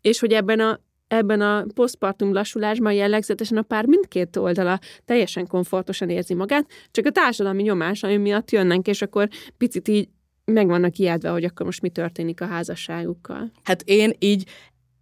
és 0.00 0.18
hogy 0.18 0.32
ebben 0.32 0.60
a 0.60 0.86
ebben 1.08 1.40
a 1.40 1.64
posztpartum 1.74 2.32
lassulásban 2.32 2.92
jellegzetesen 2.92 3.56
a 3.56 3.62
pár 3.62 3.86
mindkét 3.86 4.36
oldala 4.36 4.78
teljesen 5.04 5.46
komfortosan 5.46 6.10
érzi 6.10 6.34
magát, 6.34 6.66
csak 6.90 7.06
a 7.06 7.10
társadalmi 7.10 7.62
nyomás, 7.62 8.02
ami 8.02 8.16
miatt 8.16 8.50
jönnek, 8.50 8.86
és 8.86 9.02
akkor 9.02 9.28
picit 9.56 9.88
így 9.88 10.08
meg 10.44 10.66
vannak 10.66 10.96
ijedve, 10.96 11.28
hogy 11.28 11.44
akkor 11.44 11.66
most 11.66 11.82
mi 11.82 11.88
történik 11.88 12.40
a 12.40 12.46
házasságukkal. 12.46 13.50
Hát 13.62 13.82
én 13.82 14.12
így 14.18 14.48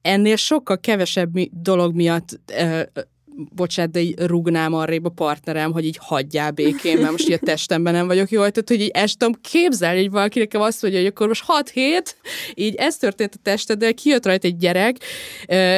ennél 0.03 0.37
sokkal 0.37 0.81
kevesebb 0.81 1.39
dolog 1.51 1.95
miatt 1.95 2.41
bocsánat, 3.37 3.91
de 3.91 4.01
így 4.01 4.19
rugnám 4.19 4.75
arrébb 4.75 5.05
a 5.05 5.09
partnerem, 5.09 5.73
hogy 5.73 5.85
így 5.85 5.99
hagyjál 6.01 6.51
békén, 6.51 6.99
mert 6.99 7.11
most 7.11 7.29
így 7.29 7.39
a 7.43 7.45
testemben 7.45 7.93
nem 7.93 8.07
vagyok 8.07 8.31
jól, 8.31 8.51
tehát 8.51 8.69
hogy 8.69 8.81
így 8.81 9.17
tudom 9.17 9.35
képzelni, 9.41 10.01
hogy 10.01 10.11
valaki 10.11 10.39
nekem 10.39 10.61
azt 10.61 10.83
mondja, 10.83 11.01
hogy 11.01 11.09
akkor 11.09 11.29
most 11.29 11.45
6 11.45 11.69
hét, 11.69 12.17
így 12.55 12.75
ez 12.75 12.97
történt 12.97 13.35
a 13.35 13.39
testeddel, 13.43 13.95
kijött 13.95 14.27
rajta 14.27 14.47
egy 14.47 14.57
gyerek, 14.57 14.97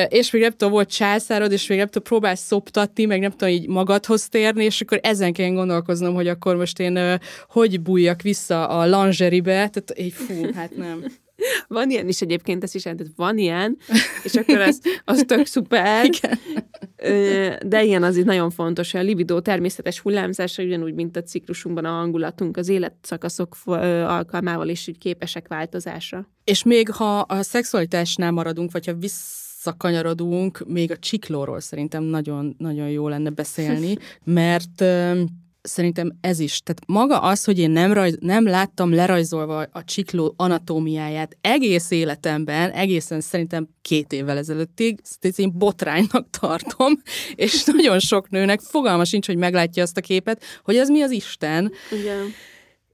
és 0.09 0.31
még 0.31 0.43
nem 0.43 0.51
tudom, 0.51 0.73
volt 0.73 0.91
császárod, 0.91 1.53
és 1.53 1.67
még 1.67 1.79
nem 1.79 1.87
tudom, 1.87 2.03
próbálsz 2.03 2.45
szoptatni, 2.45 3.05
meg 3.05 3.21
nem 3.21 3.31
tudom, 3.31 3.49
így 3.49 3.69
magadhoz 3.69 4.29
térni, 4.29 4.65
és 4.65 4.81
akkor 4.81 5.01
ezen 5.03 5.33
kell 5.33 5.51
gondolkoznom, 5.51 6.15
hogy 6.15 6.29
akkor 6.29 6.57
most 6.57 6.79
én 6.79 7.21
hogy 7.49 7.81
bújjak 7.81 8.23
vissza 8.23 8.69
a 8.69 8.85
lingeribe, 8.85 9.53
tehát 9.53 9.93
így 9.97 10.13
fú, 10.13 10.53
hát 10.55 10.77
nem. 10.77 11.05
Van 11.69 11.91
ilyen 11.91 12.09
is 12.09 12.21
egyébként, 12.21 12.63
ez 12.63 12.75
is 12.75 12.85
jelent, 12.85 13.07
van 13.17 13.39
ilyen, 13.39 13.77
és 14.23 14.35
akkor 14.35 14.61
az, 14.61 14.81
az 15.05 15.25
tök 15.27 15.47
szuper. 15.47 16.05
Igen. 16.11 16.39
De 17.67 17.85
ilyen 17.85 18.03
az 18.03 18.17
itt 18.17 18.25
nagyon 18.25 18.51
fontos, 18.51 18.93
hogy 18.93 19.01
a 19.01 19.05
libido 19.05 19.41
természetes 19.41 20.01
hullámzása, 20.01 20.63
ugyanúgy, 20.63 20.95
mint 20.95 21.17
a 21.17 21.23
ciklusunkban 21.23 21.85
a 21.85 21.91
hangulatunk, 21.91 22.57
az 22.57 22.69
életszakaszok 22.69 23.57
alkalmával 23.67 24.69
is 24.69 24.89
úgy 24.89 24.99
képesek 24.99 25.49
változásra. 25.49 26.29
És 26.45 26.63
még 26.63 26.91
ha 26.91 27.19
a 27.19 27.43
szexualitásnál 27.43 28.31
maradunk, 28.31 28.73
vagy 28.73 28.87
ha 28.87 28.95
visszakanyarodunk, 28.95 30.65
még 30.67 30.91
a 30.91 30.99
csiklóról 30.99 31.61
szerintem 31.61 32.03
nagyon, 32.03 32.55
nagyon 32.59 32.89
jó 32.89 33.09
lenne 33.09 33.31
beszélni, 33.31 33.97
mert 34.25 34.85
szerintem 35.69 36.19
ez 36.21 36.39
is. 36.39 36.61
Tehát 36.61 36.83
maga 36.87 37.21
az, 37.21 37.45
hogy 37.45 37.59
én 37.59 37.71
nem, 37.71 37.93
rajz, 37.93 38.17
nem 38.21 38.47
láttam 38.47 38.95
lerajzolva 38.95 39.67
a 39.73 39.85
csikló 39.85 40.35
anatómiáját 40.37 41.37
egész 41.41 41.91
életemben, 41.91 42.71
egészen 42.71 43.21
szerintem 43.21 43.69
két 43.83 44.13
évvel 44.13 44.37
ezelőttig, 44.37 45.01
ezt 45.03 45.39
én 45.39 45.53
botránynak 45.55 46.31
tartom, 46.41 46.93
és 47.35 47.65
nagyon 47.65 47.99
sok 47.99 48.31
nőnek 48.31 48.61
fogalma 48.61 49.05
sincs, 49.05 49.27
hogy 49.27 49.37
meglátja 49.37 49.83
azt 49.83 49.97
a 49.97 50.01
képet, 50.01 50.43
hogy 50.65 50.77
ez 50.77 50.89
mi 50.89 51.03
az 51.03 51.11
Isten. 51.11 51.73
Igen. 52.01 52.33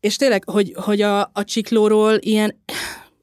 És 0.00 0.16
tényleg, 0.16 0.44
hogy, 0.50 0.72
hogy 0.76 1.00
a, 1.00 1.20
a 1.20 1.44
csiklóról 1.44 2.16
ilyen 2.20 2.62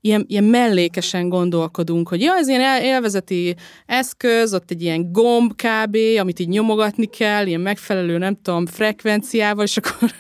ilyen, 0.02 0.26
ilyen 0.28 0.44
mellékesen 0.44 1.30
gondolkodunk, 1.30 2.08
hogy 2.10 2.22
ja, 2.22 2.36
ez 2.36 2.48
ilyen 2.48 2.82
élvezeti 2.82 3.56
eszköz, 3.86 4.54
ott 4.54 4.72
egy 4.72 4.82
ilyen 4.82 5.12
gomb 5.12 5.52
kb., 5.52 5.98
amit 6.20 6.40
így 6.40 6.48
nyomogatni 6.48 7.06
kell, 7.06 7.48
ilyen 7.48 7.62
megfelelő, 7.62 8.18
nem 8.18 8.42
tudom, 8.42 8.66
frekvenciával, 8.66 9.64
és 9.64 9.78
akkor... 9.78 10.12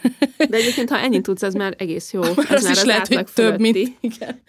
De 0.49 0.57
egyébként, 0.57 0.89
ha 0.89 0.97
ennyit 0.97 1.23
tudsz, 1.23 1.43
ez 1.43 1.53
már 1.53 1.75
egész 1.77 2.13
jó. 2.13 2.21
Már 2.35 2.51
ez 2.51 2.63
az 2.63 2.69
is 2.69 2.77
az 2.77 2.85
lehet, 2.85 3.07
hogy 3.07 3.25
több, 3.33 3.59
mint... 3.59 3.77
Igen. 3.99 4.41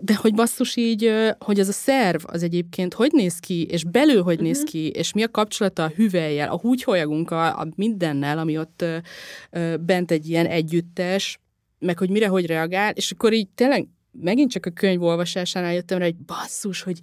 De 0.00 0.14
hogy 0.14 0.34
basszus 0.34 0.76
így, 0.76 1.12
hogy 1.38 1.58
ez 1.58 1.68
a 1.68 1.72
szerv 1.72 2.22
az 2.26 2.42
egyébként 2.42 2.94
hogy 2.94 3.10
néz 3.12 3.38
ki, 3.38 3.64
és 3.64 3.84
belül 3.84 4.22
hogy 4.22 4.34
uh-huh. 4.34 4.48
néz 4.48 4.62
ki, 4.62 4.88
és 4.88 5.12
mi 5.12 5.22
a 5.22 5.28
kapcsolata 5.28 5.84
a 5.84 5.92
hüvelyel, 5.96 6.48
a 6.48 6.58
húgyholyagunk, 6.58 7.30
a 7.30 7.68
mindennel, 7.76 8.38
ami 8.38 8.58
ott 8.58 8.84
bent 9.80 10.10
egy 10.10 10.28
ilyen 10.28 10.46
együttes, 10.46 11.38
meg 11.78 11.98
hogy 11.98 12.10
mire 12.10 12.26
hogy 12.26 12.46
reagál, 12.46 12.92
és 12.92 13.10
akkor 13.10 13.32
így 13.32 13.48
tényleg 13.48 13.88
megint 14.12 14.50
csak 14.50 14.66
a 14.66 14.70
könyv 14.70 15.02
olvasásánál 15.02 15.72
jöttem 15.72 15.98
rá, 15.98 16.04
hogy 16.04 16.16
basszus, 16.16 16.82
hogy 16.82 16.98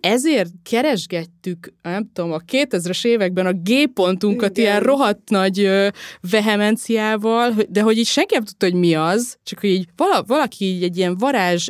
ezért 0.00 0.50
keresgettük, 0.62 1.72
nem 1.82 2.10
tudom, 2.12 2.32
a 2.32 2.38
2000-es 2.38 3.06
években 3.06 3.46
a 3.46 3.52
G-pontunkat 3.52 4.58
Igen. 4.58 4.70
ilyen 4.70 4.82
rohadt 4.82 5.30
nagy 5.30 5.60
ö, 5.60 5.88
vehemenciával, 6.30 7.54
de 7.68 7.82
hogy 7.82 7.98
így 7.98 8.06
senki 8.06 8.34
nem 8.34 8.44
tudta, 8.44 8.66
hogy 8.66 8.74
mi 8.74 8.94
az, 8.94 9.36
csak 9.42 9.60
hogy 9.60 9.70
így 9.70 9.88
vala, 9.96 10.22
valaki 10.26 10.64
így 10.64 10.82
egy 10.82 10.96
ilyen 10.96 11.16
varázs 11.16 11.68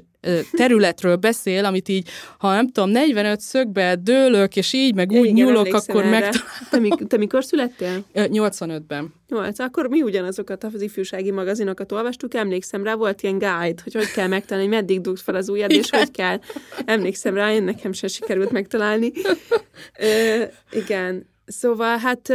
területről 0.53 1.17
beszél, 1.17 1.65
amit 1.65 1.89
így, 1.89 2.09
ha 2.39 2.53
nem 2.53 2.69
tudom, 2.69 2.91
45 2.91 3.41
szögbe 3.41 3.95
dőlök, 3.95 4.57
és 4.57 4.73
így, 4.73 4.95
meg 4.95 5.11
úgy 5.11 5.27
Igen, 5.27 5.47
nyúlok, 5.47 5.75
akkor 5.75 6.05
meg... 6.05 6.29
Te, 6.71 6.79
mi, 6.79 6.89
te 7.09 7.17
mikor 7.17 7.45
születtél? 7.45 8.05
85-ben. 8.15 9.15
8, 9.29 9.59
akkor 9.59 9.89
mi 9.89 10.03
ugyanazokat 10.03 10.65
az 10.65 10.81
ifjúsági 10.81 11.31
magazinokat 11.31 11.93
olvastuk, 11.93 12.35
emlékszem 12.35 12.85
rá, 12.85 12.95
volt 12.95 13.23
ilyen 13.23 13.39
guide, 13.39 13.83
hogy 13.83 13.95
hogy 13.95 14.11
kell 14.11 14.27
megtalálni, 14.27 14.69
hogy 14.69 14.79
meddig 14.79 15.01
dugsz 15.01 15.23
fel 15.23 15.35
az 15.35 15.49
ujjad, 15.49 15.71
igen. 15.71 15.83
és 15.83 15.91
hogy 15.91 16.11
kell. 16.11 16.39
Emlékszem 16.85 17.35
rá, 17.35 17.53
én 17.53 17.63
nekem 17.63 17.93
sem 17.93 18.09
sikerült 18.09 18.51
megtalálni. 18.51 19.13
Ö, 19.99 20.43
igen, 20.71 21.27
szóval 21.47 21.99
hát 21.99 22.33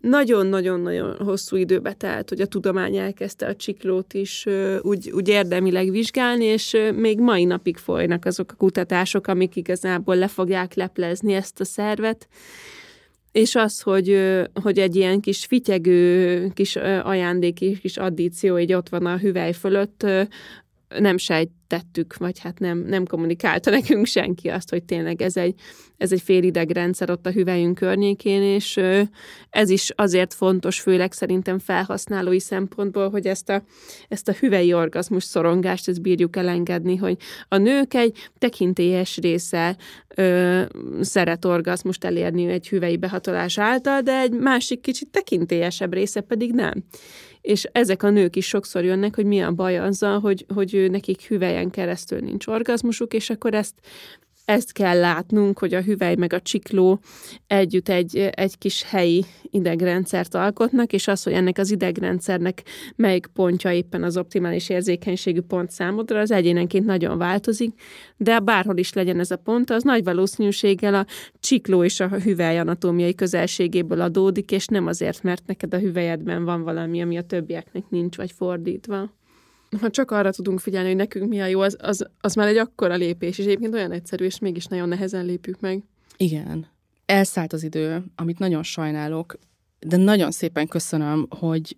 nagyon-nagyon-nagyon 0.00 1.16
hosszú 1.16 1.56
időbe 1.56 1.92
telt, 1.92 2.28
hogy 2.28 2.40
a 2.40 2.46
tudomány 2.46 2.96
elkezdte 2.96 3.46
a 3.46 3.56
csiklót 3.56 4.14
is 4.14 4.46
úgy, 4.80 5.10
úgy 5.10 5.28
érdemileg 5.28 5.90
vizsgálni, 5.90 6.44
és 6.44 6.76
még 6.94 7.20
mai 7.20 7.44
napig 7.44 7.76
folynak 7.76 8.24
azok 8.24 8.52
a 8.52 8.56
kutatások, 8.56 9.26
amik 9.26 9.56
igazából 9.56 10.16
le 10.16 10.28
fogják 10.28 10.74
leplezni 10.74 11.32
ezt 11.32 11.60
a 11.60 11.64
szervet, 11.64 12.28
és 13.32 13.54
az, 13.54 13.80
hogy, 13.80 14.20
hogy 14.62 14.78
egy 14.78 14.96
ilyen 14.96 15.20
kis 15.20 15.44
fityegő, 15.44 16.48
kis 16.54 16.76
ajándék, 17.02 17.80
kis 17.80 17.96
addíció 17.96 18.58
így 18.58 18.72
ott 18.72 18.88
van 18.88 19.06
a 19.06 19.18
hüvely 19.18 19.52
fölött, 19.52 20.06
nem 20.98 21.16
sejtettük, 21.16 22.16
vagy 22.16 22.38
hát 22.38 22.58
nem, 22.58 22.78
nem 22.78 23.06
kommunikálta 23.06 23.70
nekünk 23.80 24.06
senki 24.06 24.48
azt, 24.48 24.70
hogy 24.70 24.84
tényleg 24.84 25.22
ez 25.22 25.36
egy, 25.36 25.54
ez 25.96 26.12
egy 26.12 26.20
félidegrendszer 26.20 27.10
ott 27.10 27.26
a 27.26 27.30
hüvelyünk 27.30 27.74
környékén, 27.74 28.42
és 28.42 28.80
ez 29.50 29.70
is 29.70 29.92
azért 29.94 30.34
fontos, 30.34 30.80
főleg 30.80 31.12
szerintem 31.12 31.58
felhasználói 31.58 32.40
szempontból, 32.40 33.10
hogy 33.10 33.26
ezt 33.26 33.48
a, 33.48 33.62
ezt 34.08 34.28
a 34.28 34.32
hüvelyi 34.32 34.74
orgazmus 34.74 35.24
szorongást, 35.24 35.88
ezt 35.88 36.02
bírjuk 36.02 36.36
elengedni, 36.36 36.96
hogy 36.96 37.16
a 37.48 37.56
nők 37.56 37.94
egy 37.94 38.28
tekintélyes 38.38 39.16
része 39.16 39.76
ö, 40.14 40.62
szeret 41.00 41.44
orgazmust 41.44 42.04
elérni 42.04 42.46
egy 42.46 42.68
hüvelyi 42.68 42.96
behatolás 42.96 43.58
által, 43.58 44.00
de 44.00 44.18
egy 44.20 44.32
másik 44.32 44.80
kicsit 44.80 45.08
tekintélyesebb 45.10 45.92
része 45.92 46.20
pedig 46.20 46.52
nem 46.52 46.84
és 47.48 47.68
ezek 47.72 48.02
a 48.02 48.10
nők 48.10 48.36
is 48.36 48.46
sokszor 48.46 48.84
jönnek, 48.84 49.14
hogy 49.14 49.24
mi 49.24 49.40
a 49.40 49.52
baj 49.52 49.78
azzal, 49.78 50.20
hogy, 50.20 50.44
hogy 50.54 50.86
nekik 50.90 51.22
hüvelyen 51.22 51.70
keresztül 51.70 52.18
nincs 52.18 52.46
orgazmusuk, 52.46 53.14
és 53.14 53.30
akkor 53.30 53.54
ezt 53.54 53.74
ezt 54.48 54.72
kell 54.72 54.98
látnunk, 54.98 55.58
hogy 55.58 55.74
a 55.74 55.82
hüvely 55.82 56.14
meg 56.14 56.32
a 56.32 56.40
csikló 56.40 57.00
együtt 57.46 57.88
egy, 57.88 58.16
egy 58.16 58.58
kis 58.58 58.82
helyi 58.82 59.24
idegrendszert 59.42 60.34
alkotnak, 60.34 60.92
és 60.92 61.08
az, 61.08 61.22
hogy 61.22 61.32
ennek 61.32 61.58
az 61.58 61.70
idegrendszernek 61.70 62.62
melyik 62.96 63.26
pontja 63.26 63.72
éppen 63.72 64.02
az 64.02 64.16
optimális 64.16 64.68
érzékenységű 64.68 65.40
pont 65.40 65.70
számodra, 65.70 66.20
az 66.20 66.30
egyénenként 66.30 66.86
nagyon 66.86 67.18
változik, 67.18 67.80
de 68.16 68.38
bárhol 68.38 68.76
is 68.76 68.92
legyen 68.92 69.18
ez 69.18 69.30
a 69.30 69.36
pont, 69.36 69.70
az 69.70 69.82
nagy 69.82 70.04
valószínűséggel 70.04 70.94
a 70.94 71.06
csikló 71.40 71.84
és 71.84 72.00
a 72.00 72.08
hüvely 72.08 72.58
anatómiai 72.58 73.14
közelségéből 73.14 74.00
adódik, 74.00 74.50
és 74.50 74.66
nem 74.66 74.86
azért, 74.86 75.22
mert 75.22 75.46
neked 75.46 75.74
a 75.74 75.78
hüvelyedben 75.78 76.44
van 76.44 76.62
valami, 76.62 77.02
ami 77.02 77.16
a 77.16 77.22
többieknek 77.22 77.84
nincs, 77.88 78.16
vagy 78.16 78.32
fordítva 78.32 79.16
ha 79.80 79.90
csak 79.90 80.10
arra 80.10 80.30
tudunk 80.30 80.60
figyelni, 80.60 80.88
hogy 80.88 80.96
nekünk 80.96 81.28
mi 81.28 81.40
a 81.40 81.46
jó, 81.46 81.60
az, 81.60 81.76
az, 81.80 82.06
az 82.20 82.34
már 82.34 82.48
egy 82.48 82.56
akkora 82.56 82.94
lépés, 82.94 83.38
és 83.38 83.44
egyébként 83.44 83.74
olyan 83.74 83.92
egyszerű, 83.92 84.24
és 84.24 84.38
mégis 84.38 84.66
nagyon 84.66 84.88
nehezen 84.88 85.24
lépjük 85.24 85.60
meg. 85.60 85.82
Igen. 86.16 86.66
Elszállt 87.06 87.52
az 87.52 87.62
idő, 87.62 88.04
amit 88.16 88.38
nagyon 88.38 88.62
sajnálok, 88.62 89.38
de 89.80 89.96
nagyon 89.96 90.30
szépen 90.30 90.66
köszönöm, 90.66 91.26
hogy 91.28 91.76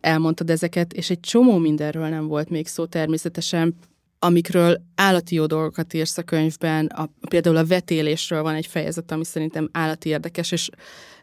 elmondtad 0.00 0.50
ezeket, 0.50 0.92
és 0.92 1.10
egy 1.10 1.20
csomó 1.20 1.58
mindenről 1.58 2.08
nem 2.08 2.26
volt 2.26 2.48
még 2.48 2.66
szó 2.66 2.84
természetesen, 2.86 3.74
amikről 4.18 4.80
állati 4.94 5.34
jó 5.34 5.46
dolgokat 5.46 5.94
írsz 5.94 6.18
a 6.18 6.22
könyvben, 6.22 6.86
a, 6.86 7.10
például 7.28 7.56
a 7.56 7.66
vetélésről 7.66 8.42
van 8.42 8.54
egy 8.54 8.66
fejezet, 8.66 9.12
ami 9.12 9.24
szerintem 9.24 9.68
állati 9.72 10.08
érdekes, 10.08 10.52
és 10.52 10.68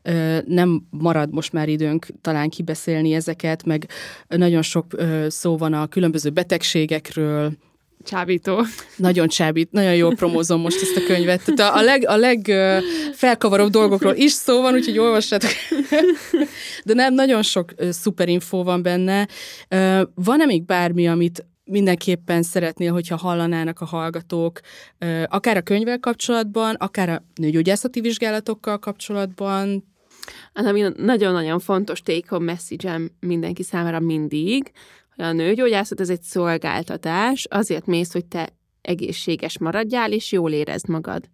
ö, 0.02 0.38
nem 0.46 0.88
marad 0.90 1.34
most 1.34 1.54
már 1.54 1.70
időnk 1.70 2.08
talán 2.22 2.50
kibeszélni 2.50 3.14
ezeket, 3.14 3.66
meg 3.66 3.88
nagyon 4.28 4.62
sok 4.62 4.86
ö, 4.90 5.26
szó 5.30 5.58
van 5.58 5.74
a 5.74 5.88
különböző 5.88 6.30
betegségekről, 6.30 7.52
Csábító. 8.04 8.64
Nagyon 8.96 9.28
csábít, 9.28 9.72
nagyon 9.72 9.96
jól 9.96 10.16
promózom 10.16 10.62
most 10.62 10.82
ezt 10.82 10.96
a 10.96 11.06
könyvet. 11.06 11.42
Tehát 11.56 11.76
a, 11.76 11.82
leg, 11.82 12.08
a 12.08 12.16
leg 12.16 12.52
felkavaróbb 13.14 13.70
dolgokról 13.70 14.16
is 14.16 14.32
szó 14.32 14.62
van, 14.62 14.74
úgyhogy 14.74 14.98
olvassátok. 14.98 15.50
De 16.86 16.94
nem, 16.94 17.14
nagyon 17.14 17.42
sok 17.42 17.74
szuper 17.90 18.30
infó 18.30 18.64
van 18.64 18.82
benne. 18.82 19.28
Van-e 20.16 20.46
még 20.46 20.66
bármi, 20.66 21.08
amit 21.08 21.46
mindenképpen 21.66 22.44
szeretnél, 22.44 22.92
hogyha 22.92 23.16
hallanának 23.16 23.82
a 23.82 23.86
hallgatók, 23.86 24.60
akár 25.26 25.58
a 25.58 25.62
könyvvel 25.62 26.00
kapcsolatban, 26.00 26.76
akár 26.76 27.10
a 27.10 27.24
nőgyógyászati 27.36 28.02
vizsgálatokkal 28.02 28.80
kapcsolatban, 28.80 29.84
ami 30.54 30.86
nagyon-nagyon 30.96 31.60
fontos 31.60 32.02
take-home 32.02 32.46
message 32.46 33.00
mindenki 33.20 33.64
számára 33.64 34.00
mindig, 34.00 34.72
hogy 35.16 35.26
a 35.26 35.32
nőgyógyászat 35.32 36.00
ez 36.00 36.10
egy 36.10 36.22
szolgáltatás, 36.22 37.46
azért 37.50 37.86
mész, 37.86 38.12
hogy 38.12 38.26
te 38.26 38.50
egészséges 38.82 39.58
maradjál, 39.58 40.12
és 40.12 40.32
jól 40.32 40.52
érezd 40.52 40.88
magad. 40.90 41.30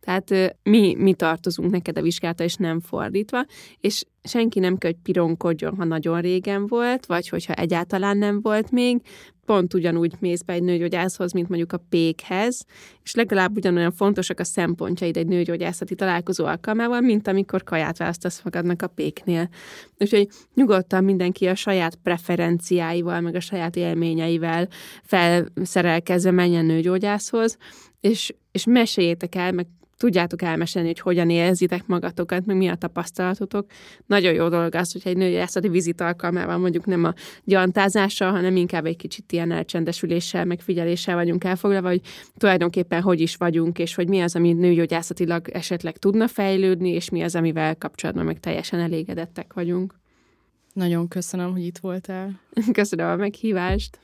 Tehát 0.00 0.56
mi, 0.62 0.94
mi 0.98 1.14
tartozunk 1.14 1.70
neked 1.70 1.98
a 1.98 2.02
vizsgálata, 2.02 2.44
és 2.44 2.54
nem 2.54 2.80
fordítva, 2.80 3.44
és 3.80 4.04
senki 4.22 4.58
nem 4.58 4.76
kell, 4.76 4.90
hogy 4.90 5.00
pironkodjon, 5.02 5.76
ha 5.76 5.84
nagyon 5.84 6.20
régen 6.20 6.66
volt, 6.66 7.06
vagy 7.06 7.28
hogyha 7.28 7.52
egyáltalán 7.54 8.18
nem 8.18 8.40
volt 8.40 8.70
még, 8.70 9.00
pont 9.50 9.74
ugyanúgy 9.74 10.14
mész 10.18 10.42
be 10.42 10.52
egy 10.52 10.62
nőgyógyászhoz, 10.62 11.32
mint 11.32 11.48
mondjuk 11.48 11.72
a 11.72 11.84
pékhez, 11.88 12.64
és 13.02 13.14
legalább 13.14 13.56
ugyanolyan 13.56 13.92
fontosak 13.92 14.40
a 14.40 14.44
szempontjaid 14.44 15.16
egy 15.16 15.26
nőgyógyászati 15.26 15.94
találkozó 15.94 16.44
alkalmával, 16.44 17.00
mint 17.00 17.28
amikor 17.28 17.62
kaját 17.62 17.98
választasz 17.98 18.42
magadnak 18.42 18.82
a 18.82 18.86
péknél. 18.86 19.48
Úgyhogy 19.98 20.28
nyugodtan 20.54 21.04
mindenki 21.04 21.46
a 21.46 21.54
saját 21.54 21.94
preferenciáival, 21.94 23.20
meg 23.20 23.34
a 23.34 23.40
saját 23.40 23.76
élményeivel 23.76 24.68
felszerelkezve 25.02 26.30
menjen 26.30 26.64
nőgyógyászhoz, 26.64 27.56
és, 28.00 28.34
és 28.52 28.64
meséljétek 28.64 29.34
el, 29.34 29.52
meg 29.52 29.66
tudjátok 30.00 30.42
elmesélni, 30.42 30.88
hogy 30.88 31.00
hogyan 31.00 31.30
érzitek 31.30 31.86
magatokat, 31.86 32.46
meg 32.46 32.56
mi 32.56 32.68
a 32.68 32.74
tapasztalatotok. 32.74 33.66
Nagyon 34.06 34.32
jó 34.32 34.48
dolog 34.48 34.74
az, 34.74 34.92
hogyha 34.92 35.10
egy 35.10 35.16
nőgyászati 35.16 35.68
vizit 35.68 36.00
alkalmával 36.00 36.58
mondjuk 36.58 36.86
nem 36.86 37.04
a 37.04 37.14
gyantázással, 37.44 38.30
hanem 38.30 38.56
inkább 38.56 38.86
egy 38.86 38.96
kicsit 38.96 39.32
ilyen 39.32 39.52
elcsendesüléssel, 39.52 40.44
meg 40.44 40.60
figyeléssel 40.60 41.14
vagyunk 41.14 41.44
elfoglalva, 41.44 41.88
hogy 41.88 42.00
tulajdonképpen 42.36 43.02
hogy 43.02 43.20
is 43.20 43.36
vagyunk, 43.36 43.78
és 43.78 43.94
hogy 43.94 44.08
mi 44.08 44.20
az, 44.20 44.36
ami 44.36 44.52
nőgyógyászatilag 44.52 45.48
esetleg 45.48 45.96
tudna 45.96 46.28
fejlődni, 46.28 46.90
és 46.90 47.10
mi 47.10 47.22
az, 47.22 47.34
amivel 47.34 47.76
kapcsolatban 47.76 48.24
meg 48.24 48.40
teljesen 48.40 48.80
elégedettek 48.80 49.52
vagyunk. 49.52 49.94
Nagyon 50.72 51.08
köszönöm, 51.08 51.52
hogy 51.52 51.64
itt 51.64 51.78
voltál. 51.78 52.40
Köszönöm 52.72 53.10
a 53.10 53.16
meghívást. 53.16 53.98